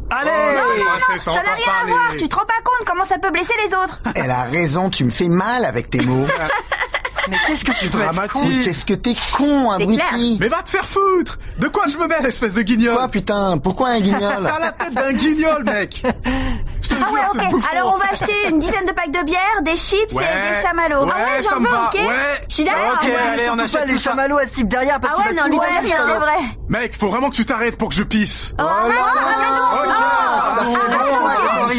[0.09, 2.61] Allez Non, non, non, princesse, on ça n'a rien à voir, tu te rends pas
[2.63, 5.89] compte comment ça peut blesser les autres Elle a raison, tu me fais mal avec
[5.89, 6.25] tes mots.
[7.29, 7.89] Mais qu'est-ce que tu.
[7.93, 12.07] Oh, Qu'est-ce que t'es con, abruti Mais va te faire foutre De quoi je me
[12.07, 16.03] mêle, espèce de guignol Quoi, putain Pourquoi un guignol T'as la tête d'un guignol, mec
[17.01, 17.19] Ah ouais,
[17.53, 17.63] ok.
[17.71, 20.23] Alors on va acheter une dizaine de packs de bière, des chips Ouais.
[20.23, 21.05] et des chamallows.
[21.05, 21.85] Ouais, ah ouais, j'en veux, va.
[21.85, 22.43] ok Ouais.
[22.49, 22.93] Je suis d'accord.
[23.01, 23.15] Ok, ouais.
[23.33, 24.09] allez, on achète pas les tout ça.
[24.09, 26.07] chamallows à ce type derrière parce Ah qu'il ouais, va non, tout lui donner rien,
[26.07, 26.35] c'est vrai.
[26.67, 28.53] Mec, faut vraiment que tu t'arrêtes pour que je pisse.
[28.59, 28.63] Oh,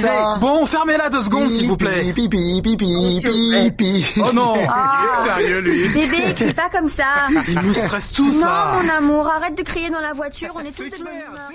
[0.00, 0.36] ça.
[0.40, 2.00] Bon, fermez-la deux secondes, s'il vous plaît.
[2.14, 4.22] Pipi, pipi, pipi, pipi, pipi.
[4.24, 5.29] Oh non, Ah.
[5.38, 5.88] Sérieux, lui.
[5.88, 7.04] Bébé, crie pas comme ça.
[7.48, 8.80] Il nous stresse tous, Non, là.
[8.82, 11.48] mon amour, arrête de crier dans la voiture, on est tous de bonne humeur.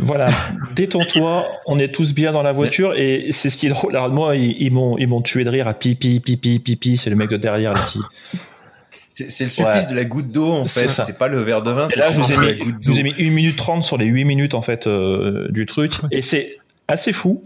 [0.00, 0.26] Voilà,
[0.74, 3.94] détends-toi, on est tous bien dans la voiture et c'est ce qui est drôle.
[3.96, 7.10] Alors moi, ils, ils m'ont ils m'ont tué de rire à pipi pipi pipi, c'est
[7.10, 8.00] le mec de derrière là, qui.
[9.10, 9.90] C'est le supplice Ouais.
[9.90, 10.88] de la goutte d'eau en fait.
[10.88, 12.58] C'est pas le verre de vin, c'est le je vous, supplice ai de la mis,
[12.72, 13.00] goutte je vous d'eau.
[13.00, 16.22] ai mis 1 minute 30 sur les 8 minutes en fait euh, du truc et
[16.22, 17.44] c'est assez fou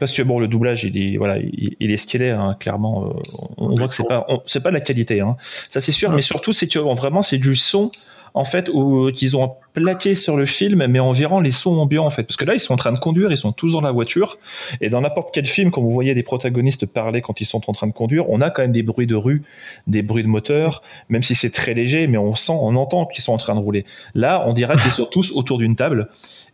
[0.00, 2.56] parce que bon le doublage il est voilà il, il est ce qu'il est hein,
[2.58, 3.08] clairement euh,
[3.56, 5.36] on, on voit que c'est pas c'est pas de la qualité hein.
[5.70, 7.90] ça c'est sûr mais surtout c'est que bon, vraiment c'est du son
[8.36, 12.04] en fait où, qu'ils ont plaqué sur le film mais en virant les sons ambiants
[12.04, 12.24] en fait.
[12.24, 14.38] Parce que là ils sont en train de conduire ils sont tous dans la voiture
[14.80, 17.72] et dans n'importe quel film quand vous voyez des protagonistes parler quand ils sont en
[17.72, 19.42] train de conduire on a quand même des bruits de rue
[19.86, 23.22] des bruits de moteur même si c'est très léger mais on sent on entend qu'ils
[23.22, 23.84] sont en train de rouler.
[24.16, 26.08] Là on dirait qu'ils sont tous autour d'une table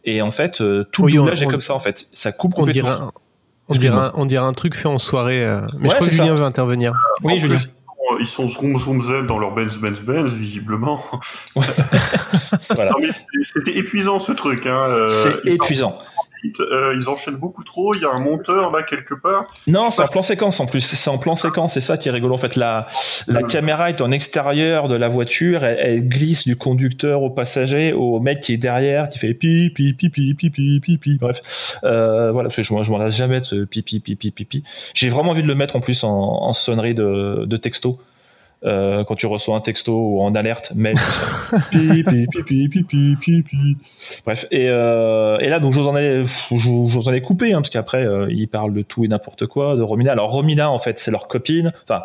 [0.05, 2.09] et en fait euh, tout Oui, le on- doublage est comme ça en fait.
[2.13, 3.13] Ça coupe On dirait, complètement
[3.71, 5.43] on, dirait un, on dirait un truc fait en soirée.
[5.45, 6.23] euh, Mais Ouais, je crois que ça.
[6.23, 6.93] Julien veut intervenir.
[7.23, 7.57] Oui, Julien.
[8.21, 11.01] ils sont zoom zoom z dans leur Benz Benz Benz visiblement.
[12.75, 12.93] Voilà.
[13.43, 14.67] C'était épuisant ce truc.
[14.67, 14.85] Hein.
[14.89, 15.99] euh, C'est épuisant.
[16.43, 17.95] Vite, euh, ils enchaînent beaucoup trop.
[17.95, 19.47] Il y a un monteur là quelque part.
[19.67, 20.81] Non, c'est en plan séquence en plus.
[20.81, 22.35] C'est en plan séquence, c'est ça qui est rigolo.
[22.35, 22.89] En fait, la,
[23.27, 27.93] la caméra est en extérieur de la voiture, elle, elle glisse du conducteur au passager,
[27.93, 31.19] au mec qui est derrière, qui fait pi pi pi pi pi pi pi pi.
[31.21, 34.01] Bref, euh, voilà, parce que je, m'en- je m'en lasse jamais de ce pi pi
[34.01, 34.65] pi pi pi pi.
[34.95, 37.99] J'ai vraiment envie de le mettre en plus en, en sonnerie de, de texto
[38.65, 40.97] euh, quand tu reçois un texto ou en alerte mail.
[44.25, 47.71] Bref, et, euh, et, là, donc, j'ose en aller, j'ose en aller couper, hein, parce
[47.71, 50.13] qu'après, euh, ils parlent de tout et n'importe quoi, de Romina.
[50.13, 52.03] Alors, Romina, en fait, c'est leur copine, enfin,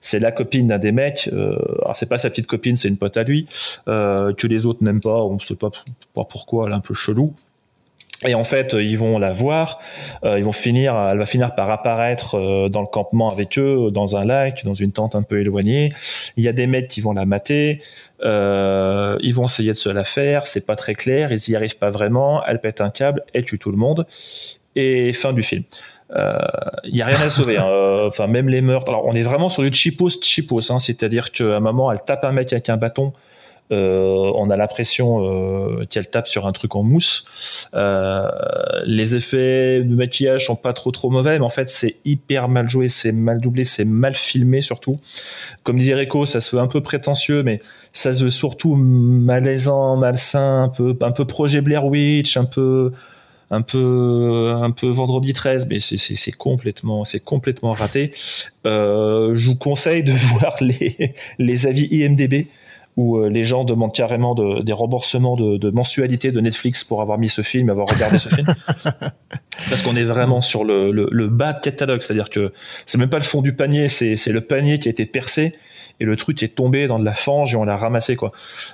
[0.00, 1.28] c'est la copine d'un des mecs.
[1.32, 3.48] Euh, alors, c'est pas sa petite copine, c'est une pote à lui,
[3.88, 5.70] euh, que les autres n'aiment pas, on sait pas
[6.14, 7.34] pourquoi, elle est un peu chelou.
[8.24, 9.78] Et en fait, euh, ils vont la voir,
[10.24, 13.90] euh, ils vont finir, elle va finir par apparaître euh, dans le campement avec eux,
[13.90, 15.92] dans un lac, dans une tente un peu éloignée.
[16.38, 17.82] Il y a des mecs qui vont la mater,
[18.24, 21.76] euh, ils vont essayer de se la faire, c'est pas très clair, ils y arrivent
[21.76, 24.06] pas vraiment, elle pète un câble, elle tue tout le monde,
[24.76, 25.64] et fin du film.
[26.16, 26.38] Euh,
[26.84, 27.66] Il y a rien à sauver, hein.
[27.68, 28.88] Euh, enfin même les meurtres.
[28.88, 32.24] Alors on est vraiment sur du cheapos cheapos, hein, c'est-à-dire qu'à un moment elle tape
[32.24, 33.12] un mec avec un bâton
[33.72, 37.24] Euh, on a l'impression euh, qu'elle tape sur un truc en mousse.
[37.74, 38.28] Euh,
[38.84, 42.70] les effets de maquillage sont pas trop trop mauvais, mais en fait c'est hyper mal
[42.70, 45.00] joué, c'est mal doublé, c'est mal filmé surtout.
[45.64, 47.60] Comme disait Rico, ça se fait un peu prétentieux, mais
[47.92, 52.92] ça se veut surtout malaisant, malsain, un peu un peu projet Blair Witch, un peu
[53.50, 58.12] un peu un peu vendredi 13 mais c'est c'est complètement c'est complètement raté
[58.66, 62.48] euh, je vous conseille de voir les les avis IMDb
[62.96, 67.02] où euh, les gens demandent carrément de, des remboursements de, de, mensualité de Netflix pour
[67.02, 68.54] avoir mis ce film, avoir regardé ce film.
[69.70, 72.52] Parce qu'on est vraiment sur le, le, le bas de catalogue, c'est-à-dire que
[72.86, 75.54] c'est même pas le fond du panier, c'est le panier qui a été percé
[75.98, 78.32] et le truc est tombé dans de la fange et on l'a ramassé quoi.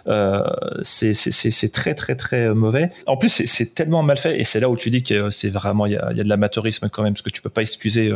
[0.09, 0.43] Euh,
[0.83, 2.91] c'est très très très mauvais.
[3.07, 5.87] En plus c'est tellement mal fait et c'est là où tu dis que c'est vraiment
[5.87, 8.13] il y a, y a, de l'amateurisme quand même parce que tu peux pas excuser.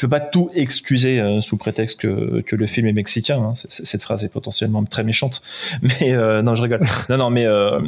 [0.00, 3.38] Euh, tu peux pas tout excuser euh, sous prétexte que, que le film est mexicain.
[3.38, 3.52] Hein.
[3.54, 5.42] Cette phrase est potentiellement très méchante,
[5.82, 6.84] mais euh, non, je rigole.
[7.08, 7.80] non, non, mais euh,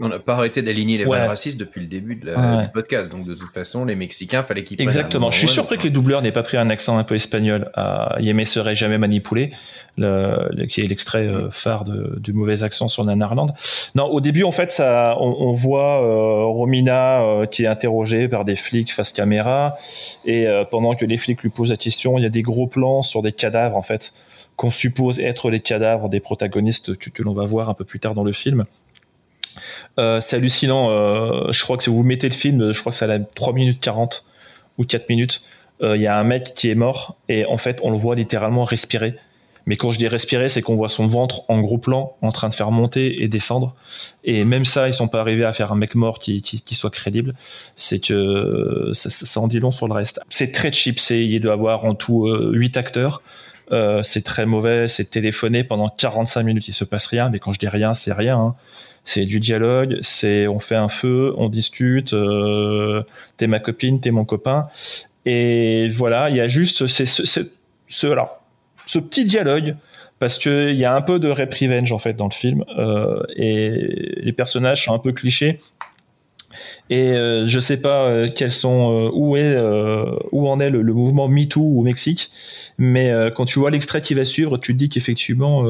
[0.00, 1.26] on n'a pas arrêté d'aligner les Ouais.
[1.26, 2.64] racistes depuis le début de la- Ouais.
[2.66, 3.10] du podcast.
[3.10, 5.30] Donc de toute façon, les Mexicains, fallait qu'ils Exactement.
[5.30, 8.16] Je suis surpris que les doubleurs n'aient pas pris un accent un peu espagnol à
[8.20, 9.52] Yémé serait jamais manipulé,
[10.68, 13.54] qui est l'extrait euh, phare du mauvais accent sur Nanarland.
[13.94, 18.56] Non, au début, en fait, on, voit euh, Romina euh, qui est interrogée par des
[18.56, 19.76] flics face caméra,
[20.24, 23.02] et pendant que les flics lui posent la question, il y a des gros plans
[23.02, 24.12] sur des cadavres, en fait,
[24.56, 28.00] qu'on suppose être les cadavres des protagonistes que, que l'on va voir un peu plus
[28.00, 28.64] tard dans le film.
[29.96, 30.90] C'est hallucinant.
[31.50, 33.80] je crois que si vous mettez le film, je crois que ça a 3 minutes
[33.80, 34.24] 40
[34.78, 35.42] ou 4 minutes.
[35.82, 38.64] Il y a un mec qui est mort et en fait, on le voit littéralement
[38.64, 39.16] respirer.
[39.68, 42.48] Mais quand je dis respirer, c'est qu'on voit son ventre en gros plan en train
[42.48, 43.76] de faire monter et descendre.
[44.24, 46.74] Et même ça, ils sont pas arrivés à faire un mec mort qui, qui, qui
[46.74, 47.34] soit crédible.
[47.76, 50.20] C'est que ça, ça- en dit long sur le reste.
[50.30, 50.98] C'est très cheap.
[50.98, 53.22] C'est, il doit avoir en tout euh, 8 acteurs.
[53.70, 54.88] Euh, c'est très mauvais.
[54.88, 56.66] C'est téléphoné pendant 45 minutes.
[56.68, 57.28] Il se passe rien.
[57.28, 58.38] Mais quand je dis rien, c'est rien.
[58.38, 58.54] hein.
[59.04, 63.02] C'est du dialogue, c'est on fait un feu, on discute, euh,
[63.38, 64.68] t'es ma copine, t'es mon copain.
[65.24, 67.40] Et voilà, il y a juste c'est ce, ce,
[67.88, 68.42] ce, alors,
[68.88, 69.76] ce petit dialogue
[70.18, 72.64] parce que il y a un peu de rep revenge en fait dans le film
[72.78, 73.70] euh, et
[74.16, 75.58] les personnages sont un peu clichés.
[76.90, 79.54] Et euh, je sais pas euh, quels sont euh, où est
[80.32, 82.30] où en est le, le mouvement MeToo au Mexique,
[82.78, 85.64] mais quand tu vois l'extrait qui va suivre, tu te dis qu'effectivement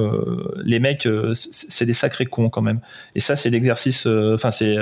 [0.64, 2.80] les mecs c'est des sacrés cons quand même.
[3.16, 4.76] Et ça c'est l'exercice, enfin c'est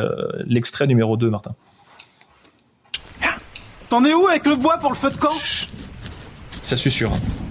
[0.44, 1.54] l'extrait numéro 2 Martin.
[3.88, 5.34] T'en es où avec le bois pour le feu de camp?
[6.62, 7.12] Ça susurre.
[7.12, 7.45] hein.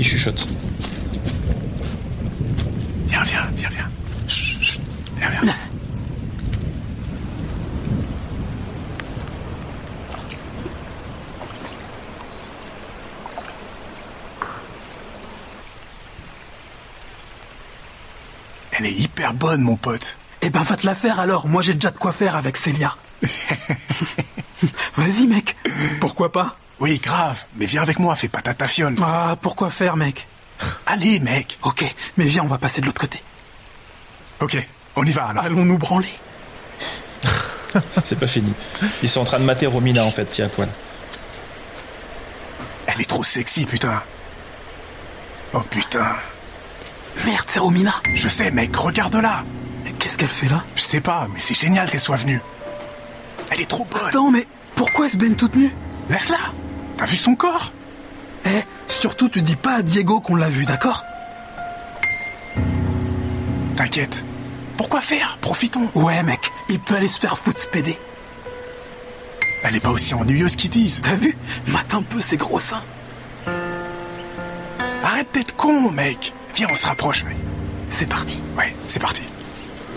[0.00, 0.46] Il chuchote.
[3.08, 3.90] Viens, viens, viens, viens.
[4.26, 4.80] Chut, chut.
[5.18, 5.54] Viens, viens.
[18.72, 20.16] Elle est hyper bonne, mon pote.
[20.40, 21.46] Eh ben, va te la faire alors.
[21.46, 22.96] Moi, j'ai déjà de quoi faire avec Célia.
[24.96, 25.56] Vas-y, mec.
[26.00, 26.56] Pourquoi pas?
[26.80, 27.44] Oui, grave.
[27.56, 28.54] Mais viens avec moi, fais pas ta.
[29.02, 30.26] Ah, pourquoi faire, mec?
[30.86, 31.58] Allez, mec.
[31.62, 31.84] Ok,
[32.16, 33.22] mais viens, on va passer de l'autre côté.
[34.40, 34.56] Ok,
[34.96, 35.44] on y va alors.
[35.44, 36.12] Allons-nous branler.
[38.04, 38.52] c'est pas fini.
[39.02, 40.68] Ils sont en train de mater Romina en fait qui est à poil.
[42.86, 44.02] Elle est trop sexy, putain.
[45.52, 46.16] Oh putain.
[47.26, 47.94] Merde, c'est Romina.
[48.14, 49.44] Je sais, mec, regarde-la.
[49.98, 50.64] Qu'est-ce qu'elle fait là?
[50.74, 52.40] Je sais pas, mais c'est génial qu'elle soit venue.
[53.50, 54.08] Elle est trop bonne.
[54.08, 55.74] Attends, mais pourquoi elle se baigne toute nue?
[56.08, 56.38] Laisse-la.
[57.00, 57.72] T'as vu son corps?
[58.44, 61.02] Eh, surtout, tu dis pas à Diego qu'on l'a vu, d'accord?
[63.74, 64.26] T'inquiète.
[64.76, 65.38] Pourquoi faire?
[65.40, 65.88] Profitons.
[65.94, 67.98] Ouais, mec, il peut aller se faire foutre PD.
[69.62, 71.00] Elle est pas aussi ennuyeuse qu'ils disent.
[71.00, 71.34] T'as vu?
[71.68, 72.84] Mate un peu ses gros seins.
[75.02, 76.34] Arrête d'être con, mec.
[76.54, 77.38] Viens, on se rapproche, mec.
[77.88, 78.42] C'est parti.
[78.58, 79.22] Ouais, c'est parti.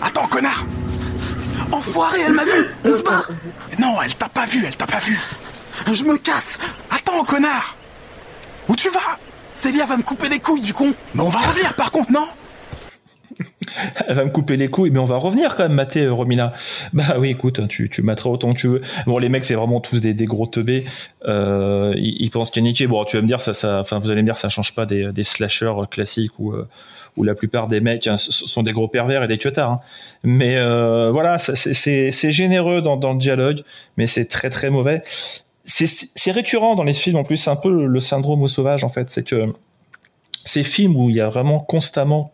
[0.00, 0.64] Attends, connard
[1.70, 3.28] Enfoiré, elle m'a vu On se barre
[3.78, 5.20] Non, elle t'a pas vu, elle t'a pas vu.
[5.92, 6.58] Je me casse
[6.90, 7.76] Attends, connard
[8.68, 9.18] Où tu vas?
[9.52, 12.26] Célia va me couper les couilles, du con Mais on va revenir, par contre, non?
[14.06, 16.52] Elle va me couper les couilles, mais on va revenir quand même mater euh, Romina.
[16.92, 18.82] Bah oui, écoute, tu, tu materas autant que tu veux.
[19.06, 20.84] Bon, les mecs, c'est vraiment tous des, gros teubés.
[21.26, 22.86] Euh, ils, pensent qu'il y a niqué.
[22.86, 24.86] Bon, tu vas me dire, ça, ça, enfin, vous allez me dire, ça change pas
[24.86, 26.68] des, des slashers classiques où, euh,
[27.22, 29.70] la plupart des mecs hein, sont des gros pervers et des queutards.
[29.70, 29.80] hein.
[30.24, 33.62] Mais euh, voilà, c'est- généreux dans le dialogue,
[33.96, 35.02] mais c'est très très mauvais.
[35.64, 38.90] C'est récurrent dans les films en plus, c'est un peu le, syndrome au sauvage en
[38.90, 39.52] fait, c'est que
[40.44, 42.32] ces films où il y a vraiment constamment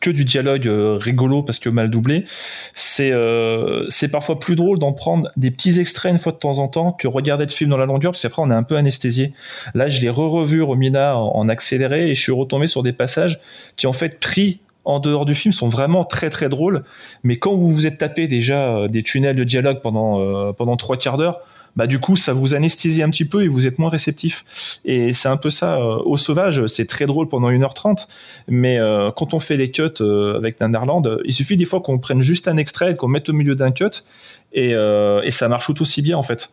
[0.00, 2.26] que du dialogue euh, rigolo parce que mal doublé,
[2.74, 6.58] c'est euh, c'est parfois plus drôle d'en prendre des petits extraits une fois de temps
[6.58, 8.76] en temps que regarder le film dans la longueur parce qu'après on est un peu
[8.76, 9.32] anesthésié.
[9.74, 13.40] Là, je l'ai re-revu Romina en, accéléré et je suis retombé sur des passages
[13.76, 16.84] qui en fait pris en dehors du film sont vraiment très très drôles.
[17.22, 20.96] Mais quand vous vous êtes tapé déjà euh, des tunnels de dialogue pendant pendant trois
[20.96, 21.40] quarts d'heure,
[21.76, 24.44] bah du coup ça vous anesthésie un petit peu et vous êtes moins réceptif.
[24.84, 25.76] Et c'est un peu ça.
[25.76, 28.06] euh, au sauvage, c'est très drôle pendant 1h30,
[28.48, 31.80] mais euh, quand on fait les cuts euh, avec Nanarland, euh, il suffit des fois
[31.80, 33.84] qu'on prenne juste un extrait et qu'on mette au milieu d'un cut
[34.52, 36.50] et, et ça marche tout aussi bien en fait.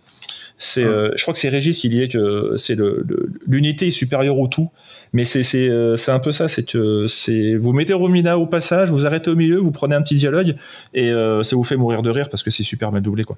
[0.58, 4.38] C'est, je crois que c'est Régis qui disait que c'est le, le- l'unité est supérieure
[4.40, 4.70] au tout.
[5.14, 8.90] Mais c'est c'est c'est un peu ça, c'est que c'est vous mettez Romina au passage,
[8.90, 10.56] vous arrêtez au milieu, vous prenez un petit dialogue
[10.94, 13.38] et euh, ça vous fait mourir de rire parce que c'est super mal doublé quoi.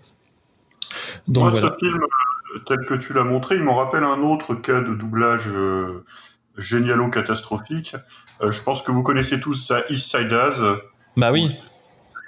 [1.28, 1.70] Donc Moi, voilà.
[1.80, 2.02] ce film,
[2.56, 6.04] euh, tel que tu l'as montré, il m'en rappelle un autre cas de doublage euh,
[6.58, 7.96] génialo-catastrophique.
[8.42, 10.62] Euh, je pense que vous connaissez tous ça, East Side As.
[11.18, 11.50] Bah oui.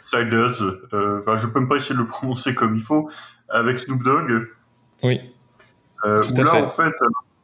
[0.01, 0.61] Side As.
[0.93, 3.09] euh, Enfin, je peux même pas essayer de le prononcer comme il faut.
[3.49, 4.47] Avec Snoop Dogg.
[5.03, 5.21] Oui.
[6.03, 6.61] Tout où à là, fait.
[6.61, 6.93] en fait,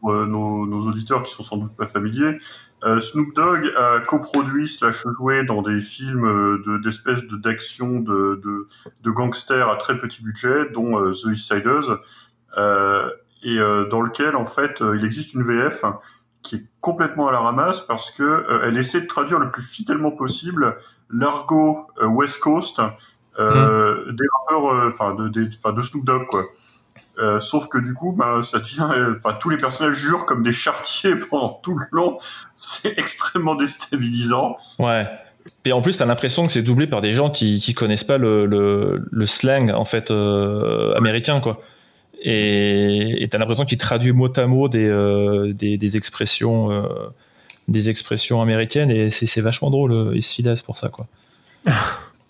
[0.05, 2.37] euh, nos, nos auditeurs qui sont sans doute pas familiers,
[2.85, 7.99] euh, Snoop Dogg a coproduit slash joué dans des films euh, de- d'espèces de d'action
[7.99, 8.67] de, de,
[9.03, 11.99] de gangsters à très petit budget, dont euh, The East Siders,
[12.57, 13.09] euh,
[13.43, 13.57] et
[13.91, 15.83] dans lequel en fait il existe une VF
[16.43, 20.11] qui est complètement à la ramasse parce que elle essaie de traduire le plus fidèlement
[20.11, 20.77] possible
[21.09, 22.81] l'argot West Coast
[23.39, 26.43] euh, des rappeurs, enfin de, de Snoop Dogg quoi.
[27.19, 30.41] Euh, sauf que du coup, bah, ça devient, euh, enfin, tous les personnages jurent comme
[30.41, 32.17] des chartiers pendant tout le long.
[32.55, 34.57] C'est extrêmement déstabilisant.
[34.79, 35.05] Ouais.
[35.65, 38.17] Et en plus, t'as l'impression que c'est doublé par des gens qui qui connaissent pas
[38.17, 41.61] le le, le slang en fait euh, américain quoi.
[42.25, 46.83] Et t'as l'impression qu'il traduit mot à mot des euh, des, des expressions euh,
[47.67, 50.11] des expressions américaines et c'est c'est vachement drôle.
[50.15, 51.07] Il se pour ça quoi.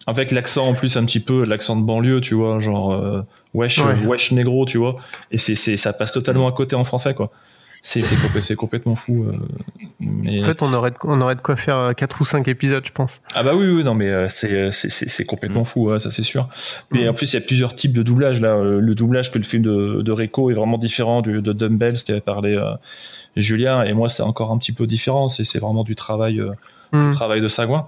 [0.05, 3.21] Avec l'accent en plus un petit peu l'accent de banlieue, tu vois, genre euh,
[3.53, 3.95] wesh Ouais.
[4.05, 4.95] wesh négro, tu vois.
[5.31, 7.31] Et c'est c'est ça passe totalement à côté en français quoi.
[7.85, 9.25] C'est c'est complè- c'est complètement fou.
[9.25, 9.33] euh,
[9.99, 10.39] mais...
[10.39, 12.91] En fait, on aurait, de, on aurait de quoi faire 4 ou 5 épisodes, je
[12.93, 13.19] pense.
[13.35, 16.47] Ah bah oui, oui, non mais euh, c'est c'est complètement fou, ouais, ça c'est sûr.
[16.91, 18.55] Mais en plus il y a plusieurs types de doublage là.
[18.55, 21.95] Euh, Le doublage que le film de, de Rico est vraiment différent du de Dumbbell,
[22.05, 22.71] qu'avait parlé euh,
[23.35, 25.27] Julien, et moi c'est encore un petit peu différent.
[25.29, 26.51] C'est c'est vraiment du travail euh,
[26.93, 27.87] du travail de sagouin.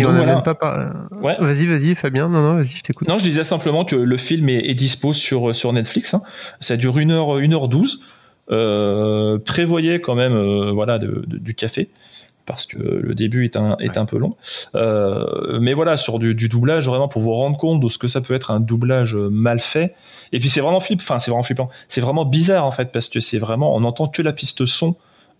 [0.00, 0.34] Et on Donc n'a voilà.
[0.34, 0.86] même pas parlé.
[1.20, 1.36] Ouais.
[1.38, 2.28] Vas-y, vas-y, Fabien.
[2.28, 3.06] Non, non, vas-y, je t'écoute.
[3.08, 6.14] Non, je disais simplement que le film est, est dispo sur sur Netflix.
[6.14, 6.22] hein.
[6.60, 8.00] Ça dure 1 heure 1 heure 12
[8.52, 11.88] Euh, prévoyez quand même euh, voilà de- de- du café
[12.46, 14.34] parce que le début est un est un peu long.
[14.74, 18.08] Euh, mais voilà sur du, du doublage vraiment pour vous rendre compte de ce que
[18.08, 19.94] ça peut être un doublage euh, mal fait.
[20.32, 21.68] Et puis c'est vraiment flip, enfin c'est vraiment flippant.
[21.86, 24.96] C'est vraiment bizarre en fait parce que c'est vraiment on n'entend que la piste son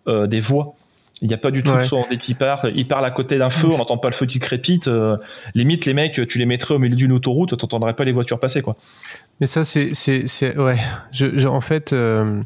[0.06, 0.74] euh, des voix.
[1.22, 1.86] Il n'y a pas du tout de Ouais.
[1.86, 2.72] son dès qu'il parle.
[2.74, 4.88] Il parle à côté d'un feu, on n'entend pas le feu qui crépite.
[4.88, 5.16] Euh,
[5.54, 8.62] limite, les mecs, tu les mettrais au milieu d'une autoroute, t'entendrais pas les voitures passer,
[8.62, 8.76] quoi.
[9.40, 10.78] Mais ça, c'est, c'est, c'est, ouais.
[11.12, 12.40] Je, je- en fait, euh,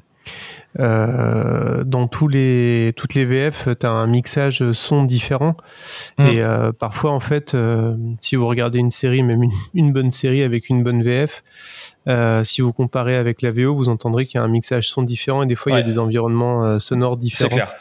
[0.81, 5.57] euh, dans tous les, toutes les VF, t'as un mixage son différent.
[6.19, 6.27] Mm.
[6.27, 7.57] Et euh, parfois, en fait,
[8.21, 11.45] si vous regardez une série, même une, une bonne série avec une bonne VF,
[12.45, 15.43] si vous comparez avec la VO, vous entendrez qu'il y a un mixage son différent
[15.43, 17.51] et des fois, il y a des environnements sonores différents.
[17.55, 17.73] clair.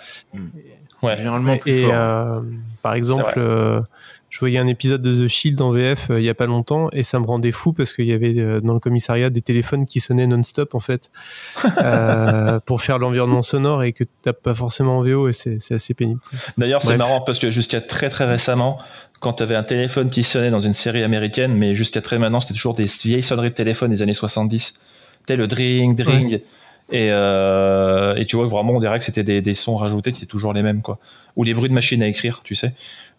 [1.04, 1.16] Ouais.
[1.16, 1.94] Généralement plus Et fort.
[1.94, 2.40] euh,
[2.82, 3.82] par exemple, euh,
[4.30, 6.90] je voyais un épisode de The Shield en VF euh, il y a pas longtemps
[6.92, 10.00] et ça me rendait fou parce qu'il y avait dans le commissariat des téléphones qui
[10.00, 11.12] sonnaient non-stop en fait
[12.66, 16.22] pour faire l'environnement sonore et que t'as pas forcément en VO et c'est assez pénible.
[16.58, 18.80] D'ailleurs, c'est marrant parce que jusqu'à très très récemment,
[19.20, 22.40] quand tu avais un téléphone qui sonnait dans une série américaine, mais jusqu'à très maintenant,
[22.40, 24.74] c'était toujours des vieilles sonneries de téléphone des années 70.
[25.26, 26.42] T'es le dring, dring.
[26.94, 30.12] Et, euh, et tu vois que vraiment, on dirait que c'était des, des sons rajoutés
[30.12, 31.00] qui étaient toujours les mêmes, quoi.
[31.36, 32.74] Ou les bruits de machine à écrire, tu sais,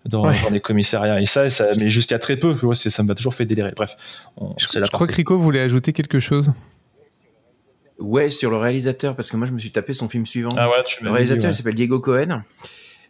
[0.06, 0.36] dans, Ouais.
[0.44, 1.20] dans les commissariats.
[1.20, 3.72] Et ça, ça mais jusqu'à très peu, tu vois, ça m'a toujours fait délirer.
[3.74, 3.96] Bref,
[4.36, 5.12] on- c'est la Je crois que.
[5.14, 6.52] Rico voulait ajouter quelque chose.
[7.98, 10.54] Ouais, sur le réalisateur, parce que moi je me suis tapé son film suivant.
[10.56, 11.52] Ah ouais, tu le réalisateur dit, ouais.
[11.52, 12.42] il s'appelle Diego Cohen.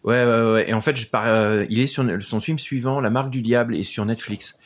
[0.05, 0.69] Ouais, ouais, ouais.
[0.71, 3.41] Et en fait, je par- euh, il est sur son film suivant, La Marque du
[3.41, 4.61] Diable, est sur Netflix.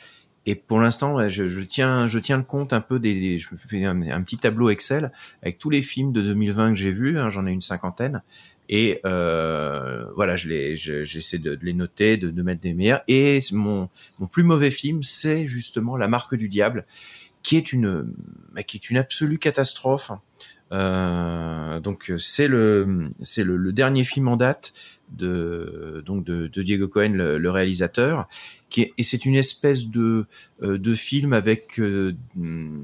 [0.45, 3.47] Et pour l'instant, je, je tiens, je tiens le compte un peu des, des- je
[3.55, 5.11] fais un, petit tableau Excel
[5.43, 7.19] avec tous les films de 2020 que j'ai vus.
[7.19, 8.23] hein, J'en ai une cinquantaine.
[8.71, 12.73] Et euh, voilà, je les, je- j'essaie de, de les noter, de, de mettre des
[12.73, 13.01] meilleurs.
[13.07, 13.89] Et mon,
[14.19, 16.85] mon plus mauvais film, c'est justement La Marque du Diable,
[17.43, 18.13] qui est une,
[18.53, 20.11] bah, qui est une absolue catastrophe.
[20.71, 24.73] Euh, donc c'est le, c'est le, le dernier film en date
[25.11, 28.27] de donc de, de Diego Cohen, le, le réalisateur,
[28.69, 30.25] qui est, et c'est une espèce de
[30.61, 32.83] euh, de film avec euh, hmm,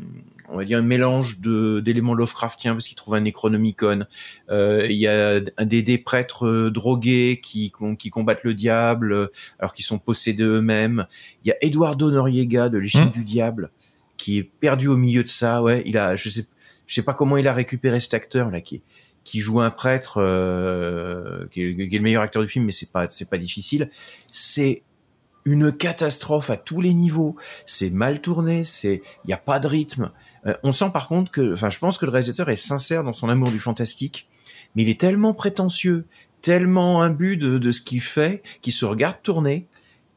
[0.50, 4.06] on va dire un mélange de d'éléments Lovecraftiens parce qu'il trouve un Necronomicon.
[4.50, 9.30] Euh, il y a des, des prêtres euh, drogués qui qui combattent le diable
[9.60, 11.08] alors qu'ils sont possédés eux-mêmes.
[11.44, 13.12] Il y a Eduardo Noriega de l'échine Mm.
[13.12, 13.72] du diable
[14.18, 15.62] qui est perdu au milieu de ça.
[15.62, 16.46] Ouais, il a je sais
[16.88, 18.82] je sais pas comment il a récupéré cet acteur là qui est
[19.26, 23.10] qui joue un prêtre euh, qui, est, le meilleur acteur du film, mais c'est pas
[23.10, 23.90] c'est pas difficile.
[24.32, 24.84] C'est
[25.44, 27.36] une catastrophe à tous les niveaux.
[27.66, 30.12] C'est mal tourné, c'est il y a pas de rythme.
[30.46, 33.14] Euh, on sent par contre que, enfin, je pense que le réalisateur est sincère dans
[33.14, 34.30] son amour du fantastique,
[34.76, 36.06] mais il est tellement prétentieux,
[36.42, 39.68] tellement imbu de, de ce qu'il fait, qu'il se regarde tourner.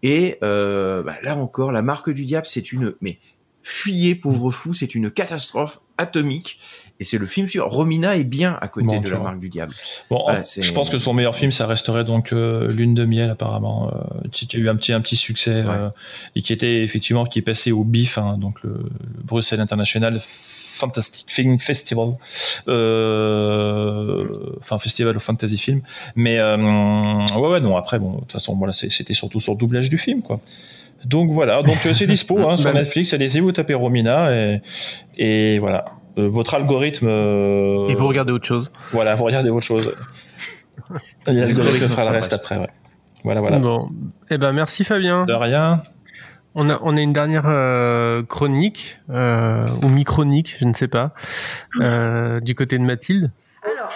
[0.03, 3.19] Et euh, bah, là encore, la marque du diable, c'est une mais
[3.63, 6.61] fuyez pauvre fou, c'est une catastrophe atomique.
[7.01, 9.25] Et c'est le film sur Romina est bien à côté Bon, de la vois.
[9.29, 9.73] marque du diable.
[10.11, 13.31] Bon, Voilà, je pense que son meilleur film, ça resterait donc euh, Lune de miel
[13.31, 15.91] apparemment, euh, qui a eu un petit un petit succès euh,
[16.35, 18.75] et qui était effectivement qui est passé au BIF, hein, donc le
[19.23, 22.15] Bruxelles International Fantastic Film Festival,
[22.69, 24.27] euh,
[24.59, 25.83] enfin Festival of Fantasy Film.
[26.17, 26.57] Mais euh,
[27.37, 29.99] ouais ouais non après bon de toute façon voilà c'était surtout sur le doublage du
[29.99, 30.41] film quoi.
[31.05, 34.63] Donc voilà, donc euh, c'est dispo hein, sur Bah, Netflix, allez-y vous tapez Romina et,
[35.17, 35.85] et voilà.
[36.19, 37.07] Euh, votre algorithme.
[37.09, 38.71] euh, Et vous regardez autre chose.
[38.93, 39.95] Voilà, vous regardez autre chose.
[41.27, 42.69] Et L'algorithme fera le reste après, ouais.
[43.25, 43.59] Voilà, voilà.
[43.59, 43.91] Bon,
[44.31, 45.25] eh ben merci Fabien.
[45.27, 45.83] De rien.
[46.55, 51.13] On a, on a une dernière euh, chronique, euh, ou mi-chronique, je ne sais pas,
[51.81, 53.31] euh, du côté de Mathilde.
[53.63, 53.91] Alors,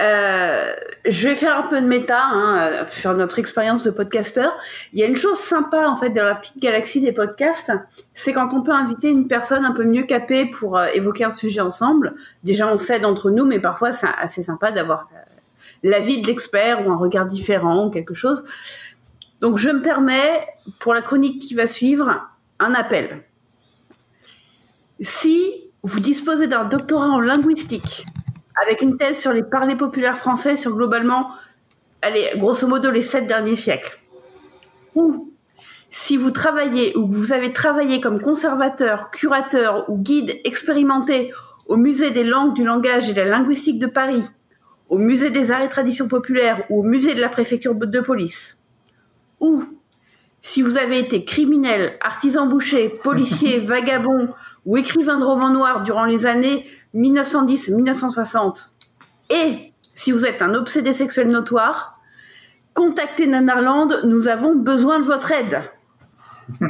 [0.00, 0.72] euh,
[1.06, 4.56] je vais faire un peu de méta hein, euh, sur notre expérience de podcasteur.
[4.92, 7.72] Il y a une chose sympa en fait dans la petite galaxie des podcasts,
[8.14, 11.30] c'est quand on peut inviter une personne un peu mieux capée pour euh, évoquer un
[11.30, 12.14] sujet ensemble.
[12.44, 15.08] Déjà, on s'aide entre nous, mais parfois c'est assez sympa d'avoir
[15.82, 18.44] l'avis de l'expert ou un regard différent ou quelque chose.
[19.40, 20.46] Donc, je me permets
[20.80, 23.22] pour la chronique qui va suivre un appel.
[25.00, 28.04] Si vous disposez d'un doctorat en linguistique
[28.62, 31.30] avec une thèse sur les parlers populaires français sur globalement,
[32.02, 33.98] allez, grosso modo les sept derniers siècles.
[34.94, 35.32] Ou
[35.90, 41.32] si vous travaillez ou que vous avez travaillé comme conservateur, curateur ou guide expérimenté
[41.66, 44.24] au musée des langues, du langage et de la linguistique de Paris,
[44.88, 48.58] au musée des arts et traditions populaires ou au musée de la préfecture de police.
[49.40, 49.64] Ou
[50.40, 54.28] si vous avez été criminel, artisan boucher, policier, vagabond
[54.68, 58.68] ou écrivain de romans noirs durant les années 1910-1960,
[59.30, 61.98] et si vous êtes un obsédé sexuel notoire,
[62.74, 65.58] contactez Nanarland, nous avons besoin de votre aide.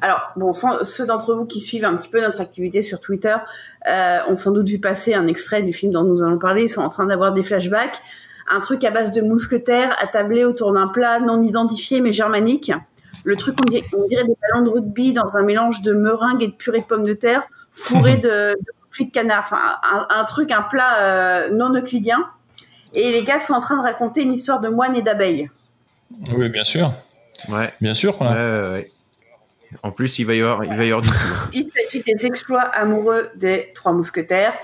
[0.00, 3.36] Alors, bon, sans- ceux d'entre vous qui suivent un petit peu notre activité sur Twitter
[3.88, 6.64] euh, ont sans doute vu passer un extrait du film dont nous allons parler.
[6.64, 8.00] Ils sont en train d'avoir des flashbacks.
[8.48, 12.72] Un truc à base de mousquetaires attablé autour d'un plat non identifié mais germanique.
[13.26, 16.44] Le truc, on dirait, on dirait des ballons de rugby dans un mélange de meringue
[16.44, 17.42] et de purée de pommes de terre
[17.72, 19.42] fourré de, de conflits de canard.
[19.44, 22.30] Enfin, un, un truc, un plat euh, non euclidien.
[22.94, 25.50] Et les gars sont en train de raconter une histoire de moines et d'abeilles.
[26.36, 26.94] Oui, bien sûr.
[27.48, 27.72] Ouais.
[27.80, 28.34] Bien sûr qu'on a.
[28.34, 28.92] Ouais, ouais, ouais.
[29.82, 31.16] En plus, il va y avoir, il va y avoir du coup.
[31.52, 34.54] Il s'agit des exploits amoureux des trois mousquetaires.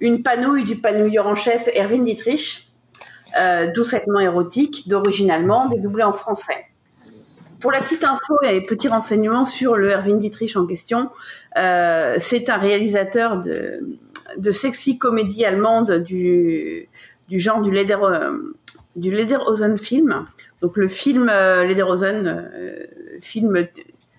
[0.00, 2.68] Une panouille du panouilleur en chef Erwin Dietrich,
[3.40, 6.66] euh, doucettement érotique, d'origine allemande, dédoublé en français.
[7.62, 11.10] Pour la petite info et petit renseignement sur le Erwin Dietrich en question,
[11.56, 13.78] euh, c'est un réalisateur de,
[14.36, 16.88] de sexy comédie allemande du,
[17.28, 18.36] du genre du Leder, euh,
[18.96, 20.24] du Lederhosen film.
[20.60, 22.86] Donc le film euh, Lederhosen, euh,
[23.20, 23.56] film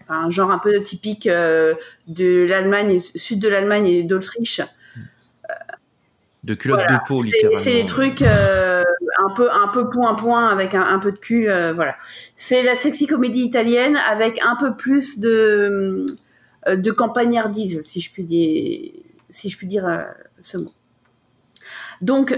[0.04, 4.62] enfin, un genre un peu typique de l'Allemagne, sud de l'Allemagne et d'Autriche.
[6.46, 6.98] De culotte Voilà.
[6.98, 7.60] de peau, littéralement.
[7.60, 8.22] C'est des trucs
[9.18, 11.96] un peu un peu point point avec un, peu de cul, euh, voilà.
[12.36, 16.06] C'est la sexy comédie italienne avec un peu plus de
[16.68, 19.98] euh, campagnardise, si je puis dire, euh,
[20.42, 20.72] ce mot.
[22.02, 22.38] Donc,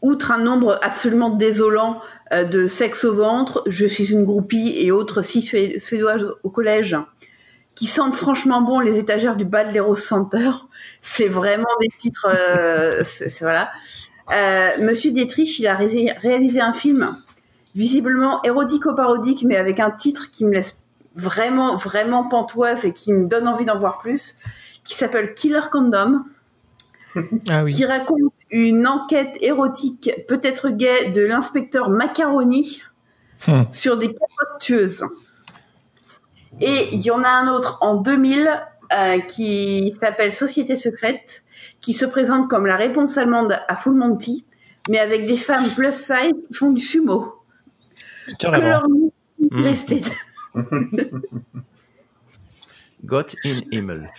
[0.00, 2.00] outre un nombre absolument désolant
[2.32, 6.96] de sexe au ventre, je suis une groupie et autres six Sué- suédoises au collège
[7.74, 10.50] qui sentent franchement bon les étagères du bal Center.
[11.00, 12.26] C'est vraiment des titres,
[13.40, 13.70] voilà.
[14.32, 17.16] Euh, Monsieur Dietrich, il a ré- réalisé un film
[17.74, 20.78] visiblement érodico-parodique, mais avec un titre qui me laisse
[21.14, 24.36] vraiment, vraiment pantoise et qui me donne envie d'en voir plus,
[24.84, 26.24] qui s'appelle Killer Condom
[27.48, 27.72] Ah oui.
[27.72, 32.82] qui raconte une enquête érotique, peut-être gay, de l'inspecteur Macaroni
[33.48, 33.62] Hmm.
[33.72, 35.04] sur des capotes tueuses.
[36.60, 38.48] Et il y en a un autre en 2000
[38.96, 41.42] euh, qui s'appelle Société secrète,
[41.80, 44.44] qui se présente comme la réponse allemande à Full Monty,
[44.88, 47.34] mais avec des femmes plus size qui font du sumo.
[48.38, 49.12] Que leur nom
[49.50, 50.02] restait.
[53.04, 54.10] Gott in Himmel.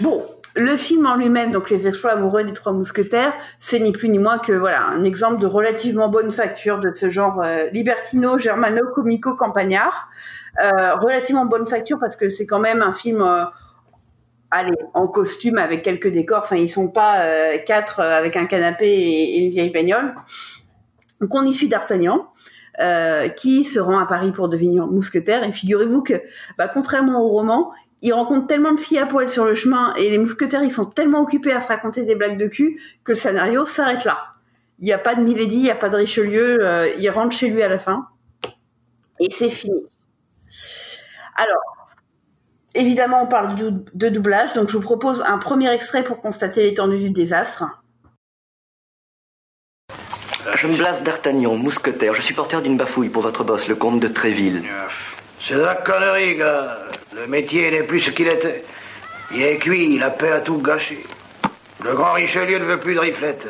[0.00, 0.26] Bon,
[0.56, 4.18] le film en lui-même, donc Les exploits amoureux des trois mousquetaires, c'est ni plus ni
[4.18, 8.82] moins que voilà un exemple de relativement bonne facture de ce genre euh, libertino, germano,
[8.94, 10.08] comico, campagnard.
[10.62, 13.44] Euh, relativement bonne facture parce que c'est quand même un film euh,
[14.52, 16.42] allez, en costume avec quelques décors.
[16.44, 20.14] Enfin, ils sont pas euh, quatre euh, avec un canapé et, et une vieille bagnole.
[21.20, 22.28] Donc, on y suit D'Artagnan.
[22.80, 25.44] euh, qui se rend à Paris pour devenir mousquetaire.
[25.44, 26.14] Et figurez-vous que,
[26.58, 30.10] bah, contrairement au roman, il rencontre tellement de filles à poil sur le chemin et
[30.10, 33.16] les mousquetaires, ils sont tellement occupés à se raconter des blagues de cul que le
[33.16, 34.18] scénario s'arrête là.
[34.80, 37.36] Il n'y a pas de Milady, il n'y a pas de Richelieu, euh, il rentre
[37.36, 38.08] chez lui à la fin.
[39.20, 39.80] Et c'est fini.
[41.36, 41.81] Alors,
[42.74, 46.20] évidemment, on parle de, dou- de doublage, donc je vous propose un premier extrait pour
[46.20, 47.64] constater l'étendue du désastre.
[50.56, 52.14] Je me place d'Artagnan, mousquetaire.
[52.14, 54.62] Je suis porteur d'une bafouille pour votre boss, le comte de Tréville.
[55.40, 56.78] C'est de la connerie, gars.
[57.14, 58.64] Le métier n'est plus ce qu'il était.
[59.32, 61.04] Il est cuit, la paix a tout gâché.
[61.84, 63.46] Le grand Richelieu ne veut plus de riflette.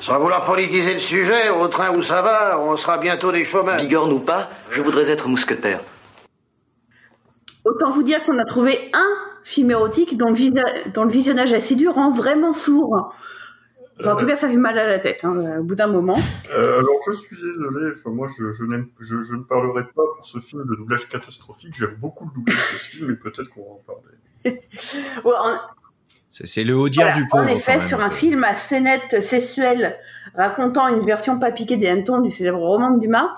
[0.00, 3.76] Sans vouloir politiser le sujet, au train où ça va, on sera bientôt des chômeurs.
[3.76, 5.80] Bigorne ou pas, je voudrais être mousquetaire.
[7.64, 9.08] Autant vous dire qu'on a trouvé un
[9.44, 10.64] film érotique dont le, visa-
[10.94, 13.14] dont le visionnage assidu rend vraiment sourd.
[14.00, 16.18] Enfin, en tout cas, ça fait mal à la tête, hein, au bout d'un moment.
[16.56, 20.02] Euh, alors je suis désolé, enfin moi je, je, n'aime, je, je ne parlerai pas
[20.16, 21.74] pour ce film de doublage catastrophique.
[21.76, 24.16] J'aime beaucoup le doublage de ce film, mais peut-être qu'on va en parler.
[25.24, 25.60] Ouais, en-
[26.30, 27.44] C'est le haut dire Voilà, du pauvre.
[27.44, 29.96] en effet, sur un film à scénette sexuelle
[30.34, 33.28] racontant une version pas piquée des hannetons du célèbre roman de Dumas,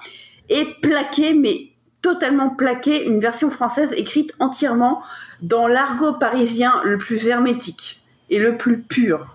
[0.48, 1.73] et plaqué, mais
[2.04, 5.02] totalement plaqué, une version française écrite entièrement
[5.40, 9.34] dans l'argot parisien le plus hermétique et le plus pur.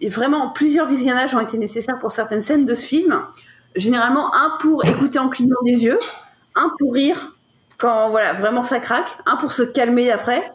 [0.00, 3.20] Et vraiment, plusieurs visionnages ont été nécessaires pour certaines scènes de ce film.
[3.76, 6.00] Généralement, un pour écouter en clignant des yeux,
[6.56, 7.36] un pour rire
[7.78, 10.52] quand voilà vraiment ça craque, un pour se calmer après,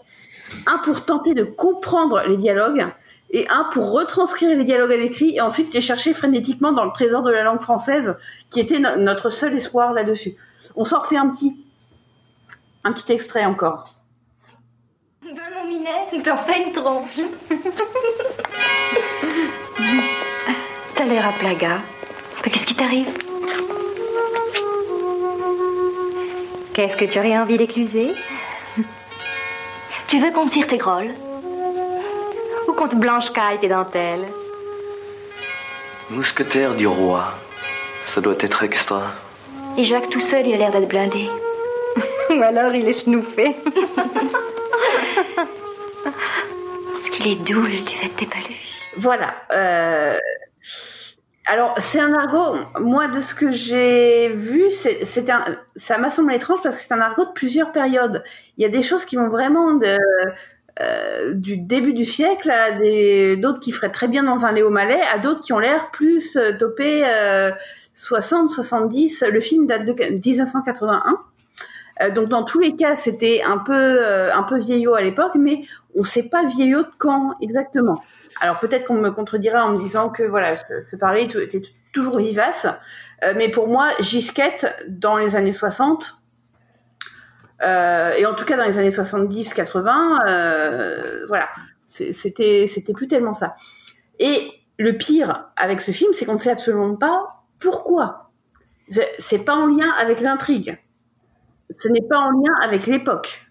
[0.66, 2.86] un pour tenter de comprendre les dialogues
[3.32, 6.92] et un pour retranscrire les dialogues à l'écrit et ensuite les chercher frénétiquement dans le
[6.92, 8.18] trésor de la langue française
[8.50, 10.36] qui était no- notre seul espoir là-dessus.
[10.80, 11.58] On s'en refait un petit
[12.84, 13.86] un petit extrait encore.
[15.24, 17.20] Ben mon minet, t'en fais une tronche.
[20.94, 21.82] T'as l'air à plaga.
[22.46, 23.12] Mais qu'est-ce qui t'arrive?
[26.74, 28.14] Qu'est-ce que tu aurais envie d'écluser?
[30.08, 31.16] Tu veux qu'on tire tes grolles?
[32.68, 34.28] Ou qu'on te blanche caille tes dentelles?
[36.12, 37.34] Mousquetaire du roi.
[38.06, 39.12] Ça doit être extra.
[39.78, 41.30] Et Jacques tout seul, il a l'air d'être blindé.
[42.32, 43.56] Ou alors il est chenoufé.
[46.92, 48.82] Parce qu'il est doux, le duvet de tes paluches.
[48.98, 49.36] Voilà.
[49.54, 50.18] euh,
[51.46, 55.44] Alors, c'est un argot, moi, de ce que j'ai vu, c'est c'est un...
[55.76, 58.24] ça m'a semblé étrange parce que c'est un argot de plusieurs périodes.
[58.58, 59.96] Il y a des choses qui vont vraiment de...
[60.82, 64.70] euh, du début du siècle à des d'autres qui feraient très bien dans un Léo
[64.72, 67.52] Mallet, à d'autres qui ont l'air plus topés euh,
[67.98, 69.24] 60, 70.
[69.32, 71.18] Le film date de 1981.
[72.00, 75.34] Euh, donc dans tous les cas, c'était un peu euh, un peu vieillot à l'époque,
[75.36, 75.64] mais
[75.96, 78.04] on sait pas vieillot de quand exactement.
[78.40, 81.62] Alors peut-être qu'on me contredira en me disant que voilà, ce, ce parler était
[81.92, 82.68] toujours vivace,
[83.24, 86.18] Euh, mais pour moi, Gisquette dans les années 60
[87.64, 91.50] euh, et en tout cas dans les années 70-80, euh, voilà,
[91.88, 93.56] c'était c'était plus tellement ça.
[94.20, 98.32] Et le pire avec ce film, c'est qu'on ne sait absolument pas pourquoi?
[99.20, 100.78] C'est- pas en lien avec l'intrigue.
[101.78, 103.42] Ce n'est pas en lien avec l'époque.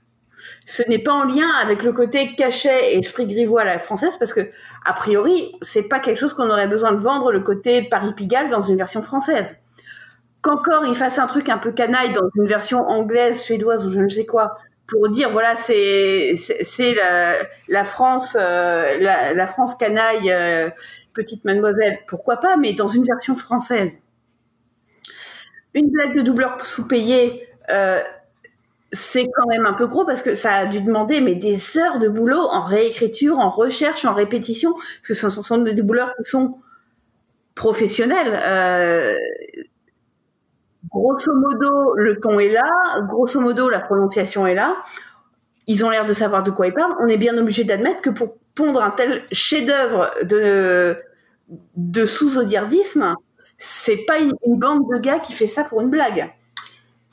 [0.64, 4.16] Ce n'est pas en lien avec le côté cachet et esprit grivois à la française
[4.18, 4.48] parce que,
[4.84, 8.60] a priori, c'est pas quelque chose qu'on aurait besoin de vendre le côté Paris-Pigalle dans
[8.60, 9.58] une version française.
[10.42, 14.00] Qu'encore il fasse un truc un peu canaille dans une version anglaise, suédoise ou je
[14.00, 14.56] ne sais quoi,
[14.86, 16.36] pour dire voilà c'est
[17.68, 20.70] la, France euh, la, la France canaille euh,
[21.16, 23.98] petite mademoiselle pourquoi pas mais dans une version française
[25.74, 28.00] une blague de doubleur sous-payé euh,
[28.92, 31.98] c'est quand même un peu gros parce que ça a dû demander mais des heures
[31.98, 36.24] de boulot en réécriture, en recherche, en répétition, parce que ce sont, des doubleurs qui
[36.24, 36.58] sont
[37.54, 38.38] professionnels.
[38.42, 39.14] Euh,
[40.90, 44.76] grosso modo, le ton est là, grosso modo, la prononciation est là.
[45.66, 46.94] Ils ont l'air de savoir de quoi ils parlent.
[47.00, 50.96] On est bien obligé d'admettre que pour pondre un tel chef-d'œuvre de,
[51.76, 53.14] de sous-audiardisme,
[53.58, 56.32] c'est pas une, bande de gars qui fait ça pour une blague.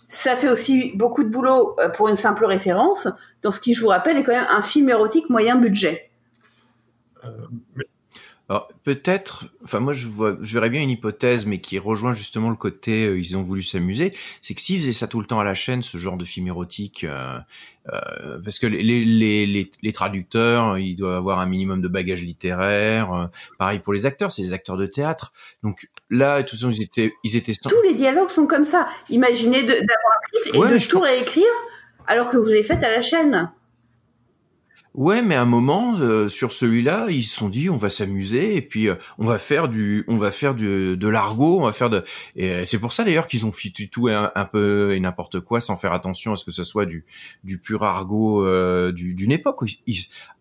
[0.10, 3.08] Ça fait aussi beaucoup de boulot euh, pour une simple référence,
[3.42, 6.12] dans ce qui, je vous rappelle, est quand même un film érotique moyen budget.
[8.50, 12.50] Alors peut-être, enfin moi je vois, je verrais bien une hypothèse, mais qui rejoint justement
[12.50, 14.12] le côté euh, ils ont voulu s'amuser,
[14.42, 16.48] c'est que s'ils faisaient ça tout le temps à la chaîne, ce genre de film
[16.48, 17.38] érotique, euh,
[17.94, 22.22] euh, parce que les, les, les, les traducteurs, ils doivent avoir un minimum de bagage
[22.22, 23.26] littéraire, euh,
[23.58, 25.32] pareil pour les acteurs, c'est des acteurs de théâtre,
[25.64, 28.66] donc là de toute façon ils étaient, ils étaient sans- Tous les dialogues sont comme
[28.66, 28.88] ça.
[29.10, 31.46] Imaginez d'avoir un clip et Ouais, de tout réécrire
[32.08, 33.50] alors que vous les faites à la chaîne.
[34.94, 38.56] Ouais, mais à un moment euh, sur celui-là, ils se sont dit on va s'amuser
[38.56, 41.74] et puis euh, on va faire du, on va faire du, de l'argot, on va
[41.74, 42.04] faire de.
[42.36, 45.62] Et euh, c'est pour ça d'ailleurs qu'ils ont fait tout un, peu et n'importe quoi
[45.62, 47.06] sans faire attention à ce que ce soit du,
[47.44, 48.46] du pur argot
[48.92, 49.62] du- d'une époque.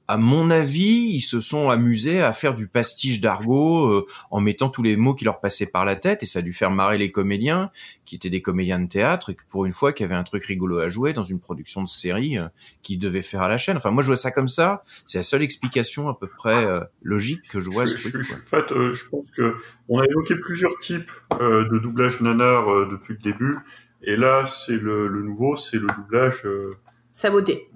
[0.08, 4.68] À mon avis, ils se sont amusés à faire du pastiche d'argot euh, en mettant
[4.68, 6.98] tous les mots qui leur passaient par la tête et ça a dû faire marrer
[6.98, 7.70] les comédiens
[8.04, 10.44] qui étaient des comédiens de théâtre et que pour une fois qui avaient un truc
[10.44, 12.48] rigolo à jouer dans une production de série euh,
[12.82, 13.76] qu'ils devaient faire à la chaîne.
[13.76, 14.82] Enfin, moi je vois ça comme ça.
[15.06, 18.08] C'est la seule explication à peu près euh, logique que je vois à ce Je-
[18.10, 18.22] truc.
[18.22, 18.38] je- quoi.
[18.42, 19.54] en fait, euh, je pense que
[19.88, 21.10] on a évoqué plusieurs types
[21.40, 23.56] euh, de doublage nanar euh, depuis le début,
[24.02, 26.42] et là, c'est le, le nouveau, c'est le doublage.
[26.44, 26.72] euh,
[27.12, 27.68] Saboté.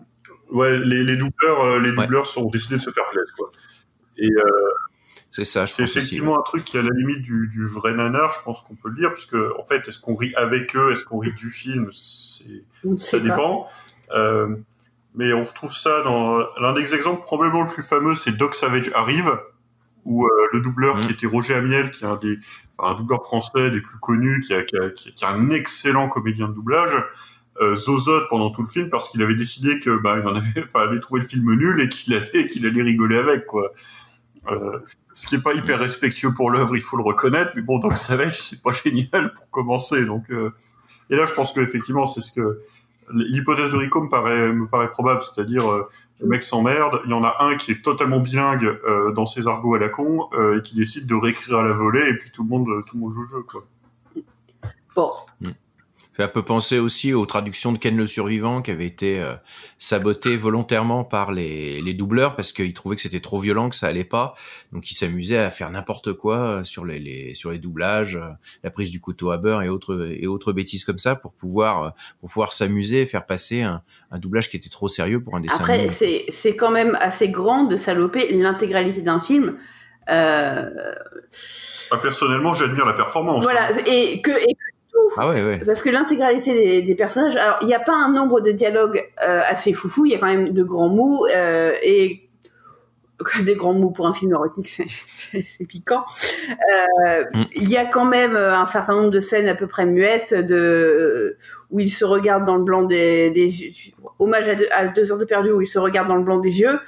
[0.50, 3.50] Ouais, les, les doubleurs, euh, les doubleurs sont décidés de se faire plaisir, quoi.
[4.18, 4.42] Et euh,
[5.30, 5.66] c'est ça.
[5.66, 8.62] C'est effectivement un truc qui est à la limite du, du vrai nanar, je pense
[8.62, 11.18] qu'on peut le dire, parce que en fait, est-ce qu'on rit avec eux, est-ce qu'on
[11.18, 12.64] rit du film, c'est
[12.98, 13.68] ça dépend.
[14.12, 14.56] Euh,
[15.14, 18.90] mais on retrouve ça dans l'un des exemples probablement le plus fameux, c'est Doc Savage
[18.94, 19.38] arrive,
[20.04, 22.38] où euh, le doubleur qui était Roger Amiel, qui est un des,
[22.78, 25.30] enfin, un doubleur français des plus connus, qui a, qui a, qui a- qui a
[25.30, 26.92] un excellent comédien de doublage,
[27.60, 30.60] euh, zozote pendant tout le film parce qu'il avait décidé que bah il en avait,
[30.64, 33.72] enfin, avait trouvé le film nul et qu'il allait, qu'il allait rigoler avec quoi.
[34.50, 34.78] Euh,
[35.14, 37.96] ce qui est pas hyper respectueux pour l'œuvre, il faut le reconnaître, mais bon, Doc
[37.96, 40.24] Savage, c'est pas génial pour commencer, donc.
[40.30, 40.50] euh,
[41.10, 42.60] Et là, je pense que effectivement, c'est ce que
[43.12, 45.88] l'hypothèse de Rico me paraît me paraît probable, c'est-à-dire euh,
[46.20, 49.46] le mec s'emmerde, il y en a un qui est totalement bilingue euh, dans ses
[49.48, 52.30] argots à la con euh, et qui décide de réécrire à la volée, et puis
[52.30, 53.62] tout le monde tout le monde joue le jeu quoi.
[54.94, 55.12] Bon.
[56.16, 59.34] Fait un peu penser aussi aux traductions de Ken le Survivant qui avaient été euh,
[59.76, 63.86] sabotées volontairement par les, les doubleurs parce qu'ils trouvaient que c'était trop violent, que ça
[63.86, 64.34] allait pas.
[64.72, 68.30] Donc ils s'amusaient à faire n'importe quoi euh, sur les, les sur les doublages, euh,
[68.64, 71.82] la prise du couteau à beurre et autres et autres bêtises comme ça pour pouvoir
[71.84, 71.90] euh,
[72.20, 75.40] pour pouvoir s'amuser et faire passer un, un doublage qui était trop sérieux pour un
[75.40, 79.58] dessin Après, c'est c'est quand même assez grand de saloper l'intégralité d'un film.
[80.08, 80.70] Euh,
[81.90, 83.42] Ah, personnellement, j'admire la performance.
[83.42, 84.75] voilà, et que, et que.
[85.16, 85.60] Ah ouais, ouais.
[85.64, 89.02] Parce que l'intégralité des, des personnages, alors il n'y a pas un nombre de dialogues
[89.26, 92.28] euh, assez foufou, il y a quand même de grands mots euh, et
[93.44, 96.04] des grands mots pour un film érotique, c'est- piquant.
[97.06, 97.24] Euh,
[97.54, 101.36] Il y a quand même un certain nombre de scènes à peu près muettes de
[101.70, 103.72] où ils se regardent dans le blanc des, des yeux.
[104.18, 106.38] Hommage à deux, à deux heures de perdu où ils se regardent dans le blanc
[106.38, 106.78] des yeux,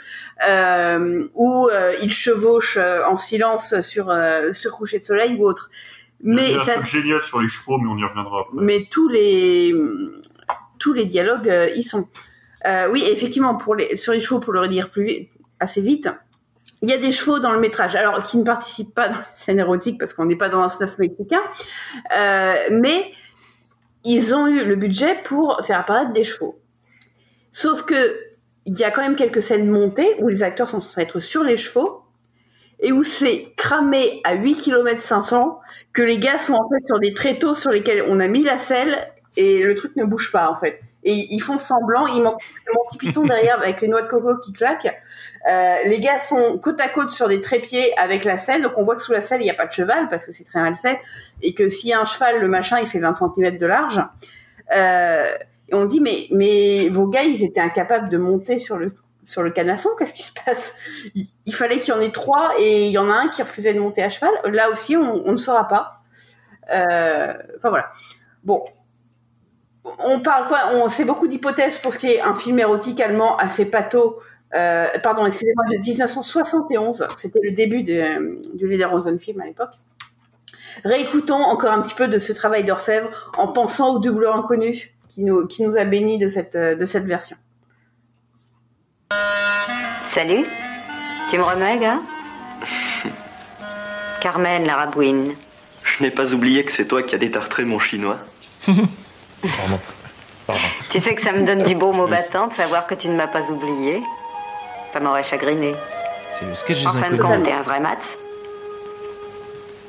[0.49, 1.69] euh, où
[2.03, 2.79] ils chevauchent
[3.09, 4.15] en silence sur
[4.53, 5.71] sur coucher de soleil ou autre.
[6.21, 8.41] Il y Mais a un ça, truc génial sur les chevaux, mais on y reviendra
[8.41, 8.65] après.
[8.65, 9.75] mais tous les
[10.79, 12.09] tous les dialogues euh, y sont.
[12.67, 15.31] Euh, oui, effectivement, pour les sur les chevaux, pour le redire plus vite,
[15.61, 16.09] assez vite,
[16.83, 19.23] il y a des chevaux dans le métrage, alors qui ne participent pas dans les
[19.33, 21.41] scènes érotiques parce qu'on n'est pas dans un snuff mexicain,
[22.17, 23.13] euh, mais
[24.05, 26.61] ils ont eu le budget pour faire apparaître des chevaux.
[27.53, 28.17] Sauf que
[28.67, 31.43] il y a quand même quelques scènes montées où les acteurs sont censés être sur
[31.43, 32.03] les chevaux
[32.81, 35.61] et où c'est cramé à 8 km 500
[35.93, 38.59] que les gars sont en fait sur des tréteaux sur lesquels on a mis la
[38.59, 38.97] selle
[39.37, 40.81] et le truc ne bouge pas en fait.
[41.05, 44.37] Et ils font semblant, il manque le Monty Python derrière avec les noix de coco
[44.39, 44.95] qui claquent.
[45.49, 48.83] Euh, les gars sont côte à côte sur des trépieds avec la selle, donc on
[48.83, 50.61] voit que sous la selle il n'y a pas de cheval parce que c'est très
[50.61, 50.99] mal fait
[51.43, 54.03] et que s'il y a un cheval, le machin il fait 20 cm de large.
[54.77, 55.27] Euh,
[55.71, 58.91] et on dit mais mais vos gars ils étaient incapables de monter sur le
[59.29, 60.75] sur le canasson, qu'est-ce qui se passe?
[61.45, 63.75] Il, fallait qu'il y en ait trois et il y en a un qui refusait
[63.75, 64.33] de monter à cheval.
[64.47, 66.01] Là aussi on, ne saura pas.
[66.73, 67.93] Euh, Enfin voilà.
[68.43, 68.65] Bon,
[69.85, 70.61] on parle quoi?
[70.73, 74.19] On sait beaucoup d'hypothèses pour ce qui est un film érotique allemand assez pato.
[74.55, 77.07] Euh, pardon, excusez-moi, de 1971.
[77.19, 79.75] C'était le début de, du Lederhosen film à l'époque.
[80.87, 85.23] Réécoutons encore un petit peu de ce travail d'orfèvre en pensant au doubleur inconnu qui
[85.23, 87.37] nous, qui nous a bénis de cette, de cette version.
[90.15, 90.45] Salut
[91.31, 92.01] Tu me remets, gars
[94.21, 95.35] Carmen, la rabouine.
[95.85, 98.19] Je n'ai pas oublié que c'est toi qui as détartré mon chinois.
[98.67, 99.81] Pardon.
[100.47, 100.63] Pardon.
[100.91, 103.17] Tu sais que ça me donne du beau mot battant de savoir que tu ne
[103.17, 104.03] m'as pas oublié.
[104.93, 105.75] Ça m'aurait chagriné.
[106.33, 107.21] C'est le sketch des En fin de inconnus.
[107.23, 107.99] compte, t'es un vrai mat.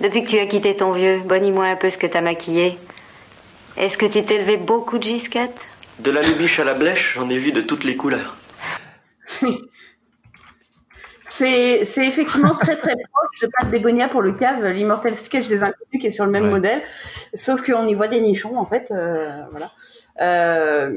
[0.01, 2.77] Depuis que tu as quitté ton vieux, bonnis-moi un peu ce que t'as maquillé.
[3.77, 5.57] Est-ce que tu t'es levé beaucoup de gisquettes?
[5.99, 8.35] De la lubiche à la blèche, j'en ai vu de toutes les couleurs.
[11.31, 15.63] C'est c'est effectivement très très proche de Pat Begonia pour le cave, l'immortel sketch des
[15.63, 16.49] inconnus qui est sur le même Ouais.
[16.49, 16.81] modèle,
[17.35, 18.89] sauf qu'on y voit des nichons en fait.
[18.89, 19.71] euh, voilà.
[20.21, 20.91] Euh,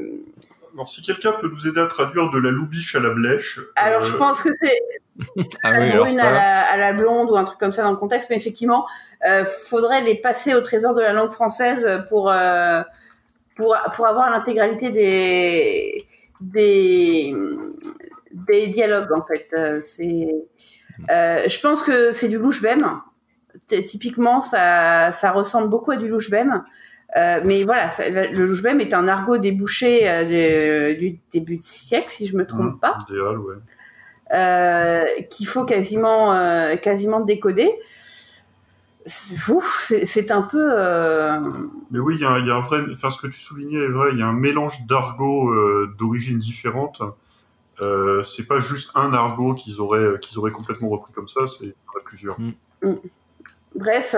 [0.73, 3.59] Alors, si quelqu'un peut nous aider à traduire de la loubiche à la blèche.
[3.75, 4.79] alors euh, je pense que c'est
[5.63, 6.25] Ah la oui, brune ça.
[6.25, 8.87] à la, à la blonde ou un truc comme ça dans le contexte, mais effectivement,
[9.29, 12.81] euh, faudrait les passer au trésor de la langue française pour euh,
[13.55, 16.07] pour pour avoir l'intégralité des
[16.41, 17.35] des,
[18.33, 19.47] des dialogues en fait.
[19.57, 20.27] Euh, c'est,
[21.11, 22.99] euh, je pense que c'est du louche bem.
[23.67, 26.63] T- Typiquement, ça, ça ressemble beaucoup à du louche bem.
[27.15, 31.63] Euh, mais voilà, ça- le louche bem est un argot débouché de- du début de
[31.63, 33.55] siècle, si je me trompe pas, Idéal, ouais.
[35.29, 36.33] qu'il faut quasiment,
[36.81, 37.71] quasiment décoder.
[39.05, 40.65] C'est un peu.
[40.71, 41.39] euh,
[41.91, 43.39] Mais oui, il y a, un- il y a un vrai, enfin ce que tu
[43.39, 47.01] soulignais est vrai, il y a un mélange d'argot euh, d'origine différente.
[47.81, 51.65] Euh, c'est pas juste un argot qu'ils auraient, qu'ils auraient complètement repris comme ça, c'est
[51.65, 52.37] il y en a plusieurs.
[53.75, 54.15] Bref,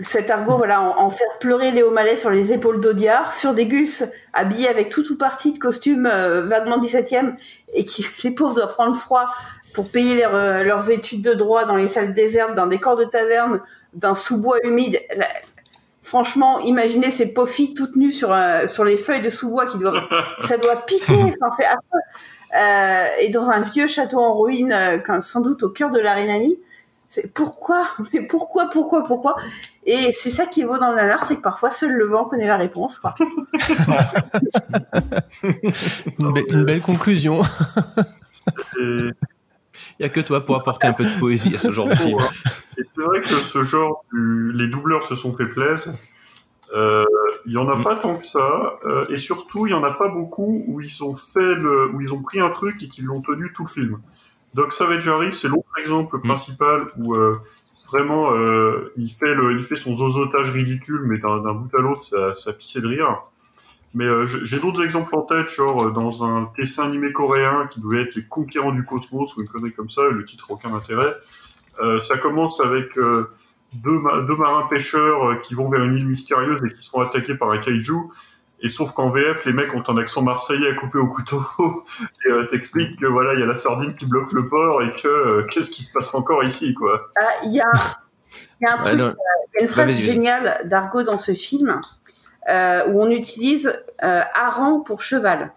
[0.00, 3.66] cet argot, voilà, en, en faire pleurer Léo Mallet sur les épaules d'Audiard, sur des
[3.66, 7.34] gus habillés avec tout ou partie de costumes euh, vaguement 17e,
[7.72, 9.26] et qui, les pauvres, doivent prendre froid
[9.74, 13.04] pour payer leurs, euh, leurs études de droit dans les salles désertes, d'un décor de
[13.04, 13.60] taverne,
[13.94, 15.00] d'un sous-bois humide.
[15.16, 15.28] La-
[16.02, 19.78] franchement, imaginez ces pauvres filles toutes nues sur, euh, sur les feuilles de sous-bois qui
[19.78, 20.02] doivent,
[20.40, 22.00] ça doit piquer, enfin, c'est affreux.
[22.54, 26.14] Euh, et dans un vieux château en ruine, euh, sans doute au cœur de la
[26.14, 26.58] Rhénanie.
[27.10, 27.88] C'est pourquoi?
[28.12, 29.36] Mais pourquoi Pourquoi Pourquoi?
[29.84, 32.24] Et c'est ça qui est beau dans le nanar, c'est que parfois seul le vent
[32.24, 32.98] connaît la réponse.
[32.98, 33.14] quoi.
[35.42, 37.42] Une, be- une belle conclusion.
[38.78, 39.12] Il
[40.00, 42.18] y a que toi pour apporter un peu de poésie à ce genre de film.
[42.76, 45.94] C'est vrai que ce genre, les doubleurs se sont fait plaisir.
[46.74, 47.04] Euh,
[47.44, 49.92] Il y en a pas tant que ça, euh, et surtout il y en a
[49.92, 53.06] pas beaucoup où ils ont fait le, où ils ont pris un truc et qu'ils
[53.06, 53.98] l'ont tenu tout le film.
[54.54, 57.40] Doc Savage arrive, c'est l'autre exemple principal où euh,
[57.90, 62.04] vraiment euh, il fait le, il fait son zozotage ridicule, mais d'un bout à l'autre
[62.04, 63.22] ça, ça pissait de rire.
[63.94, 67.80] Mais euh, j'ai d'autres exemples en tête, genre euh, dans un dessin animé coréen qui
[67.80, 71.14] devait être Les Conquérants du Cosmos ou une connerie comme ça, le titre aucun intérêt.
[71.82, 73.30] Euh, ça commence avec euh,
[73.74, 77.00] deux, ma- deux marins pêcheurs euh, qui vont vers une île mystérieuse et qui sont
[77.00, 77.94] attaqués par un kaiju.
[78.64, 81.42] Et sauf qu'en VF, les mecs ont un accent marseillais à couper au couteau
[82.26, 84.92] et euh, t'expliquent que voilà, il y a la sardine qui bloque le port et
[84.92, 87.10] que euh, qu'est-ce qui se passe encore ici, quoi.
[87.44, 87.64] Il y a,
[88.60, 89.12] il y a un truc, euh,
[89.54, 91.80] y a une Bah, phrase géniale d'Argo dans ce film
[92.48, 95.52] euh, où on utilise euh, hareng pour cheval.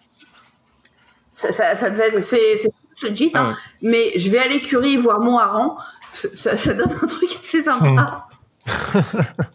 [1.32, 3.56] Ça, ça, ça devait être, c'est, c'est legit, hein, Ah ouais.
[3.82, 5.76] mais je vais à l'écurie voir mon hareng.
[6.16, 8.28] Ça, donne un truc assez sympa.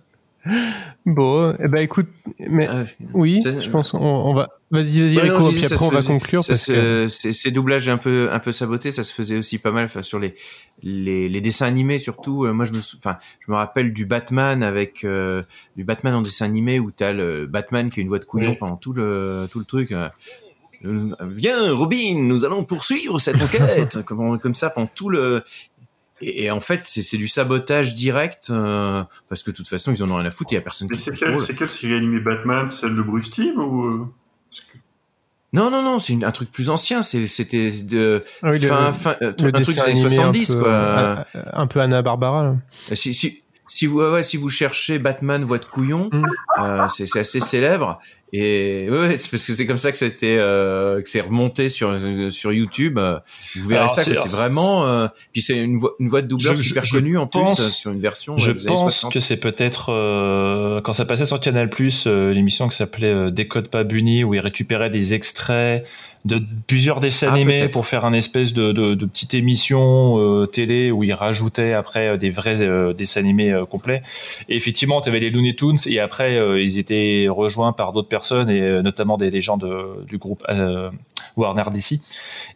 [1.05, 2.07] Bon, eh ben écoute,
[2.39, 2.67] mais
[3.13, 4.49] oui, ça- je pense on, on va.
[4.71, 7.07] Vas-y, vas-y, Ouais, puis après on va conclure ça parce que.
[7.09, 10.19] ces, doublages un peu un peu sabotés, ça se faisait aussi pas mal enfin, sur
[10.19, 10.35] les,
[10.83, 12.45] les les dessins animés surtout.
[12.47, 15.43] Euh, moi je me sou- enfin je me rappelle du Batman avec euh,
[15.77, 18.51] du Batman en dessin animé où t'as le Batman qui a une voix de couillon
[18.53, 18.57] Oui.
[18.59, 19.93] pendant tout le tout le truc.
[19.93, 20.09] euh,
[20.87, 25.43] euh, Viens Robin, nous allons poursuivre cette enquête comme comme ça pendant tout le
[26.21, 29.93] et, et en fait, c'est c'est du sabotage direct euh, parce que de toute façon,
[29.93, 30.53] ils en ont rien à foutre.
[30.53, 33.03] Il y a personne Mais qui c'est quelle, c'est quelle série animée Batman, celle de
[33.03, 34.07] Bruce Timm ou euh,
[35.53, 37.03] Non, non, non, c'est une- un truc plus ancien.
[37.03, 40.09] C'est- C'était de Ah oui, le- fin, fin, euh, le un truc des années animé
[40.09, 40.69] 70, un peu, quoi.
[40.73, 41.17] euh,
[41.53, 42.43] un peu Anna Barbara.
[42.89, 42.95] là.
[42.95, 46.25] Si, si, si vous, ouais, si vous cherchez Batman voix de couillon, Mm.
[46.63, 47.99] euh, c'est assez célèbre.
[48.33, 51.91] Et ouais, c'est parce que c'est comme ça que c'était euh, que c'est remonté sur
[51.93, 52.97] euh, sur YouTube.
[52.97, 53.19] Euh,
[53.57, 54.89] Vous verrez Alors, ça, c'est- vraiment.
[54.89, 57.57] euh, puis c'est une voix une voix de doubleur Je- super je connue en pense-
[57.57, 59.13] plus euh, sur une version Je euh, des pense 60.
[59.13, 63.67] que c'est peut-être euh, quand ça passait sur Canal Plus, l'émission qui s'appelait euh, Décode
[63.69, 65.85] pas Bunny, où il récupérait des extraits
[66.25, 70.47] de plusieurs dessins Ah, animés pour faire un espèce de, de, de petite émission euh,
[70.47, 74.03] télé où il rajoutait après euh, des vrais euh, dessins animés euh, complets.
[74.49, 78.09] Et effectivement, tu avais les Looney Tunes et après euh, ils étaient rejoints par d'autres
[78.09, 80.91] personnes et euh, notamment des, des gens de, du groupe euh,
[81.41, 82.01] Warner DC.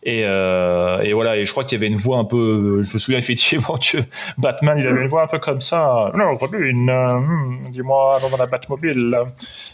[0.06, 2.82] Et, euh, et voilà, et je crois qu'il y avait une voix un peu.
[2.82, 3.98] Je me souviens effectivement que
[4.38, 6.12] Batman, il avait une voix un peu comme ça.
[6.14, 9.18] Non, Robin, euh, hmm, dis-moi dans la Batmobile.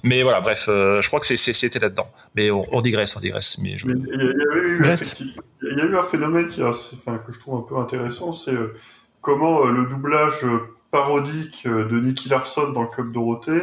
[0.05, 2.09] Mais voilà, bref, euh, je crois que c'était là-dedans.
[2.37, 3.59] Mais on, on digresse, on digresse.
[3.61, 3.87] Mais je...
[3.87, 5.03] Il y, a- avait eu, Reste.
[5.03, 8.33] effectivement- il y a eu un phénomène qui enfin, que je trouve un peu intéressant,
[8.33, 8.75] c'est euh,
[9.21, 10.47] comment le doublage
[10.91, 13.61] parodique de Nicky Larson dans le Club Dorothée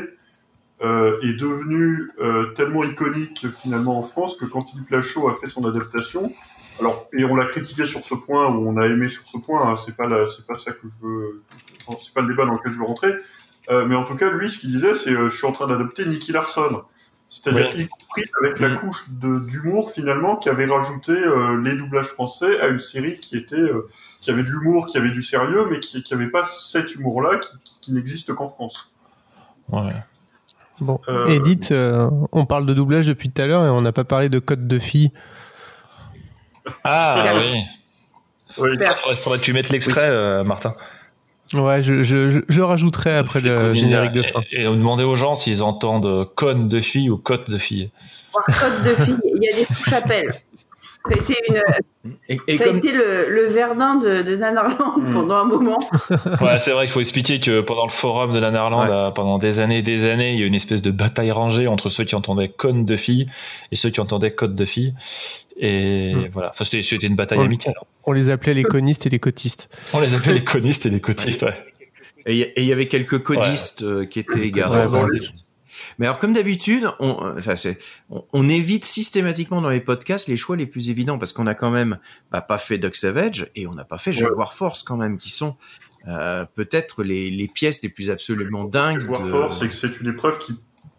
[0.81, 5.49] euh, est devenu euh, tellement iconique finalement en France que quand Philippe Lachaud a fait
[5.49, 6.31] son adaptation,
[6.79, 9.67] alors et on l'a critiqué sur ce point ou on a aimé sur ce point,
[9.71, 11.43] hein, c'est pas la- c'est pas ça que je veux,
[11.97, 13.11] c'est pas le débat dans lequel je veux rentrer,
[13.71, 15.65] euh, mais en tout cas lui ce qu'il disait c'est euh, je suis en train
[15.67, 16.83] d'adopter Nicky Larson.
[17.29, 17.81] C'est-à-dire Oui.
[17.81, 22.57] y compris avec la couche de- d'humour finalement qui avait rajouté euh, les doublages français
[22.61, 23.89] à une série qui était euh,
[24.21, 27.39] qui avait de l'humour, qui avait du sérieux, mais qui qui avait pas cet humour-là
[27.39, 27.49] qui,
[27.81, 28.93] qui n'existe qu'en France.
[29.69, 29.91] Ouais.
[30.79, 33.91] Bon, Euh, Edith, euh, on parle de doublage depuis tout à l'heure et on n'a
[33.91, 35.11] pas parlé de code de fille.
[36.83, 37.55] Ah oui.
[38.57, 38.69] Oui.
[38.77, 40.75] Faudrait, faudrait que tu mettes l'extrait, euh, Martin.
[41.53, 44.41] Ouais, je, je, je, je rajouterai après le générique de fin.
[44.51, 47.89] Et, et on demandait aux gens s'ils entendent conne de fille ou cote de fille.
[48.33, 50.33] Voir code de fille, il y a des touches appels.
[51.09, 54.35] Ça a été, une, Et, et ça comme- a été le, le Verdun de, de
[54.35, 55.13] Nanarland Hmm.
[55.13, 55.79] pendant un moment.
[56.41, 59.59] Ouais, c'est vrai qu'il faut expliquer que pendant le forum de Nanarland, là, pendant des
[59.59, 62.03] années et des années, il y a eu une espèce de bataille rangée entre ceux
[62.03, 63.27] qui entendaient conne de fille
[63.71, 64.93] et ceux qui entendaient cote de fille.
[65.59, 66.27] Et Hmm.
[66.31, 66.49] voilà.
[66.51, 67.73] Enfin, c'était c'était une bataille On- amicale.
[68.05, 69.69] On les appelait les conistes et les cotistes.
[69.93, 71.55] On les appelait les conistes et les cotistes, ouais.
[72.25, 74.85] Et il y- avait quelques codistes euh, qui étaient égarés.
[74.85, 75.07] Ouais, bon.
[75.99, 77.79] Mais alors, comme d'habitude, on, enfin, c'est,
[78.09, 81.53] on, on évite systématiquement dans les podcasts les choix les plus évidents parce qu'on a
[81.55, 81.99] quand même
[82.31, 85.29] bah, pas fait Duck Savage et on n'a pas fait Jaguar Force quand même, qui
[85.29, 85.55] sont
[86.07, 89.01] euh, peut-être les, les pièces les plus absolument dingues.
[89.01, 90.53] Jaguar de- Force, c'est que c'est une épreuve qui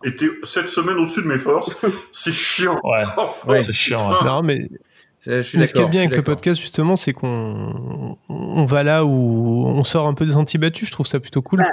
[0.04, 1.76] était cette semaine au-dessus de mes forces.
[2.12, 2.78] C'est chiant.
[2.84, 3.04] Ouais,
[3.46, 4.22] Ouais, c'est chiant.
[4.24, 4.68] Non, mais
[5.36, 9.04] Je suis ce qui est bien avec le podcast, justement, c'est qu'on on va là
[9.04, 10.88] où on sort un peu des sentiers battus.
[10.88, 11.60] Je trouve ça plutôt cool.
[11.60, 11.66] Bah,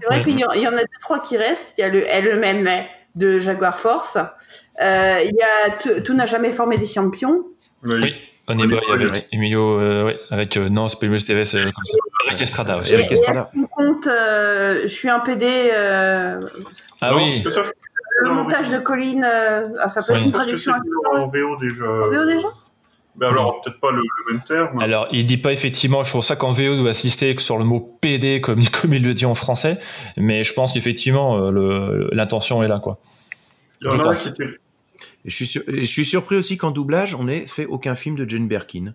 [0.00, 0.22] C'est vrai Ouais.
[0.24, 1.74] qu'il y, en- il y en a deux, trois qui restent.
[1.78, 2.68] Il y a le elle-même
[3.16, 4.16] de Jaguar Force.
[4.16, 7.44] Euh, il y a Tout n'a jamais formé des champions.
[7.84, 8.14] Oui.
[8.48, 11.84] Honey Boy avec Emilio, euh, ouais, avec, euh, non, c'est pas Emilio Estevez, euh, comme
[11.86, 11.96] ça.
[12.28, 12.92] Avec Estrada aussi.
[12.92, 15.46] Et, et on compte, euh, je suis un PD.
[15.72, 16.40] euh,
[17.00, 17.42] Ah oui.
[17.48, 17.62] Ça,
[18.22, 20.72] le montage de Colline, euh, ah, ça peut être une traduction.
[20.74, 21.84] c'est en VO déjà.
[21.84, 22.48] En VO déjà
[23.20, 24.80] Mais alors, peut-être pas le, le même terme.
[24.80, 27.98] Alors, il dit pas effectivement, je trouve ça qu'en VO doit assister sur le mot
[28.00, 29.78] PD comme, comme il le dit en français,
[30.16, 32.98] mais je pense qu'effectivement, euh, l'intention est là, quoi.
[33.82, 34.58] Il y en Je a qui était.
[35.24, 38.16] Je, suis sur- et je suis surpris aussi qu'en doublage, on n'ait fait aucun film
[38.16, 38.94] de Jane Birkin.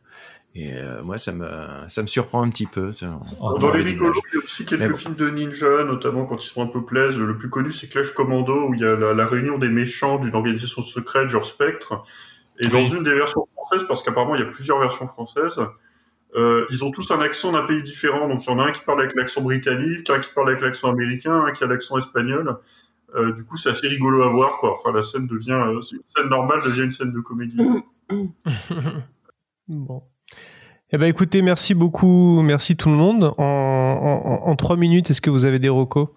[0.58, 1.46] Et euh, moi, ça me,
[1.88, 2.92] ça me surprend un petit peu.
[2.94, 3.20] tiens.
[3.60, 4.96] Dans les rigolos, il y a aussi quelques bon.
[4.98, 7.18] films de ninja, notamment quand ils sont un peu plaisent.
[7.18, 10.18] Le plus connu, c'est Clash Commando, où il y a la, la réunion des méchants
[10.18, 12.04] d'une organisation secrète, genre Spectre.
[12.60, 15.60] Et dans une des versions françaises, parce qu'apparemment il y a plusieurs versions françaises,
[16.36, 18.27] euh, ils ont tous un accent d'un pays différent.
[18.27, 20.61] Donc il y en a un qui parle avec l'accent britannique, un qui parle avec
[20.61, 22.57] l'accent américain, un qui a l'accent espagnol.
[23.15, 24.73] Euh, du coup, c'est assez rigolo à voir, quoi.
[24.73, 27.57] Enfin, la scène devient, euh, une scène normale devient une scène de comédie.
[29.68, 30.03] Bon.
[30.91, 33.34] Eh ben, écoutez, merci beaucoup, merci tout le monde.
[33.40, 36.10] En, en, en trois minutes, est-ce que vous avez des recos?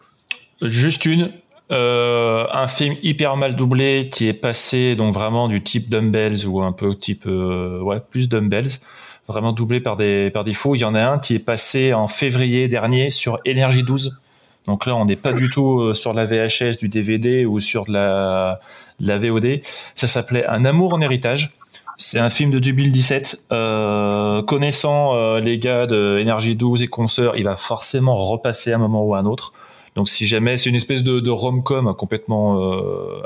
[0.60, 1.32] Juste une.
[1.70, 6.62] Euh, un film hyper mal doublé qui est passé donc vraiment du type Dumbbells ou
[6.62, 8.80] un peu type euh, ouais plus Dumbbells
[9.26, 12.08] vraiment doublé par des par des il y en a un qui est passé en
[12.08, 14.18] février dernier sur Énergie 12
[14.66, 17.84] donc là on n'est pas du tout euh, sur la VHS du DVD ou sur
[17.84, 18.60] de la,
[18.98, 19.60] de la VOD
[19.94, 21.52] ça s'appelait Un amour en héritage
[22.00, 23.46] c'est un film de 2017.
[23.50, 28.76] Euh, connaissant euh, les gars de Énergie 12 et consoeurs, il va forcément repasser à
[28.76, 29.52] un moment ou à un autre.
[29.96, 33.22] Donc si jamais c'est une espèce de, de rom-com complètement euh,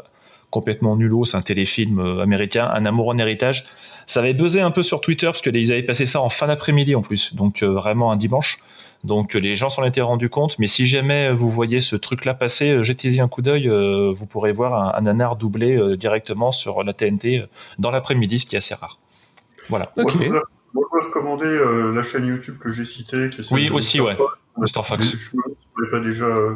[0.51, 3.65] complètement nulot, c'est un téléfilm euh, américain, Un amour en héritage.
[4.07, 6.95] Ça avait buzzé un peu sur Twitter parce qu'ils avaient passé ça en fin d'après-midi
[6.95, 8.59] en plus, donc euh, vraiment un dimanche.
[9.05, 12.35] Donc euh, les gens s'en étaient rendus compte, mais si jamais vous voyez ce truc-là
[12.35, 16.53] passer, jetez-y un coup d'œil, euh, vous pourrez voir un, un nanar doublé euh, directement
[16.53, 17.47] sur la TNT euh,
[17.79, 18.99] dans l'après-midi, ce qui est assez rare.
[19.69, 19.91] Voilà.
[19.97, 20.43] Moi, je voudrais, moi,
[20.75, 24.01] je voudrais recommander euh, la chaîne YouTube que j'ai citée, qui est celle Oui, aussi,
[24.01, 24.15] ouais.
[24.15, 24.37] Fox.
[24.57, 24.83] Mr.
[24.85, 25.35] Fox.
[25.79, 26.55] Je l'ai pas déjà euh,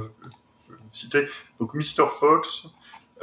[0.92, 1.26] cité.
[1.60, 2.08] Donc, Mr.
[2.08, 2.68] Fox,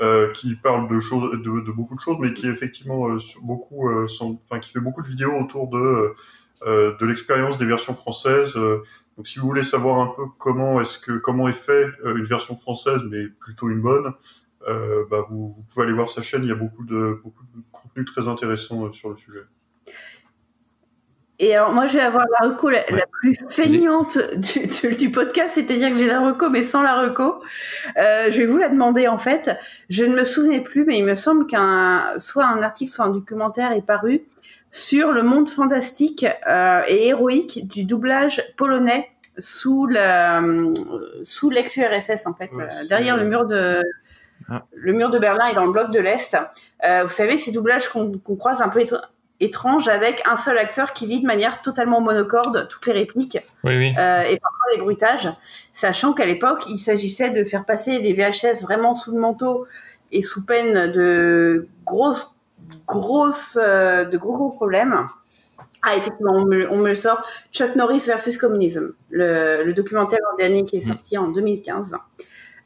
[0.01, 3.89] euh, qui parle de choses, de, de beaucoup de choses, mais qui effectivement euh, beaucoup,
[3.89, 6.15] euh, sont- enfin, qui fait beaucoup de vidéos autour de
[6.65, 8.53] euh, de l'expérience des versions françaises.
[8.55, 8.83] Euh,
[9.17, 12.25] donc, si vous voulez savoir un peu comment est-ce que comment est fait euh, une
[12.25, 14.13] version française, mais plutôt une bonne,
[14.67, 16.43] euh, bah, vous, vous pouvez aller voir sa chaîne.
[16.43, 19.41] Il y a beaucoup de beaucoup de contenu très intéressant euh, sur le sujet.
[21.39, 25.11] Et alors, moi, je vais avoir la reco la, la plus feignante du, du, du
[25.11, 27.41] podcast, c'est-à-dire que j'ai la reco, mais sans la reco.
[27.97, 29.51] Euh, je vais vous la demander, en fait.
[29.89, 33.09] Je ne me souvenais plus, mais il me semble qu'un, soit un article, soit un
[33.09, 34.23] documentaire est paru
[34.71, 40.73] sur le monde fantastique euh, et héroïque du doublage polonais sous la, euh,
[41.23, 43.81] sous l'ex-URSS, en fait, Ouais, euh, derrière le mur de,
[44.49, 44.63] Ah.
[44.75, 46.37] le mur de Berlin et dans le bloc de l'Est.
[46.85, 48.85] Euh, vous savez, ces doublages qu'on qu'on croise un peu
[49.39, 53.39] étr- étranges avec un seul acteur qui lit de manière totalement monocorde toutes les répliques
[53.63, 53.93] Oui, oui.
[53.97, 55.29] euh, et parfois les bruitages,
[55.73, 59.65] sachant qu'à l'époque, il s'agissait de faire passer les VHS vraiment sous le manteau
[60.11, 62.37] et sous peine de grosses,
[62.87, 65.07] grosses, euh, de gros gros problèmes.
[65.85, 67.27] Ah, effectivement, on me, on me le sort.
[67.51, 71.97] Chuck Norris versus communisme, le, le documentaire dernier qui est sorti en 2015.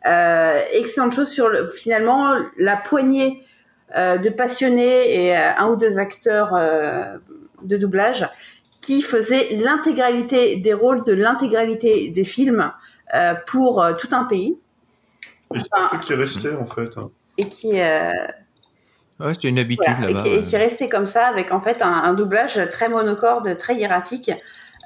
[0.06, 3.44] Euh, excellente chose sur le, finalement la poignée
[3.96, 7.18] de passionnés et euh, un ou deux acteurs euh,
[7.64, 8.28] de doublage
[8.82, 12.72] qui faisaient l'intégralité des rôles de l'intégralité des films
[13.14, 14.58] euh, pour euh, tout un pays
[15.54, 16.98] Et c'est un truc qui est resté en fait.
[16.98, 17.10] hein.
[17.38, 18.12] et qui euh,
[19.20, 20.24] Ouais, c'est une habitude voilà, et là-bas.
[20.30, 23.58] qui, et qui est resté comme ça avec en fait un, un doublage très monocorde,
[23.58, 24.30] très hiératique.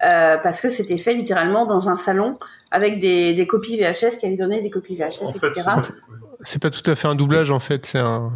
[0.05, 2.39] euh, parce que c'était fait littéralement dans un salon
[2.71, 5.51] avec des, des copies VHS qui allaient donner des copies VHS, En etc.
[6.43, 8.31] C'est pas tout à fait un doublage en fait, c'est un,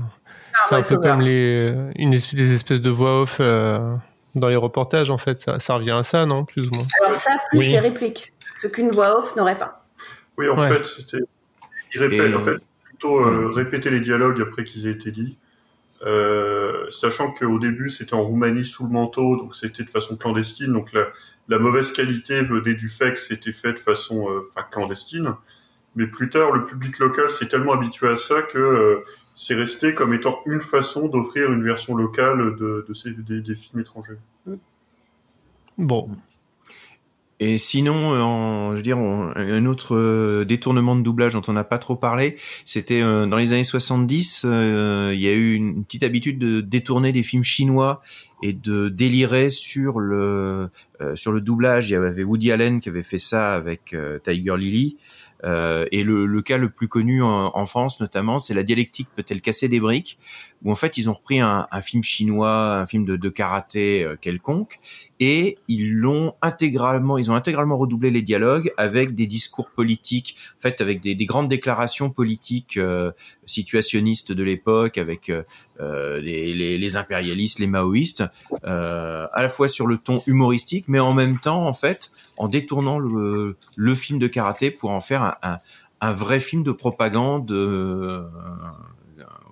[0.67, 3.95] c'est ouais, un c'est peu comme les, une, es- les espèces de voix off euh,
[4.35, 5.41] dans les reportages en fait.
[5.41, 6.87] Ça, ça revient à ça, non Plus ou moins?
[7.01, 7.67] Alors ça, plus Oui.
[7.69, 8.27] les répliques,
[8.57, 9.85] ce qu'une voix off n'aurait pas.
[10.37, 10.69] Oui, en Ouais.
[10.69, 11.23] fait, c'était.
[11.93, 15.37] Il répète, Et- en fait, plutôt euh, répéter les dialogues après qu'ils aient été dits.
[16.05, 20.71] Euh, sachant qu'au début, c'était en Roumanie sous le manteau, donc c'était de façon clandestine.
[20.73, 21.07] Donc la,
[21.47, 24.41] la mauvaise qualité venait du fait que c'était fait de façon euh,
[24.71, 25.33] clandestine.
[25.95, 29.03] Mais plus tard, le public local s'est tellement habitué à ça que euh,
[29.35, 34.17] c'est resté comme étant une façon d'offrir une version locale de, ces, des, films étrangers.
[35.77, 36.09] Bon.
[37.41, 41.79] Et sinon, euh, je veux un autre euh, détournement de doublage dont on n'a pas
[41.79, 46.03] trop parlé, c'était euh, dans les années 70, euh, il y a eu une petite
[46.03, 48.01] habitude de détourner des films chinois
[48.41, 50.69] et de délirer sur le
[51.15, 51.89] sur le doublage.
[51.89, 54.97] Il y avait Woody Allen qui avait fait ça avec Tiger Lily.
[55.45, 59.41] Euh, et le, cas le plus connu en, en France notamment, c'est la dialectique peut-elle
[59.41, 60.17] casser des briques,
[60.63, 64.03] où en fait ils ont repris un, un film chinois, un film de, de karaté
[64.03, 64.79] euh, quelconque,
[65.19, 70.61] et ils l'ont intégralement, ils ont intégralement redoublé les dialogues avec des discours politiques, en
[70.61, 73.11] fait avec des, des grandes déclarations politiques euh,
[73.45, 75.43] situationnistes de l'époque, avec euh,
[75.79, 78.23] euh, les, les, les impérialistes, les maoïstes,
[78.63, 82.47] euh, à la fois sur le ton humoristique, mais en même temps en fait en
[82.47, 85.57] détournant le, le film de karaté pour en faire un, un,
[86.01, 87.51] un vrai film de propagande.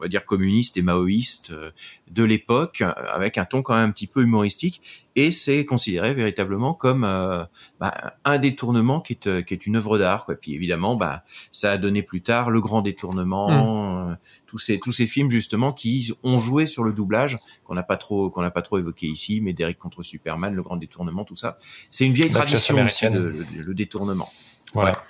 [0.04, 1.72] On va dire communiste et maoïste euh,
[2.12, 4.82] de l'époque, euh, avec un ton quand même un petit peu humoristique,
[5.16, 7.46] et c'est considéré véritablement comme euh,
[7.80, 7.94] bah,
[8.26, 10.26] un détournement qui est, qui est une œuvre d'art.
[10.26, 10.36] Quoi.
[10.36, 11.24] Puis évidemment, bah,
[11.54, 14.14] ça a donné plus tard le grand détournement, euh,
[14.46, 17.98] tous ces tous ces films justement qui ont joué sur le doublage qu'on n'a pas
[17.98, 21.38] trop qu'on n'a pas trop évoqué ici, mais Derek contre Superman, le grand détournement, tout
[21.38, 21.58] ça,
[21.90, 24.30] c'est une vieille La tradition aussi de, le, le détournement.
[24.74, 25.04] Voilà.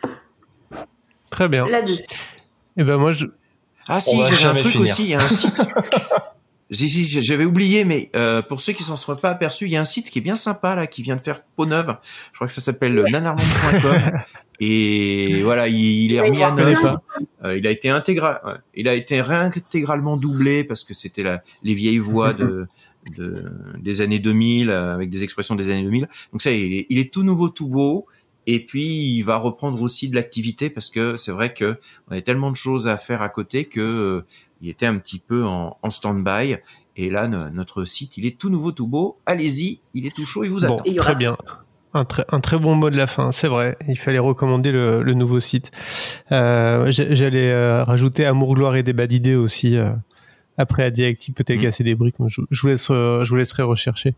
[1.32, 1.66] Très bien.
[1.66, 2.06] Là-dessus.
[2.78, 3.26] Et ben moi je.
[3.88, 4.84] Ah si, va j'avais un truc finir.
[4.84, 5.56] aussi, il y a un site.
[6.72, 9.76] Si, si, j'avais oublié, mais euh, pour ceux qui s'en seraient pas aperçus, il y
[9.76, 11.98] a un site qui est bien sympa là, qui vient de faire peau neuve.
[12.32, 14.12] Je crois que ça s'appelle euh, nanarmand.com.
[14.60, 16.80] Et voilà, il, il est remis à neuf.
[17.44, 21.44] Euh, il a été intégral, ouais, il a été réintégralement doublé parce que c'était la,
[21.64, 22.68] les vieilles voix de,
[23.18, 26.08] de des années 2000 euh, avec des expressions des années 2000.
[26.32, 28.08] Donc ça, il est, il est tout nouveau, tout beau.
[28.48, 32.22] Et puis il va reprendre aussi de l'activité parce que c'est vrai que on avait
[32.22, 34.26] tellement de choses à faire à côté que euh,
[34.62, 36.58] il était un petit peu en, en stand-by.
[36.96, 39.18] Et là, no- notre site, il est tout nouveau, tout beau.
[39.26, 40.94] Allez-y, il est tout chaud, il vous Bon, attend.
[40.96, 41.38] très bien.
[41.96, 43.78] Un très, un très bon mot de la fin, c'est vrai.
[43.88, 45.70] Il fallait recommander le, le nouveau site.
[46.32, 49.76] Euh, J'allais euh, rajouter Amour, gloire et débat d'idées aussi.
[49.78, 49.92] euh,
[50.58, 51.62] après la dialectique, peut-être Mm.
[51.64, 52.16] casser des briques.
[52.28, 54.14] Je, je vous laisse, je vous laisserai rechercher.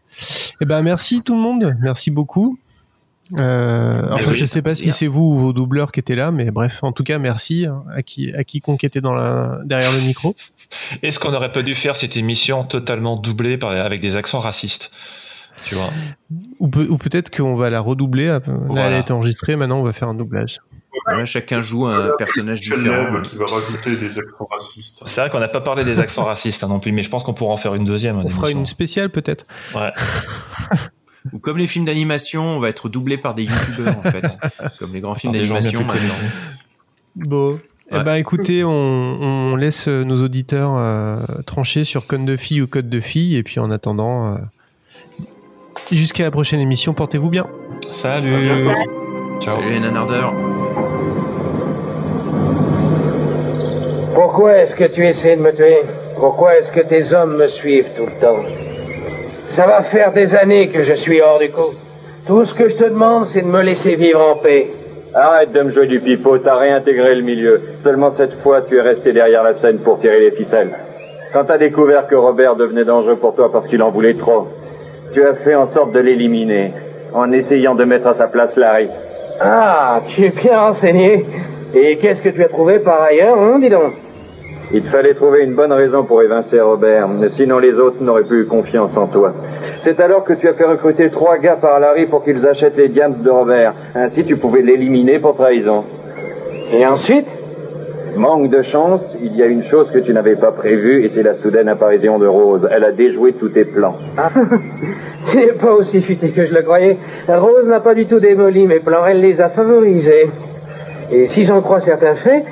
[0.61, 1.77] Eh ben, merci tout le monde.
[1.81, 2.57] Merci beaucoup.
[3.39, 6.29] Euh, enfin, oui, je sais pas si c'est vous ou vos doubleurs qui étaient là,
[6.31, 9.91] mais bref, en tout cas, merci hein, à qui, à quiconque était dans la, derrière
[9.91, 10.35] le micro.
[11.01, 14.91] Est-ce qu'on aurait pas dû faire cette émission totalement doublée par, avec des accents racistes
[15.63, 15.89] Tu vois
[16.59, 18.27] Ou, peut- ou peut-être qu'on va la redoubler.
[18.27, 18.97] Là, elle Voilà.
[18.97, 20.59] a été enregistrée, maintenant on va faire un doublage.
[21.07, 23.21] Voilà, chacun joue un personnage différent.
[23.21, 25.01] Qui va rajouter des accents racistes.
[25.05, 27.23] C'est vrai qu'on n'a pas parlé des accents racistes hein, non plus, mais je pense
[27.23, 28.17] qu'on pourra en faire une deuxième.
[28.17, 29.45] On fera une spéciale peut-être.
[29.75, 29.91] Ouais.
[31.33, 34.37] Ou comme les films d'animation, on va être doublé par des youtubeurs en fait.
[34.79, 36.13] Comme les grands films d'animation maintenant.
[37.15, 37.59] Bon.
[37.91, 42.61] Eh ben écoutez, on, on laisse euh, nos auditeurs euh, trancher sur code de fille
[42.61, 44.37] ou code de fille, et puis en attendant, euh,
[45.91, 47.45] jusqu'à la prochaine émission, portez-vous bien.
[47.93, 48.65] Salut.
[49.39, 49.55] Ciao.
[49.55, 50.33] Salut les nanardeurs.
[54.15, 55.81] Pourquoi est-ce que tu essaies de me tuer?
[56.15, 58.74] Pourquoi est-ce que tes hommes me suivent tout le temps?
[59.49, 61.73] Ça va faire des années que je suis hors du coup.
[62.27, 64.67] Tout ce que je te demande, c'est de me laisser vivre en paix.
[65.13, 67.61] Arrête de me jouer du pipeau, t'as réintégré le milieu.
[67.83, 70.71] Seulement cette fois, tu es resté derrière la scène pour tirer les ficelles.
[71.31, 74.47] Quand t'as découvert que Robert devenait dangereux pour toi parce qu'il en voulait trop,
[75.13, 76.73] tu as fait en sorte de l'éliminer,
[77.13, 78.89] en essayant de mettre à sa place Larry.
[79.39, 81.25] Ah, tu es bien renseigné.
[81.73, 83.93] Et qu'est-ce que tu as trouvé par ailleurs, hein, dis donc?
[84.73, 88.45] Il fallait trouver une bonne raison pour évincer Robert, sinon les autres n'auraient plus eu
[88.45, 89.33] confiance en toi.
[89.81, 92.89] C'est alors que tu as fait recruter trois gars par Larry pour qu'ils achètent les
[92.89, 93.73] diams de Robert.
[93.93, 95.83] Ainsi, tu pouvais l'éliminer pour trahison.
[96.73, 97.27] Et ensuite?
[98.17, 101.21] Manque de chance, il y a une chose que tu n'avais pas prévue, et c'est
[101.21, 102.65] la soudaine apparition de Rose.
[102.71, 103.97] Elle a déjoué tous tes plans.
[105.31, 106.97] Tu n'es pas aussi futé que je le croyais.
[107.27, 110.29] Rose n'a pas du tout démoli mes plans, elle les a favorisés.
[111.11, 112.45] Et si j'en crois certains faits,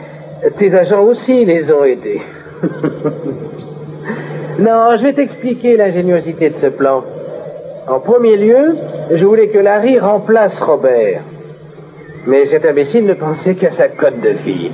[0.58, 2.22] tes agents aussi les ont aidés.
[4.60, 7.04] non, je vais t'expliquer l'ingéniosité de ce plan.
[7.88, 8.76] En premier lieu,
[9.12, 11.22] je voulais que Larry remplace Robert.
[12.28, 14.72] Mais cet imbécile ne pensait qu'à sa cote de fille.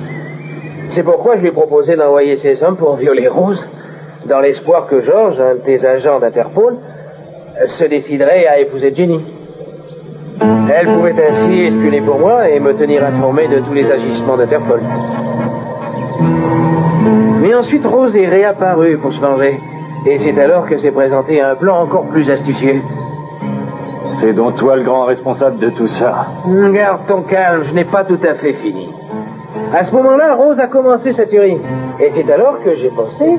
[0.90, 3.64] C'est pourquoi je lui ai proposé d'envoyer ses hommes pour violer Rose,
[4.26, 6.76] dans l'espoir que George, un de tes agents d'Interpol,
[7.66, 9.20] se déciderait à épouser Jenny.
[10.72, 14.80] Elle pouvait ainsi espionner pour moi et me tenir informé de tous les agissements d'Interpol.
[17.50, 19.58] Mais ensuite, Rose est réapparue pour se venger.
[20.06, 22.80] Et c'est alors que s'est présenté un plan encore plus astucieux.
[24.20, 26.26] C'est donc toi le grand responsable de tout ça.
[26.72, 28.88] Garde ton calme, je n'ai pas tout à fait fini.
[29.74, 31.58] À ce moment-là, Rose a commencé sa tuerie.
[31.98, 33.36] Et c'est alors que j'ai pensé...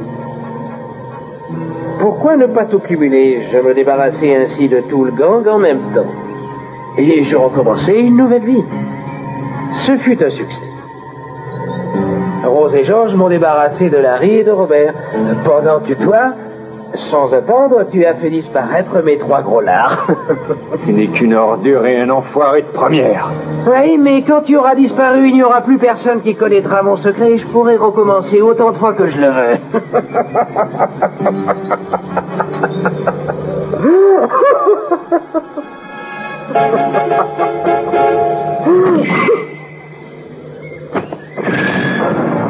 [2.02, 3.44] Pourquoi ne pas tout cumuler?
[3.50, 6.12] Je me débarrassais ainsi de tout le gang en même temps.
[6.98, 8.64] Et je recommençais une nouvelle vie.
[9.72, 10.64] Ce fut un succès.
[12.44, 14.94] Rose et Georges m'ont débarrassé de Larry et de Robert.
[15.46, 16.34] Pendant que toi,
[16.96, 20.08] sans attendre, tu as fait disparaître mes trois gros lards.
[20.86, 23.30] Tu n'es qu'une ordure et un enfoiré de première.
[23.68, 27.34] oui, mais quand tu auras disparu, il n'y aura plus personne qui connaîtra mon secret
[27.34, 29.58] et je pourrai recommencer autant de fois que je le veux.
[42.14, 42.41] Bye.